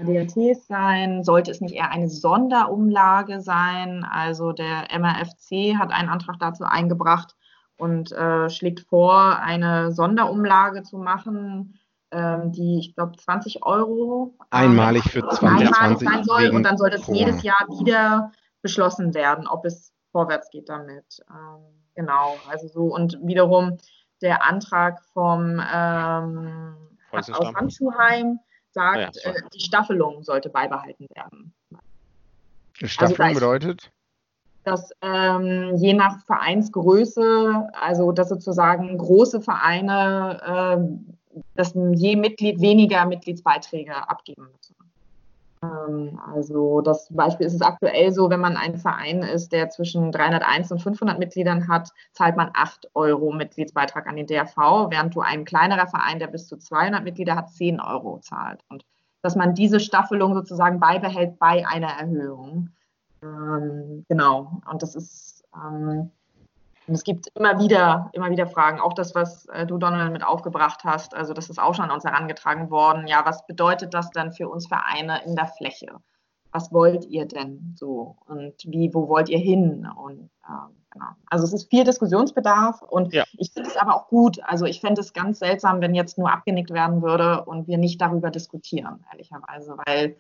DRTs 0.06 0.68
sein? 0.68 1.24
Sollte 1.24 1.52
es 1.52 1.62
nicht 1.62 1.76
eher 1.76 1.92
eine 1.92 2.10
Sonderumlage 2.10 3.42
sein? 3.42 4.06
Also 4.10 4.52
der 4.52 4.88
MRFC 4.98 5.78
hat 5.78 5.92
einen 5.92 6.10
Antrag 6.10 6.38
dazu 6.40 6.64
eingebracht 6.64 7.36
und 7.78 8.12
äh, 8.12 8.50
schlägt 8.50 8.82
vor, 8.82 9.40
eine 9.40 9.92
Sonderumlage 9.92 10.84
zu 10.84 10.98
machen 10.98 11.80
ähm, 12.12 12.52
die, 12.52 12.80
ich 12.80 12.96
glaube, 12.96 13.16
20 13.18 13.64
Euro 13.64 14.34
einmalig 14.50 15.04
für 15.04 15.22
2020 15.22 15.78
einmalig 15.78 16.00
sein 16.00 16.24
soll 16.24 16.56
und 16.56 16.64
dann 16.64 16.78
soll 16.78 16.90
das 16.90 17.04
Corona. 17.04 17.20
jedes 17.20 17.44
Jahr 17.44 17.68
wieder 17.70 18.32
beschlossen 18.62 19.14
werden, 19.14 19.48
ob 19.48 19.66
es 19.66 19.94
vorwärts 20.12 20.50
geht 20.50 20.70
damit. 20.70 21.22
Ähm, 21.30 21.64
genau, 21.94 22.36
also 22.50 22.68
so 22.68 22.86
und 22.86 23.20
wiederum 23.22 23.78
der 24.22 24.44
Antrag 24.44 25.02
vom 25.14 25.62
ähm, 25.72 26.76
aus 27.12 27.30
Handschuhheim 27.56 28.40
sagt, 28.72 29.18
ja, 29.24 29.32
äh, 29.32 29.42
die 29.54 29.60
Staffelung 29.60 30.24
sollte 30.24 30.50
beibehalten 30.50 31.08
werden. 31.16 31.54
Staffelung 32.74 33.28
also 33.28 33.40
bedeutet? 33.40 33.92
dass 34.66 34.92
ähm, 35.02 35.76
je 35.78 35.94
nach 35.94 36.24
Vereinsgröße, 36.26 37.70
also 37.74 38.12
dass 38.12 38.30
sozusagen 38.30 38.98
große 38.98 39.42
Vereine 39.42 40.78
äh, 40.78 41.40
dass 41.56 41.74
je 41.74 42.16
Mitglied 42.16 42.60
weniger 42.60 43.06
Mitgliedsbeiträge 43.06 43.96
abgeben 44.10 44.48
müssen. 44.52 44.76
Ähm, 45.62 46.20
also 46.34 46.82
das 46.82 47.08
Beispiel 47.12 47.48
ist 47.48 47.54
es 47.54 47.62
aktuell 47.62 48.12
so, 48.12 48.30
wenn 48.30 48.40
man 48.40 48.58
ein 48.58 48.78
Verein 48.78 49.24
ist, 49.24 49.52
der 49.52 49.70
zwischen 49.70 50.12
301 50.12 50.72
und 50.72 50.82
500 50.82 51.20
Mitgliedern 51.20 51.68
hat, 51.68 51.90
zahlt 52.14 52.38
man 52.38 52.52
8 52.54 52.92
Euro 52.94 53.32
Mitgliedsbeitrag 53.32 54.08
an 54.08 54.16
den 54.16 54.28
DRV, 54.28 54.90
während 54.90 55.16
du 55.16 55.22
ein 55.22 55.46
kleinerer 55.46 55.88
Verein, 55.88 56.20
der 56.20 56.28
bis 56.28 56.48
zu 56.48 56.58
200 56.58 57.04
Mitglieder 57.04 57.36
hat, 57.36 57.52
10 57.52 57.80
Euro 57.80 58.20
zahlt. 58.20 58.64
Und 58.70 58.86
dass 59.22 59.36
man 59.36 59.54
diese 59.54 59.80
Staffelung 59.80 60.34
sozusagen 60.34 60.80
beibehält 60.80 61.40
bei 61.40 61.68
einer 61.68 61.90
Erhöhung. 61.90 62.70
Ähm, 63.22 64.06
genau. 64.08 64.62
Und 64.72 64.82
das 64.82 64.96
ist 64.96 65.44
ähm, 65.54 66.12
und 66.90 66.96
es 66.96 67.04
gibt 67.04 67.28
immer 67.36 67.60
wieder, 67.60 68.10
immer 68.14 68.32
wieder 68.32 68.48
Fragen. 68.48 68.80
Auch 68.80 68.94
das, 68.94 69.14
was 69.14 69.46
äh, 69.50 69.68
du, 69.68 69.78
Donald, 69.78 70.12
mit 70.12 70.24
aufgebracht 70.24 70.84
hast. 70.84 71.14
Also, 71.14 71.34
das 71.34 71.50
ist 71.50 71.60
auch 71.60 71.76
schon 71.76 71.86
an 71.86 71.92
uns 71.92 72.04
herangetragen 72.04 72.72
worden. 72.72 73.06
Ja, 73.06 73.24
was 73.26 73.46
bedeutet 73.46 73.94
das 73.94 74.10
dann 74.10 74.32
für 74.32 74.50
uns 74.50 74.68
Vereine 74.68 75.24
in 75.24 75.36
der 75.36 75.46
Fläche? 75.46 75.98
Was 76.52 76.74
wollt 76.74 77.06
ihr 77.06 77.28
denn 77.28 77.76
so? 77.78 78.18
Und 78.26 78.56
wie, 78.66 78.92
wo 78.92 79.08
wollt 79.08 79.30
ihr 79.30 79.38
hin? 79.38 79.88
Und 80.04 80.32
äh, 80.48 80.72
genau. 80.90 81.06
Also, 81.30 81.46
es 81.46 81.54
ist 81.54 81.70
viel 81.70 81.84
Diskussionsbedarf 81.84 82.82
und 82.82 83.14
ja. 83.14 83.24
ich 83.38 83.52
finde 83.52 83.70
es 83.70 83.78
aber 83.78 83.96
auch 83.96 84.08
gut. 84.08 84.40
Also, 84.44 84.66
ich 84.66 84.82
fände 84.82 85.02
es 85.02 85.14
ganz 85.14 85.38
seltsam, 85.38 85.82
wenn 85.82 85.94
jetzt 85.94 86.18
nur 86.18 86.32
abgenickt 86.32 86.72
werden 86.72 87.04
würde 87.04 87.46
und 87.46 87.68
wir 87.68 87.78
nicht 87.78 88.02
darüber 88.02 88.32
diskutieren, 88.32 89.06
ehrlicherweise, 89.12 89.78
weil 89.86 90.16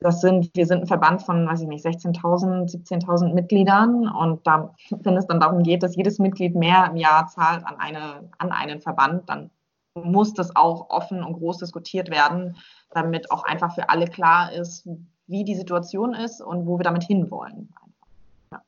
das 0.00 0.22
sind, 0.22 0.50
wir 0.54 0.66
sind 0.66 0.82
ein 0.82 0.86
Verband 0.86 1.22
von, 1.22 1.46
weiß 1.46 1.60
ich 1.60 1.68
nicht, 1.68 1.84
16.000, 1.84 2.70
17.000 2.70 3.34
Mitgliedern 3.34 4.08
und 4.08 4.46
da, 4.46 4.74
wenn 4.90 5.16
es 5.16 5.26
dann 5.26 5.40
darum 5.40 5.62
geht, 5.62 5.82
dass 5.82 5.94
jedes 5.94 6.18
Mitglied 6.18 6.54
mehr 6.54 6.86
im 6.90 6.96
Jahr 6.96 7.26
zahlt 7.28 7.66
an, 7.66 7.76
eine, 7.78 8.28
an 8.38 8.50
einen 8.50 8.80
Verband, 8.80 9.28
dann 9.28 9.50
muss 9.94 10.32
das 10.32 10.56
auch 10.56 10.88
offen 10.88 11.22
und 11.22 11.34
groß 11.34 11.58
diskutiert 11.58 12.10
werden, 12.10 12.56
damit 12.90 13.30
auch 13.30 13.44
einfach 13.44 13.74
für 13.74 13.90
alle 13.90 14.06
klar 14.06 14.52
ist, 14.52 14.88
wie 15.26 15.44
die 15.44 15.54
Situation 15.54 16.14
ist 16.14 16.40
und 16.40 16.66
wo 16.66 16.78
wir 16.78 16.84
damit 16.84 17.04
hinwollen. 17.04 17.68
Ja. 18.52 18.62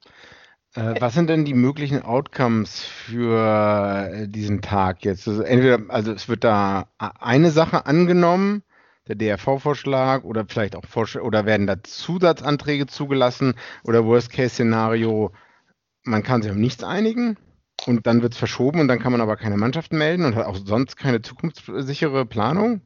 Äh, 0.74 1.00
was 1.00 1.14
sind 1.14 1.30
denn 1.30 1.44
die 1.44 1.54
möglichen 1.54 2.02
Outcomes 2.02 2.80
für 2.80 4.10
äh, 4.12 4.28
diesen 4.28 4.60
Tag 4.60 5.04
jetzt? 5.04 5.26
Also 5.26 5.42
entweder, 5.42 5.78
also 5.88 6.12
es 6.12 6.28
wird 6.28 6.44
da 6.44 6.88
eine 6.98 7.50
Sache 7.50 7.86
angenommen, 7.86 8.62
der 9.08 9.16
DRV-Vorschlag 9.16 10.24
oder 10.24 10.44
vielleicht 10.46 10.76
auch 10.76 10.84
oder 11.20 11.46
werden 11.46 11.66
da 11.66 11.82
Zusatzanträge 11.82 12.86
zugelassen 12.86 13.54
oder 13.84 14.04
Worst-Case-Szenario, 14.04 15.32
man 16.04 16.22
kann 16.22 16.42
sich 16.42 16.50
auf 16.50 16.56
nichts 16.56 16.84
einigen 16.84 17.36
und 17.86 18.06
dann 18.06 18.22
wird 18.22 18.32
es 18.32 18.38
verschoben 18.38 18.80
und 18.80 18.88
dann 18.88 18.98
kann 18.98 19.12
man 19.12 19.20
aber 19.20 19.36
keine 19.36 19.56
Mannschaft 19.56 19.92
melden 19.92 20.24
und 20.24 20.36
hat 20.36 20.46
auch 20.46 20.56
sonst 20.56 20.96
keine 20.96 21.22
zukunftssichere 21.22 22.26
Planung? 22.26 22.82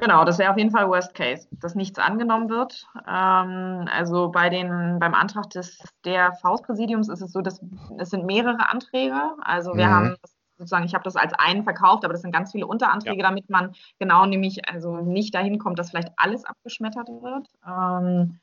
Genau, 0.00 0.24
das 0.24 0.38
wäre 0.38 0.50
auf 0.50 0.56
jeden 0.56 0.70
Fall 0.70 0.88
Worst 0.88 1.14
Case, 1.14 1.48
dass 1.50 1.74
nichts 1.74 1.98
angenommen 1.98 2.48
wird. 2.48 2.86
Ähm, 3.06 3.88
also 3.92 4.30
bei 4.30 4.48
den, 4.48 4.98
beim 5.00 5.14
Antrag 5.14 5.50
des 5.50 5.78
DRV-Präsidiums 6.04 7.08
ist 7.08 7.20
es 7.20 7.32
so, 7.32 7.40
dass 7.40 7.60
es 7.98 8.10
sind 8.10 8.24
mehrere 8.24 8.70
Anträge. 8.70 9.20
Also 9.42 9.74
wir 9.74 9.86
mhm. 9.86 9.90
haben 9.90 10.16
das 10.22 10.37
sozusagen, 10.58 10.84
ich 10.84 10.94
habe 10.94 11.04
das 11.04 11.16
als 11.16 11.32
einen 11.34 11.64
verkauft, 11.64 12.04
aber 12.04 12.12
das 12.12 12.22
sind 12.22 12.32
ganz 12.32 12.52
viele 12.52 12.66
Unteranträge, 12.66 13.18
ja. 13.18 13.28
damit 13.28 13.48
man 13.48 13.74
genau 13.98 14.26
nämlich 14.26 14.68
also 14.68 14.98
nicht 14.98 15.34
dahin 15.34 15.58
kommt, 15.58 15.78
dass 15.78 15.90
vielleicht 15.90 16.12
alles 16.16 16.44
abgeschmettert 16.44 17.08
wird. 17.08 17.48
Ähm, 17.66 18.38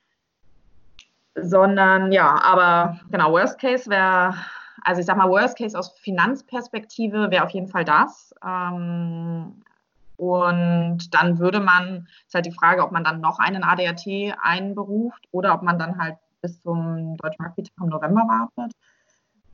sondern 1.36 2.12
ja, 2.12 2.42
aber 2.44 3.00
genau, 3.12 3.32
Worst 3.34 3.60
Case 3.60 3.90
wäre, 3.90 4.36
also 4.84 5.02
ich 5.02 5.06
sag 5.06 5.18
mal, 5.18 5.30
Worst 5.30 5.58
Case 5.58 5.78
aus 5.78 5.92
Finanzperspektive 6.00 7.30
wäre 7.30 7.44
auf 7.44 7.52
jeden 7.52 7.68
Fall 7.68 7.84
das. 7.84 8.34
Ähm, 8.44 9.62
und 10.18 11.14
dann 11.14 11.40
würde 11.40 11.60
man, 11.60 12.08
ist 12.26 12.34
halt 12.34 12.46
die 12.46 12.54
Frage, 12.54 12.84
ob 12.84 12.94
man 12.94 13.04
dann 13.04 13.20
noch 13.20 13.40
einen 13.40 13.64
ADAT 13.64 14.06
einberuft 14.42 15.28
oder 15.32 15.54
ob 15.54 15.62
man 15.62 15.78
dann 15.78 16.00
halt 16.00 16.16
bis 16.42 16.62
zum 16.62 17.18
Deutschen 17.18 17.46
Rugby 17.46 17.64
im 17.82 17.90
November 17.90 18.22
wartet. 18.22 18.72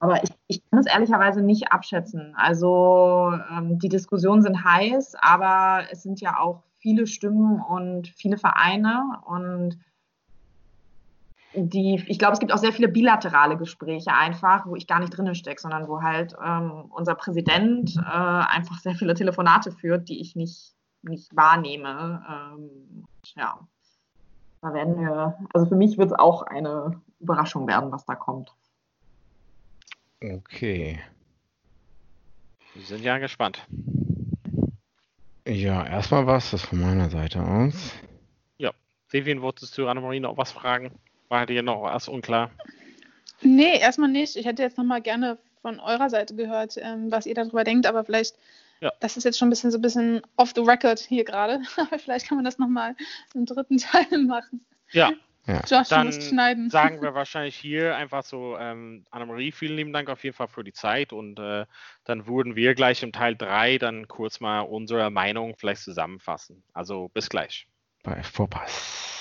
Aber 0.01 0.23
ich, 0.23 0.31
ich 0.47 0.69
kann 0.69 0.79
es 0.79 0.87
ehrlicherweise 0.87 1.41
nicht 1.43 1.71
abschätzen. 1.71 2.33
Also 2.35 3.33
ähm, 3.55 3.77
die 3.77 3.87
Diskussionen 3.87 4.41
sind 4.41 4.63
heiß, 4.63 5.13
aber 5.21 5.83
es 5.91 6.01
sind 6.01 6.19
ja 6.21 6.39
auch 6.39 6.63
viele 6.79 7.05
Stimmen 7.05 7.61
und 7.61 8.07
viele 8.07 8.37
Vereine 8.37 9.21
und 9.25 9.77
die, 11.53 12.03
ich 12.07 12.17
glaube, 12.17 12.33
es 12.33 12.39
gibt 12.39 12.51
auch 12.51 12.57
sehr 12.57 12.71
viele 12.71 12.87
bilaterale 12.87 13.57
Gespräche 13.57 14.13
einfach, 14.13 14.65
wo 14.65 14.75
ich 14.75 14.87
gar 14.87 14.99
nicht 14.99 15.15
drinnen 15.15 15.35
stecke, 15.35 15.61
sondern 15.61 15.87
wo 15.87 16.01
halt 16.01 16.33
ähm, 16.43 16.85
unser 16.89 17.13
Präsident 17.13 17.95
äh, 17.97 18.01
einfach 18.01 18.79
sehr 18.79 18.95
viele 18.95 19.13
Telefonate 19.13 19.71
führt, 19.71 20.09
die 20.09 20.19
ich 20.21 20.35
nicht, 20.35 20.73
nicht 21.03 21.35
wahrnehme. 21.35 22.23
Ähm, 22.27 23.05
ja, 23.35 23.59
da 24.61 24.73
werden 24.73 24.97
wir, 24.97 25.37
also 25.53 25.67
für 25.67 25.75
mich 25.75 25.97
wird 25.97 26.11
es 26.11 26.17
auch 26.17 26.43
eine 26.43 26.99
Überraschung 27.19 27.67
werden, 27.67 27.91
was 27.91 28.05
da 28.05 28.15
kommt. 28.15 28.55
Okay. 30.23 30.99
Wir 32.75 32.83
sind 32.83 33.03
ja 33.03 33.17
gespannt. 33.17 33.65
Ja, 35.47 35.85
erstmal 35.85 36.27
was, 36.27 36.51
das 36.51 36.61
von 36.61 36.79
meiner 36.79 37.09
Seite 37.09 37.41
aus. 37.41 37.93
Ja. 38.57 38.71
Vivian, 39.09 39.41
wolltest 39.41 39.75
du 39.77 39.87
Anna-Marie 39.87 40.19
noch 40.19 40.37
was 40.37 40.51
fragen? 40.51 40.91
War 41.29 41.47
dir 41.47 41.63
noch 41.63 41.81
was 41.83 42.07
unklar? 42.07 42.51
Nee, 43.41 43.79
erstmal 43.79 44.09
nicht. 44.09 44.35
Ich 44.35 44.45
hätte 44.45 44.61
jetzt 44.61 44.77
nochmal 44.77 45.01
gerne 45.01 45.39
von 45.61 45.79
eurer 45.79 46.09
Seite 46.09 46.35
gehört, 46.35 46.75
ähm, 46.77 47.11
was 47.11 47.25
ihr 47.25 47.33
darüber 47.33 47.63
denkt, 47.63 47.87
aber 47.87 48.03
vielleicht, 48.03 48.35
ja. 48.79 48.93
das 48.99 49.17
ist 49.17 49.23
jetzt 49.23 49.39
schon 49.39 49.47
ein 49.47 49.51
bisschen 49.51 49.71
so 49.71 49.79
ein 49.79 49.81
bisschen 49.81 50.21
off 50.37 50.53
the 50.55 50.61
record 50.61 50.99
hier 50.99 51.23
gerade, 51.23 51.61
aber 51.77 51.97
vielleicht 51.97 52.27
kann 52.27 52.37
man 52.37 52.45
das 52.45 52.59
nochmal 52.59 52.95
im 53.33 53.45
dritten 53.45 53.77
Teil 53.77 54.17
machen. 54.25 54.63
Ja, 54.91 55.11
Ja. 55.47 55.61
Josh, 55.67 55.89
dann 55.89 56.69
sagen 56.69 57.01
wir 57.01 57.13
wahrscheinlich 57.15 57.55
hier 57.55 57.95
einfach 57.95 58.23
so, 58.23 58.57
ähm, 58.57 59.05
Annemarie, 59.09 59.51
vielen 59.51 59.75
lieben 59.75 59.93
Dank 59.93 60.09
auf 60.09 60.23
jeden 60.23 60.35
Fall 60.35 60.47
für 60.47 60.63
die 60.63 60.73
Zeit 60.73 61.13
und 61.13 61.39
äh, 61.39 61.65
dann 62.03 62.27
würden 62.27 62.55
wir 62.55 62.75
gleich 62.75 63.01
im 63.03 63.11
Teil 63.11 63.35
3 63.35 63.77
dann 63.77 64.07
kurz 64.07 64.39
mal 64.39 64.61
unsere 64.61 65.09
Meinung 65.09 65.55
vielleicht 65.57 65.81
zusammenfassen. 65.81 66.63
Also 66.73 67.09
bis 67.09 67.29
gleich. 67.29 67.67
Bei 68.03 68.21
Vorpass. 68.23 69.20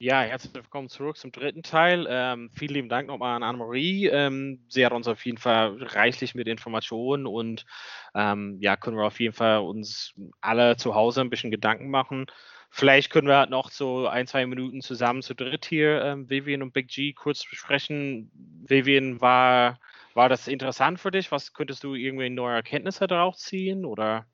Ja, 0.00 0.20
herzlich 0.20 0.54
willkommen 0.54 0.88
zurück 0.88 1.16
zum 1.16 1.32
dritten 1.32 1.64
Teil. 1.64 2.06
Ähm, 2.08 2.50
vielen 2.54 2.74
lieben 2.74 2.88
Dank 2.88 3.08
nochmal 3.08 3.34
an 3.34 3.42
Anne-Marie. 3.42 4.06
Ähm, 4.06 4.64
sie 4.68 4.86
hat 4.86 4.92
uns 4.92 5.08
auf 5.08 5.24
jeden 5.26 5.38
Fall 5.38 5.76
reichlich 5.82 6.36
mit 6.36 6.46
Informationen 6.46 7.26
und 7.26 7.66
ähm, 8.14 8.58
ja, 8.60 8.76
können 8.76 8.96
wir 8.96 9.06
auf 9.06 9.18
jeden 9.18 9.34
Fall 9.34 9.58
uns 9.58 10.14
alle 10.40 10.76
zu 10.76 10.94
Hause 10.94 11.20
ein 11.20 11.30
bisschen 11.30 11.50
Gedanken 11.50 11.90
machen. 11.90 12.26
Vielleicht 12.70 13.10
können 13.10 13.26
wir 13.26 13.38
halt 13.38 13.50
noch 13.50 13.72
so 13.72 14.06
ein, 14.06 14.28
zwei 14.28 14.46
Minuten 14.46 14.82
zusammen 14.82 15.20
zu 15.22 15.34
dritt 15.34 15.66
hier, 15.66 16.00
ähm, 16.04 16.30
Vivian 16.30 16.62
und 16.62 16.72
Big 16.72 16.86
G, 16.88 17.12
kurz 17.12 17.44
besprechen. 17.44 18.30
Vivian, 18.68 19.20
war, 19.20 19.80
war 20.14 20.28
das 20.28 20.46
interessant 20.46 21.00
für 21.00 21.10
dich? 21.10 21.32
Was 21.32 21.54
könntest 21.54 21.82
du 21.82 21.94
irgendwie 21.94 22.30
neue 22.30 22.54
Erkenntnisse 22.54 23.08
daraus 23.08 23.38
ziehen? 23.40 23.84
Oder? 23.84 24.26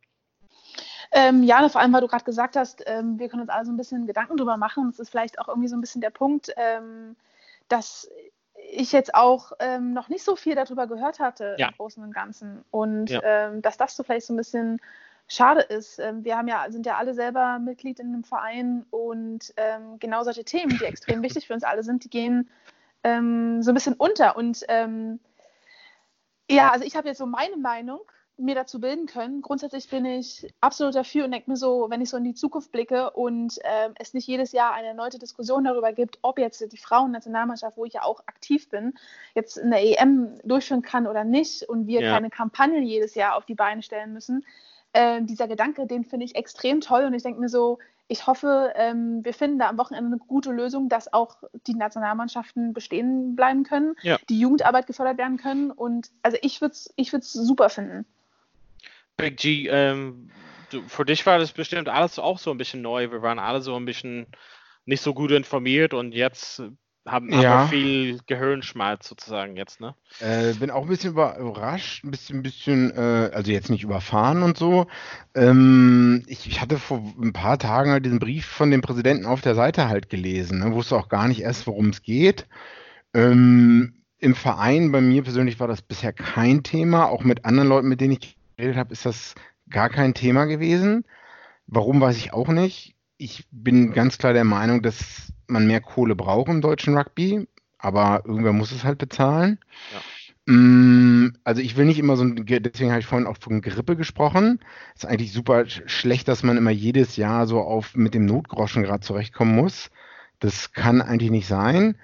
Ähm, 1.16 1.44
ja, 1.44 1.66
vor 1.68 1.80
allem, 1.80 1.92
weil 1.92 2.00
du 2.00 2.08
gerade 2.08 2.24
gesagt 2.24 2.56
hast, 2.56 2.82
ähm, 2.86 3.20
wir 3.20 3.28
können 3.28 3.42
uns 3.42 3.50
alle 3.50 3.64
so 3.64 3.70
ein 3.70 3.76
bisschen 3.76 4.04
Gedanken 4.04 4.36
drüber 4.36 4.56
machen. 4.56 4.90
Das 4.90 4.98
ist 4.98 5.10
vielleicht 5.10 5.38
auch 5.38 5.46
irgendwie 5.46 5.68
so 5.68 5.76
ein 5.76 5.80
bisschen 5.80 6.00
der 6.00 6.10
Punkt, 6.10 6.52
ähm, 6.56 7.14
dass 7.68 8.10
ich 8.72 8.90
jetzt 8.90 9.14
auch 9.14 9.52
ähm, 9.60 9.92
noch 9.92 10.08
nicht 10.08 10.24
so 10.24 10.34
viel 10.34 10.56
darüber 10.56 10.88
gehört 10.88 11.20
hatte 11.20 11.54
ja. 11.56 11.68
im 11.68 11.74
Großen 11.76 12.02
und 12.02 12.12
Ganzen. 12.12 12.64
Und 12.72 13.10
ja. 13.10 13.20
Ähm, 13.22 13.62
dass 13.62 13.76
das 13.76 13.94
so 13.94 14.02
vielleicht 14.02 14.26
so 14.26 14.34
ein 14.34 14.36
bisschen 14.36 14.80
schade 15.28 15.60
ist. 15.60 16.00
Ähm, 16.00 16.24
wir 16.24 16.36
haben 16.36 16.48
ja, 16.48 16.66
sind 16.68 16.84
ja 16.84 16.96
alle 16.96 17.14
selber 17.14 17.60
Mitglied 17.60 18.00
in 18.00 18.08
einem 18.08 18.24
Verein 18.24 18.84
und 18.90 19.54
genau 20.00 20.24
solche 20.24 20.44
Themen, 20.44 20.76
die 20.80 20.84
extrem 20.84 21.22
wichtig 21.22 21.46
für 21.46 21.54
uns 21.54 21.62
alle 21.62 21.84
sind, 21.84 22.04
die 22.04 22.10
gehen 22.10 22.50
so 23.06 23.10
ein 23.10 23.74
bisschen 23.74 23.94
unter. 23.94 24.36
Und 24.36 24.64
ja, 26.50 26.70
also 26.70 26.84
ich 26.86 26.96
habe 26.96 27.08
jetzt 27.08 27.18
so 27.18 27.26
meine 27.26 27.58
Meinung 27.58 28.00
mir 28.36 28.54
dazu 28.54 28.80
bilden 28.80 29.06
können. 29.06 29.42
Grundsätzlich 29.42 29.88
bin 29.88 30.04
ich 30.04 30.52
absolut 30.60 30.94
dafür 30.94 31.24
und 31.24 31.30
denke 31.30 31.50
mir 31.50 31.56
so, 31.56 31.86
wenn 31.88 32.00
ich 32.00 32.10
so 32.10 32.16
in 32.16 32.24
die 32.24 32.34
Zukunft 32.34 32.72
blicke 32.72 33.10
und 33.10 33.58
äh, 33.62 33.90
es 33.98 34.12
nicht 34.12 34.26
jedes 34.26 34.52
Jahr 34.52 34.72
eine 34.74 34.88
erneute 34.88 35.18
Diskussion 35.18 35.64
darüber 35.64 35.92
gibt, 35.92 36.18
ob 36.22 36.38
jetzt 36.38 36.72
die 36.72 36.76
Frauen-Nationalmannschaft, 36.76 37.76
wo 37.76 37.84
ich 37.84 37.94
ja 37.94 38.02
auch 38.02 38.20
aktiv 38.26 38.68
bin, 38.68 38.94
jetzt 39.34 39.58
eine 39.60 39.80
EM 39.80 40.40
durchführen 40.42 40.82
kann 40.82 41.06
oder 41.06 41.24
nicht 41.24 41.62
und 41.68 41.86
wir 41.86 42.02
ja. 42.02 42.12
keine 42.12 42.30
Kampagnen 42.30 42.82
jedes 42.82 43.14
Jahr 43.14 43.36
auf 43.36 43.46
die 43.46 43.54
Beine 43.54 43.82
stellen 43.82 44.12
müssen. 44.12 44.44
Äh, 44.92 45.22
dieser 45.22 45.46
Gedanke, 45.46 45.86
den 45.86 46.04
finde 46.04 46.26
ich 46.26 46.34
extrem 46.34 46.80
toll 46.80 47.04
und 47.04 47.14
ich 47.14 47.22
denke 47.22 47.40
mir 47.40 47.48
so, 47.48 47.78
ich 48.06 48.26
hoffe, 48.26 48.72
ähm, 48.76 49.24
wir 49.24 49.32
finden 49.32 49.58
da 49.58 49.68
am 49.68 49.78
Wochenende 49.78 50.08
eine 50.08 50.18
gute 50.18 50.52
Lösung, 50.52 50.88
dass 50.88 51.12
auch 51.12 51.36
die 51.66 51.74
Nationalmannschaften 51.74 52.74
bestehen 52.74 53.34
bleiben 53.34 53.62
können, 53.62 53.94
ja. 54.02 54.18
die 54.28 54.38
Jugendarbeit 54.38 54.86
gefördert 54.86 55.16
werden 55.18 55.38
können 55.38 55.70
und 55.70 56.10
also 56.22 56.36
ich 56.42 56.60
würde 56.60 56.72
es 56.72 56.92
ich 56.96 57.10
super 57.20 57.70
finden. 57.70 58.04
Big 59.16 59.36
G, 59.36 59.68
ähm, 59.68 60.30
du, 60.70 60.82
für 60.82 61.04
dich 61.04 61.24
war 61.26 61.38
das 61.38 61.52
bestimmt 61.52 61.88
alles 61.88 62.18
auch 62.18 62.38
so 62.38 62.50
ein 62.50 62.58
bisschen 62.58 62.82
neu. 62.82 63.10
Wir 63.10 63.22
waren 63.22 63.38
alle 63.38 63.60
so 63.60 63.76
ein 63.76 63.84
bisschen 63.84 64.26
nicht 64.86 65.02
so 65.02 65.14
gut 65.14 65.30
informiert 65.30 65.94
und 65.94 66.12
jetzt 66.12 66.62
haben 67.06 67.30
ja. 67.30 67.54
aber 67.54 67.68
viel 67.68 68.18
Gehirnschmalz 68.26 69.08
sozusagen 69.08 69.56
jetzt, 69.56 69.80
ne? 69.80 69.94
Äh, 70.20 70.54
bin 70.54 70.70
auch 70.70 70.82
ein 70.82 70.88
bisschen 70.88 71.12
überrascht, 71.12 72.02
ein 72.04 72.10
bisschen, 72.10 72.38
ein 72.38 72.42
bisschen, 72.42 72.90
äh, 72.96 73.30
also 73.32 73.52
jetzt 73.52 73.68
nicht 73.68 73.82
überfahren 73.82 74.42
und 74.42 74.56
so. 74.56 74.86
Ähm, 75.34 76.22
ich, 76.26 76.46
ich, 76.46 76.60
hatte 76.60 76.78
vor 76.78 77.02
ein 77.20 77.34
paar 77.34 77.58
Tagen 77.58 77.90
halt 77.90 78.06
diesen 78.06 78.20
Brief 78.20 78.46
von 78.46 78.70
dem 78.70 78.80
Präsidenten 78.80 79.26
auf 79.26 79.42
der 79.42 79.54
Seite 79.54 79.88
halt 79.88 80.08
gelesen, 80.08 80.60
ne? 80.60 80.72
wusste 80.72 80.96
auch 80.96 81.08
gar 81.08 81.28
nicht 81.28 81.42
erst, 81.42 81.66
worum 81.66 81.90
es 81.90 82.02
geht. 82.02 82.46
Ähm, 83.12 84.02
Im 84.18 84.34
Verein, 84.34 84.90
bei 84.90 85.02
mir 85.02 85.22
persönlich 85.22 85.60
war 85.60 85.68
das 85.68 85.82
bisher 85.82 86.14
kein 86.14 86.62
Thema, 86.62 87.06
auch 87.06 87.22
mit 87.22 87.44
anderen 87.44 87.68
Leuten, 87.68 87.88
mit 87.88 88.00
denen 88.00 88.14
ich 88.14 88.36
geredet 88.56 88.76
habe, 88.76 88.92
ist 88.92 89.06
das 89.06 89.34
gar 89.70 89.88
kein 89.88 90.14
Thema 90.14 90.44
gewesen. 90.44 91.04
Warum 91.66 92.00
weiß 92.00 92.16
ich 92.16 92.32
auch 92.32 92.48
nicht. 92.48 92.94
Ich 93.16 93.46
bin 93.50 93.92
ganz 93.92 94.18
klar 94.18 94.32
der 94.32 94.44
Meinung, 94.44 94.82
dass 94.82 95.32
man 95.46 95.66
mehr 95.66 95.80
Kohle 95.80 96.16
braucht 96.16 96.48
im 96.48 96.60
deutschen 96.60 96.96
Rugby, 96.96 97.46
aber 97.78 98.22
irgendwer 98.24 98.52
muss 98.52 98.72
es 98.72 98.84
halt 98.84 98.98
bezahlen. 98.98 99.58
Ja. 99.92 100.00
Mm, 100.46 101.36
also 101.42 101.62
ich 101.62 101.76
will 101.76 101.86
nicht 101.86 101.98
immer 101.98 102.16
so, 102.16 102.24
ein, 102.24 102.44
deswegen 102.44 102.90
habe 102.90 103.00
ich 103.00 103.06
vorhin 103.06 103.26
auch 103.26 103.38
von 103.38 103.62
Grippe 103.62 103.96
gesprochen. 103.96 104.60
Es 104.94 105.04
ist 105.04 105.08
eigentlich 105.08 105.32
super 105.32 105.66
schlecht, 105.66 106.28
dass 106.28 106.42
man 106.42 106.56
immer 106.56 106.70
jedes 106.70 107.16
Jahr 107.16 107.46
so 107.46 107.60
auf 107.60 107.94
mit 107.96 108.14
dem 108.14 108.26
Notgroschen 108.26 108.82
gerade 108.82 109.00
zurechtkommen 109.00 109.54
muss. 109.54 109.90
Das 110.40 110.72
kann 110.72 111.00
eigentlich 111.00 111.30
nicht 111.30 111.46
sein. 111.46 111.96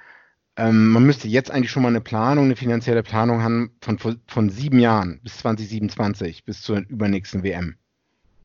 Ähm, 0.60 0.90
man 0.90 1.06
müsste 1.06 1.26
jetzt 1.26 1.50
eigentlich 1.50 1.70
schon 1.70 1.82
mal 1.82 1.88
eine 1.88 2.02
Planung, 2.02 2.44
eine 2.44 2.56
finanzielle 2.56 3.02
Planung 3.02 3.42
haben 3.42 3.70
von, 3.80 3.98
von 4.26 4.50
sieben 4.50 4.78
Jahren 4.78 5.20
bis 5.22 5.38
2027, 5.38 6.44
bis 6.44 6.60
zur 6.60 6.80
übernächsten 6.80 7.42
WM. 7.42 7.76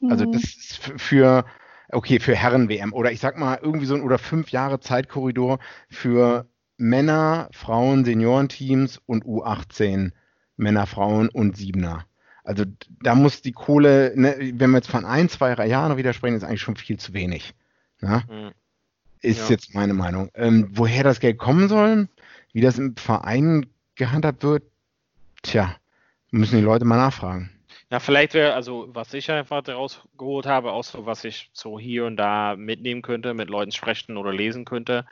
Also 0.01 0.05
mhm. 0.05 0.11
Also 0.11 0.25
das 0.31 0.43
ist 0.43 0.93
für, 0.95 1.45
okay, 1.89 2.21
für 2.21 2.33
Herren-WM 2.33 2.93
oder 2.93 3.11
ich 3.11 3.19
sag 3.19 3.37
mal 3.37 3.59
irgendwie 3.61 3.85
so 3.85 3.95
ein 3.95 4.01
oder 4.01 4.17
fünf 4.17 4.51
Jahre 4.51 4.79
Zeitkorridor 4.79 5.59
für 5.89 6.47
Männer, 6.77 7.49
Frauen, 7.51 8.05
Seniorenteams 8.05 9.01
und 9.05 9.25
U18 9.25 10.11
Männer, 10.55 10.87
Frauen 10.87 11.27
und 11.27 11.57
Siebener. 11.57 12.05
Also 12.45 12.63
da 13.03 13.15
muss 13.15 13.41
die 13.41 13.51
Kohle, 13.51 14.13
ne, 14.15 14.37
wenn 14.53 14.71
wir 14.71 14.77
jetzt 14.77 14.89
von 14.89 15.03
ein, 15.03 15.27
zwei 15.27 15.53
Jahren 15.67 15.97
wieder 15.97 16.13
sprechen, 16.13 16.37
ist 16.37 16.45
eigentlich 16.45 16.61
schon 16.61 16.77
viel 16.77 16.97
zu 16.97 17.13
wenig. 17.13 17.55
Ne? 17.99 18.23
Mhm. 18.29 18.51
Ist 19.25 19.49
ja. 19.49 19.55
jetzt 19.55 19.73
meine 19.73 19.93
Meinung. 19.93 20.29
Ähm, 20.35 20.69
woher 20.71 21.03
das 21.03 21.19
Geld 21.19 21.37
kommen 21.37 21.67
soll, 21.67 22.07
wie 22.53 22.61
das 22.61 22.77
im 22.77 22.95
Verein 22.95 23.65
gehandhabt 23.95 24.43
wird, 24.43 24.63
tja, 25.41 25.75
müssen 26.31 26.57
die 26.57 26.63
Leute 26.63 26.85
mal 26.85 26.97
nachfragen. 26.97 27.49
Ja, 27.91 27.99
vielleicht 27.99 28.33
wäre, 28.33 28.53
also 28.53 28.87
was 28.89 29.13
ich 29.13 29.29
einfach 29.31 29.61
daraus 29.63 30.01
geholt 30.17 30.45
habe, 30.45 30.71
auch 30.71 30.83
so, 30.83 31.05
was 31.05 31.23
ich 31.23 31.49
so 31.53 31.79
hier 31.79 32.05
und 32.05 32.17
da 32.17 32.55
mitnehmen 32.55 33.01
könnte, 33.01 33.33
mit 33.33 33.49
Leuten 33.49 33.71
sprechen 33.71 34.17
oder 34.17 34.33
lesen 34.33 34.65
könnte, 34.65 35.05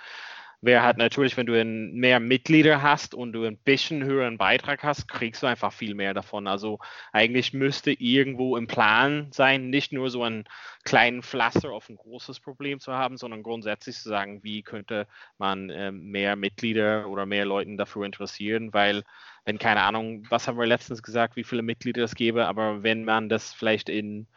wäre 0.64 0.82
halt 0.82 0.98
natürlich, 0.98 1.36
wenn 1.36 1.46
du 1.46 1.64
mehr 1.64 2.20
Mitglieder 2.20 2.82
hast 2.82 3.14
und 3.14 3.34
du 3.34 3.44
ein 3.44 3.58
bisschen 3.58 4.04
höheren 4.04 4.38
Beitrag 4.38 4.82
hast, 4.84 5.08
kriegst 5.08 5.44
du 5.44 5.48
einfach 5.48 5.74
viel 5.74 5.94
mehr 5.94 6.14
davon. 6.14 6.48
Also 6.48 6.80
eigentlich 7.12 7.54
müsste 7.54 7.92
irgendwo 7.92 8.56
im 8.56 8.68
Plan 8.68 9.28
sein, 9.32 9.70
nicht 9.70 9.92
nur 9.92 10.10
so 10.10 10.24
einen 10.24 10.46
kleinen 10.86 11.22
Pflaster 11.22 11.72
auf 11.72 11.90
ein 11.90 11.98
großes 11.98 12.40
Problem 12.40 12.80
zu 12.80 12.94
haben, 12.94 13.18
sondern 13.18 13.44
grundsätzlich 13.44 13.98
zu 13.98 14.08
sagen, 14.08 14.44
wie 14.44 14.62
könnte 14.64 15.06
man 15.38 15.70
äh, 15.70 15.92
mehr 15.92 16.38
Mitglieder 16.38 17.08
oder 17.10 17.26
mehr 17.26 17.46
Leuten 17.46 17.78
dafür 17.78 18.06
interessieren, 18.06 18.74
weil 18.74 19.04
wenn 19.46 19.60
keine 19.60 19.82
Ahnung, 19.82 20.26
was 20.30 20.48
haben 20.48 20.58
wir 20.58 20.66
letztens 20.66 21.04
gesagt, 21.04 21.36
wie 21.36 21.44
viele 21.44 21.62
Mitglieder 21.62 22.06
es 22.06 22.16
gäbe, 22.16 22.48
aber 22.48 22.84
wenn 22.84 23.04
man 23.04 23.28
das 23.28 23.54
vielleicht 23.54 23.90
in 23.90 24.28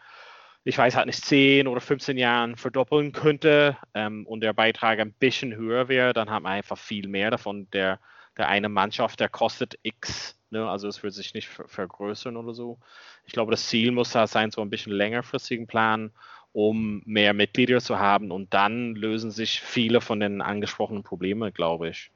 ich 0.69 0.77
weiß 0.77 0.97
halt 0.97 1.07
nicht, 1.07 1.25
10 1.25 1.69
oder 1.69 1.81
15 1.81 2.19
Jahren 2.19 2.57
verdoppeln 2.57 3.13
könnte 3.13 3.77
ähm, 3.95 4.27
und 4.27 4.41
der 4.41 4.53
Beitrag 4.53 4.99
ein 4.99 5.13
bisschen 5.13 5.55
höher 5.55 5.87
wäre, 5.87 6.13
dann 6.13 6.29
hat 6.29 6.43
man 6.43 6.53
einfach 6.53 6.77
viel 6.77 7.07
mehr 7.07 7.31
davon. 7.31 7.71
Der, 7.71 8.01
der 8.37 8.49
eine 8.49 8.69
Mannschaft, 8.69 9.21
der 9.21 9.29
kostet 9.29 9.79
X, 9.85 10.37
ne? 10.51 10.69
also 10.69 10.89
es 10.89 11.05
wird 11.05 11.15
sich 11.15 11.35
nicht 11.35 11.47
vergrößern 11.47 12.37
oder 12.37 12.53
so. 12.53 12.81
Ich 13.27 13.33
glaube, 13.33 13.53
das 13.53 13.69
Ziel 13.69 13.93
muss 13.93 14.11
da 14.11 14.27
sein, 14.27 14.51
so 14.51 14.61
ein 14.61 14.69
bisschen 14.69 14.93
längerfristigen 14.93 15.69
Plan, 15.69 16.11
um 16.53 17.01
mehr 17.07 17.33
Mitglieder 17.33 17.81
zu 17.81 18.01
haben 18.01 18.33
und 18.33 18.53
dann 18.53 18.97
lösen 18.97 19.31
sich 19.31 19.61
viele 19.61 20.01
von 20.01 20.19
den 20.19 20.43
angesprochenen 20.43 21.05
Problemen, 21.05 21.55
glaube 21.55 21.91
ich. 21.91 22.11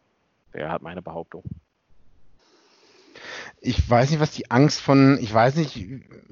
Wäre 0.51 0.70
halt 0.70 0.82
meine 0.82 1.03
Behauptung 1.03 1.44
ich 3.61 3.89
weiß 3.89 4.11
nicht, 4.11 4.21
was 4.21 4.33
die 4.33 4.51
Angst 4.51 4.81
von, 4.81 5.18
ich 5.21 5.33
weiß 5.33 5.57
nicht, 5.57 5.87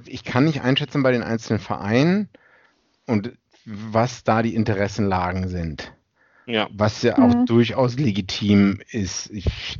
ich 0.06 0.24
kann 0.24 0.44
nicht 0.44 0.62
einschätzen 0.62 1.02
bei 1.02 1.12
den 1.12 1.22
einzelnen 1.22 1.60
Vereinen 1.60 2.28
und 3.06 3.32
was 3.64 4.24
da 4.24 4.42
die 4.42 4.54
Interessenlagen 4.54 5.48
sind. 5.48 5.92
Ja. 6.46 6.68
Was 6.72 7.02
ja 7.02 7.18
auch 7.18 7.34
mhm. 7.34 7.46
durchaus 7.46 7.98
legitim 7.98 8.80
ist. 8.90 9.30
Ich, 9.30 9.78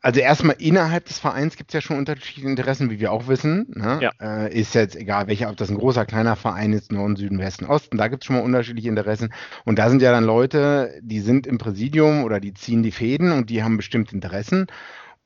also 0.00 0.20
erstmal 0.20 0.54
innerhalb 0.60 1.06
des 1.06 1.18
Vereins 1.18 1.56
gibt 1.56 1.70
es 1.70 1.74
ja 1.74 1.80
schon 1.80 1.98
unterschiedliche 1.98 2.48
Interessen, 2.48 2.90
wie 2.90 3.00
wir 3.00 3.10
auch 3.10 3.26
wissen. 3.26 3.66
Ne? 3.74 3.98
Ja. 4.00 4.12
Äh, 4.20 4.56
ist 4.56 4.76
jetzt 4.76 4.94
egal, 4.94 5.26
welcher, 5.26 5.50
ob 5.50 5.56
das 5.56 5.68
ein 5.68 5.78
großer, 5.78 6.06
kleiner 6.06 6.36
Verein 6.36 6.72
ist, 6.72 6.92
Norden, 6.92 7.16
Süden, 7.16 7.40
Westen, 7.40 7.64
Osten, 7.64 7.98
da 7.98 8.06
gibt 8.06 8.22
es 8.22 8.28
schon 8.28 8.36
mal 8.36 8.44
unterschiedliche 8.44 8.88
Interessen. 8.88 9.34
Und 9.64 9.80
da 9.80 9.90
sind 9.90 10.00
ja 10.00 10.12
dann 10.12 10.22
Leute, 10.22 10.94
die 11.02 11.18
sind 11.18 11.48
im 11.48 11.58
Präsidium 11.58 12.22
oder 12.22 12.38
die 12.38 12.54
ziehen 12.54 12.84
die 12.84 12.92
Fäden 12.92 13.32
und 13.32 13.50
die 13.50 13.64
haben 13.64 13.76
bestimmte 13.76 14.14
Interessen. 14.14 14.68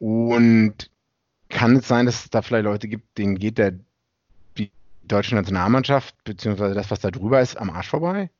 Und 0.01 0.90
kann 1.51 1.76
es 1.76 1.86
sein, 1.86 2.07
dass 2.07 2.24
es 2.24 2.30
da 2.30 2.42
vielleicht 2.42 2.64
Leute 2.64 2.88
gibt, 2.88 3.18
denen 3.18 3.38
geht 3.38 3.59
der, 3.59 3.74
die 4.57 4.72
deutsche 5.05 5.34
Nationalmannschaft, 5.34 6.14
beziehungsweise 6.24 6.74
das, 6.74 6.90
was 6.90 7.01
da 7.01 7.11
drüber 7.11 7.40
ist, 7.40 7.57
am 7.57 7.70
Arsch 7.70 7.88
vorbei? 7.88 8.30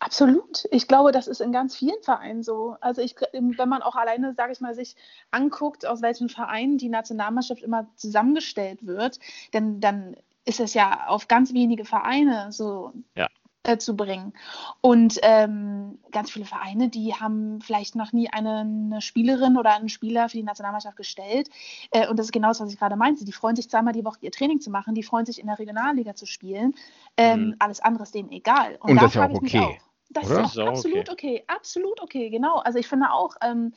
Absolut. 0.00 0.64
Ich 0.70 0.88
glaube, 0.88 1.12
das 1.12 1.28
ist 1.28 1.40
in 1.40 1.52
ganz 1.52 1.76
vielen 1.76 2.02
Vereinen 2.02 2.42
so. 2.42 2.76
Also 2.80 3.02
ich, 3.02 3.14
wenn 3.32 3.68
man 3.68 3.82
auch 3.82 3.94
alleine, 3.94 4.34
sage 4.34 4.52
ich 4.52 4.60
mal, 4.60 4.74
sich 4.74 4.96
anguckt, 5.30 5.86
aus 5.86 6.02
welchen 6.02 6.28
Vereinen 6.30 6.78
die 6.78 6.88
Nationalmannschaft 6.88 7.62
immer 7.62 7.86
zusammengestellt 7.96 8.84
wird, 8.86 9.20
denn 9.52 9.80
dann 9.80 10.16
ist 10.46 10.58
es 10.58 10.72
ja 10.72 11.06
auf 11.06 11.28
ganz 11.28 11.52
wenige 11.52 11.84
Vereine 11.84 12.50
so 12.50 12.94
ja. 13.14 13.28
Äh, 13.62 13.76
zu 13.76 13.96
bringen. 13.96 14.32
Und 14.80 15.18
ähm, 15.22 15.98
ganz 16.12 16.30
viele 16.30 16.46
Vereine, 16.46 16.88
die 16.88 17.14
haben 17.14 17.60
vielleicht 17.60 17.94
noch 17.94 18.12
nie 18.12 18.30
eine, 18.30 18.60
eine, 18.60 19.00
Spielerin 19.02 19.58
oder 19.58 19.74
einen 19.74 19.88
Spieler 19.88 20.28
für 20.28 20.38
die 20.38 20.42
Nationalmannschaft 20.42 20.96
gestellt. 20.96 21.50
Äh, 21.90 22.08
und 22.08 22.18
das 22.18 22.26
ist 22.26 22.32
genau 22.32 22.48
das, 22.48 22.60
was 22.60 22.72
ich 22.72 22.78
gerade 22.78 22.96
meinte. 22.96 23.24
Die 23.24 23.32
freuen 23.32 23.56
sich 23.56 23.68
zweimal 23.68 23.92
die 23.92 24.04
Woche 24.04 24.18
ihr 24.22 24.32
Training 24.32 24.60
zu 24.60 24.70
machen, 24.70 24.94
die 24.94 25.02
freuen 25.02 25.26
sich 25.26 25.38
in 25.38 25.46
der 25.46 25.58
Regionalliga 25.58 26.14
zu 26.14 26.26
spielen. 26.26 26.74
Ähm, 27.16 27.48
mhm. 27.48 27.56
Alles 27.58 27.80
andere 27.80 28.04
ist 28.04 28.14
denen 28.14 28.32
egal. 28.32 28.76
Und, 28.80 28.90
Und 28.90 28.96
da 28.96 29.02
das 29.02 29.10
ist 29.10 29.14
ja 29.16 29.28
auch 29.28 29.34
okay. 29.34 29.80
Das 30.08 30.30
Oder? 30.30 30.42
ist 30.42 30.58
auch 30.58 30.66
absolut 30.66 31.10
okay. 31.10 31.36
okay. 31.36 31.44
absolut 31.46 32.00
okay, 32.02 32.30
genau. 32.30 32.56
Also 32.58 32.78
ich 32.78 32.88
finde 32.88 33.12
auch, 33.12 33.36
ähm, 33.42 33.72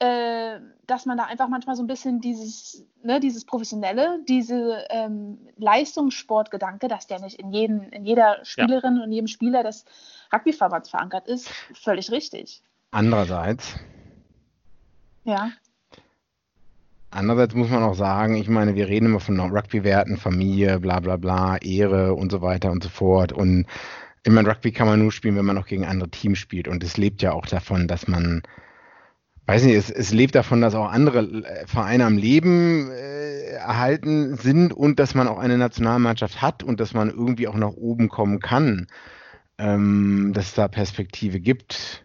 äh, 0.00 0.60
dass 0.86 1.06
man 1.06 1.18
da 1.18 1.24
einfach 1.24 1.48
manchmal 1.48 1.76
so 1.76 1.82
ein 1.82 1.86
bisschen 1.86 2.20
dieses, 2.20 2.86
ne, 3.02 3.20
dieses 3.20 3.44
Professionelle, 3.44 4.20
diese 4.28 4.84
ähm, 4.90 5.38
Leistungssportgedanke, 5.56 6.88
dass 6.88 7.06
der 7.06 7.20
nicht 7.20 7.38
in, 7.38 7.52
jeden, 7.52 7.82
in 7.90 8.04
jeder 8.04 8.38
Spielerin 8.44 8.96
ja. 8.96 9.04
und 9.04 9.12
jedem 9.12 9.26
Spieler 9.26 9.62
des 9.62 9.84
Rugbyverbands 10.32 10.90
verankert 10.90 11.26
ist, 11.26 11.48
völlig 11.74 12.10
richtig. 12.10 12.62
Andererseits. 12.90 13.74
Ja. 15.24 15.50
Andererseits 17.10 17.54
muss 17.54 17.70
man 17.70 17.82
auch 17.82 17.94
sagen, 17.94 18.36
ich 18.36 18.48
meine, 18.48 18.74
wir 18.74 18.88
reden 18.88 19.06
immer 19.06 19.20
von 19.20 19.40
Rugby-Werten, 19.40 20.16
Familie, 20.16 20.78
bla 20.78 21.00
bla 21.00 21.16
bla, 21.16 21.56
Ehre 21.56 22.14
und 22.14 22.30
so 22.30 22.42
weiter 22.42 22.70
und 22.70 22.82
so 22.82 22.88
fort. 22.88 23.32
Und 23.32 23.66
ich 24.24 24.32
meine, 24.32 24.48
Rugby 24.48 24.72
kann 24.72 24.86
man 24.86 25.00
nur 25.00 25.10
spielen, 25.10 25.36
wenn 25.36 25.44
man 25.44 25.58
auch 25.58 25.66
gegen 25.66 25.86
andere 25.86 26.10
Teams 26.10 26.38
spielt. 26.38 26.68
Und 26.68 26.84
es 26.84 26.96
lebt 26.98 27.22
ja 27.22 27.32
auch 27.32 27.46
davon, 27.46 27.88
dass 27.88 28.08
man, 28.08 28.42
weiß 29.48 29.64
nicht, 29.64 29.76
es, 29.76 29.90
es 29.90 30.12
lebt 30.12 30.34
davon, 30.34 30.60
dass 30.60 30.74
auch 30.74 30.90
andere 30.92 31.20
äh, 31.20 31.66
Vereine 31.66 32.04
am 32.04 32.18
Leben 32.18 32.90
äh, 32.90 33.52
erhalten 33.52 34.36
sind 34.36 34.74
und 34.74 35.00
dass 35.00 35.14
man 35.14 35.26
auch 35.26 35.38
eine 35.38 35.56
Nationalmannschaft 35.56 36.42
hat 36.42 36.62
und 36.62 36.78
dass 36.80 36.92
man 36.92 37.08
irgendwie 37.08 37.48
auch 37.48 37.56
nach 37.56 37.72
oben 37.72 38.08
kommen 38.08 38.40
kann. 38.40 38.86
Ähm, 39.56 40.32
dass 40.34 40.48
es 40.48 40.54
da 40.54 40.68
Perspektive 40.68 41.40
gibt. 41.40 42.04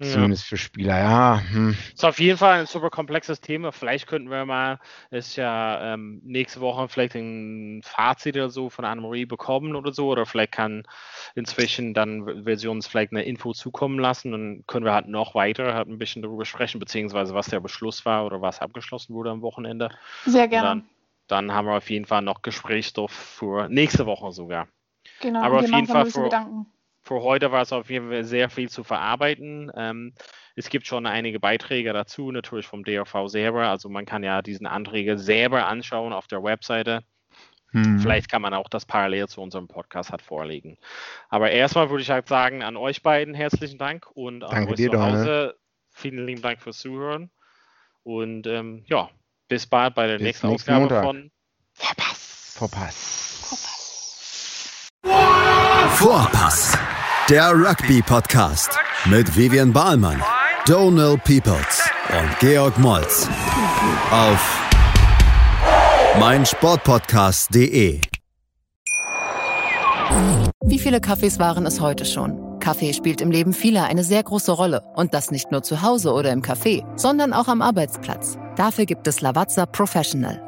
Zumindest 0.00 0.44
ja. 0.44 0.48
für 0.48 0.56
Spieler, 0.56 0.98
ja. 0.98 1.42
Hm. 1.50 1.76
Ist 1.92 2.04
auf 2.04 2.20
jeden 2.20 2.38
Fall 2.38 2.60
ein 2.60 2.66
super 2.66 2.88
komplexes 2.88 3.40
Thema. 3.40 3.72
Vielleicht 3.72 4.06
könnten 4.06 4.30
wir 4.30 4.44
mal, 4.44 4.78
ist 5.10 5.34
ja 5.34 5.94
ähm, 5.94 6.20
nächste 6.22 6.60
Woche 6.60 6.88
vielleicht 6.88 7.16
ein 7.16 7.82
Fazit 7.82 8.36
oder 8.36 8.48
so 8.48 8.70
von 8.70 8.84
Annemarie 8.84 9.26
bekommen 9.26 9.74
oder 9.74 9.92
so. 9.92 10.08
Oder 10.08 10.24
vielleicht 10.24 10.52
kann 10.52 10.84
inzwischen 11.34 11.94
dann 11.94 12.22
uns 12.22 12.86
vielleicht 12.86 13.10
eine 13.10 13.24
Info 13.24 13.52
zukommen 13.52 13.98
lassen. 13.98 14.30
Dann 14.30 14.64
können 14.68 14.84
wir 14.84 14.92
halt 14.92 15.08
noch 15.08 15.34
weiter 15.34 15.74
halt 15.74 15.88
ein 15.88 15.98
bisschen 15.98 16.22
darüber 16.22 16.44
sprechen, 16.44 16.78
beziehungsweise 16.78 17.34
was 17.34 17.46
der 17.46 17.60
Beschluss 17.60 18.04
war 18.04 18.24
oder 18.24 18.40
was 18.40 18.60
abgeschlossen 18.60 19.14
wurde 19.14 19.30
am 19.30 19.42
Wochenende. 19.42 19.90
Sehr 20.26 20.46
gerne. 20.46 20.68
Dann, 20.68 20.88
dann, 21.26 21.52
haben 21.54 21.66
wir 21.66 21.76
auf 21.76 21.90
jeden 21.90 22.06
Fall 22.06 22.22
noch 22.22 22.42
Gesprächsstoff 22.42 23.10
für 23.10 23.68
nächste 23.68 24.06
Woche 24.06 24.30
sogar. 24.30 24.68
Genau, 25.20 25.42
aber 25.42 25.58
auf 25.58 25.68
jeden 25.68 25.86
Fall 25.88 26.06
für, 26.06 26.22
Gedanken 26.22 26.66
für 27.08 27.22
heute 27.22 27.50
war 27.50 27.62
es 27.62 27.72
auf 27.72 27.88
jeden 27.88 28.10
Fall 28.10 28.24
sehr 28.24 28.50
viel 28.50 28.68
zu 28.68 28.84
verarbeiten. 28.84 29.72
Ähm, 29.74 30.12
es 30.56 30.68
gibt 30.68 30.86
schon 30.86 31.06
einige 31.06 31.40
Beiträge 31.40 31.94
dazu, 31.94 32.30
natürlich 32.30 32.66
vom 32.66 32.84
DRV 32.84 33.28
selber. 33.28 33.68
Also 33.68 33.88
man 33.88 34.04
kann 34.04 34.22
ja 34.22 34.42
diesen 34.42 34.66
Anträge 34.66 35.16
selber 35.16 35.66
anschauen 35.66 36.12
auf 36.12 36.26
der 36.26 36.42
Webseite. 36.42 37.02
Hm. 37.70 37.98
Vielleicht 37.98 38.30
kann 38.30 38.42
man 38.42 38.52
auch 38.52 38.68
das 38.68 38.84
parallel 38.84 39.26
zu 39.26 39.40
unserem 39.40 39.68
Podcast 39.68 40.12
hat 40.12 40.20
vorlegen. 40.20 40.76
Aber 41.30 41.50
erstmal 41.50 41.88
würde 41.88 42.02
ich 42.02 42.10
halt 42.10 42.28
sagen, 42.28 42.62
an 42.62 42.76
euch 42.76 43.02
beiden 43.02 43.34
herzlichen 43.34 43.78
Dank 43.78 44.06
und 44.12 44.44
an 44.44 44.50
Danke 44.50 44.72
euch 44.72 44.76
dir, 44.76 44.90
zu 44.90 45.00
Hause 45.02 45.56
vielen 45.90 46.26
lieben 46.26 46.42
Dank 46.42 46.60
fürs 46.60 46.78
Zuhören. 46.78 47.30
Und 48.02 48.46
ähm, 48.46 48.84
ja, 48.86 49.08
bis 49.48 49.66
bald 49.66 49.94
bei 49.94 50.06
der 50.06 50.18
bis 50.18 50.24
nächsten 50.24 50.48
Ausgabe 50.48 50.80
Montag. 50.80 51.04
von 51.04 51.30
Vorpass. 51.72 52.54
Vorpass. 52.58 53.08
Vorpass. 55.94 56.78
Der 57.28 57.52
Rugby-Podcast 57.52 58.70
mit 59.04 59.36
Vivian 59.36 59.70
Bahlmann, 59.70 60.22
Donal 60.66 61.18
Peoples 61.18 61.86
und 62.08 62.38
Georg 62.38 62.78
Moltz 62.78 63.28
auf 64.10 64.70
meinsportpodcast.de. 66.18 68.00
Wie 70.64 70.78
viele 70.78 71.02
Kaffees 71.02 71.38
waren 71.38 71.66
es 71.66 71.82
heute 71.82 72.06
schon? 72.06 72.58
Kaffee 72.60 72.94
spielt 72.94 73.20
im 73.20 73.30
Leben 73.30 73.52
vieler 73.52 73.84
eine 73.84 74.04
sehr 74.04 74.22
große 74.22 74.52
Rolle. 74.52 74.82
Und 74.94 75.12
das 75.12 75.30
nicht 75.30 75.52
nur 75.52 75.62
zu 75.62 75.82
Hause 75.82 76.14
oder 76.14 76.32
im 76.32 76.40
Café, 76.40 76.82
sondern 76.96 77.34
auch 77.34 77.48
am 77.48 77.60
Arbeitsplatz. 77.60 78.38
Dafür 78.56 78.86
gibt 78.86 79.06
es 79.06 79.20
Lavazza 79.20 79.66
Professional. 79.66 80.47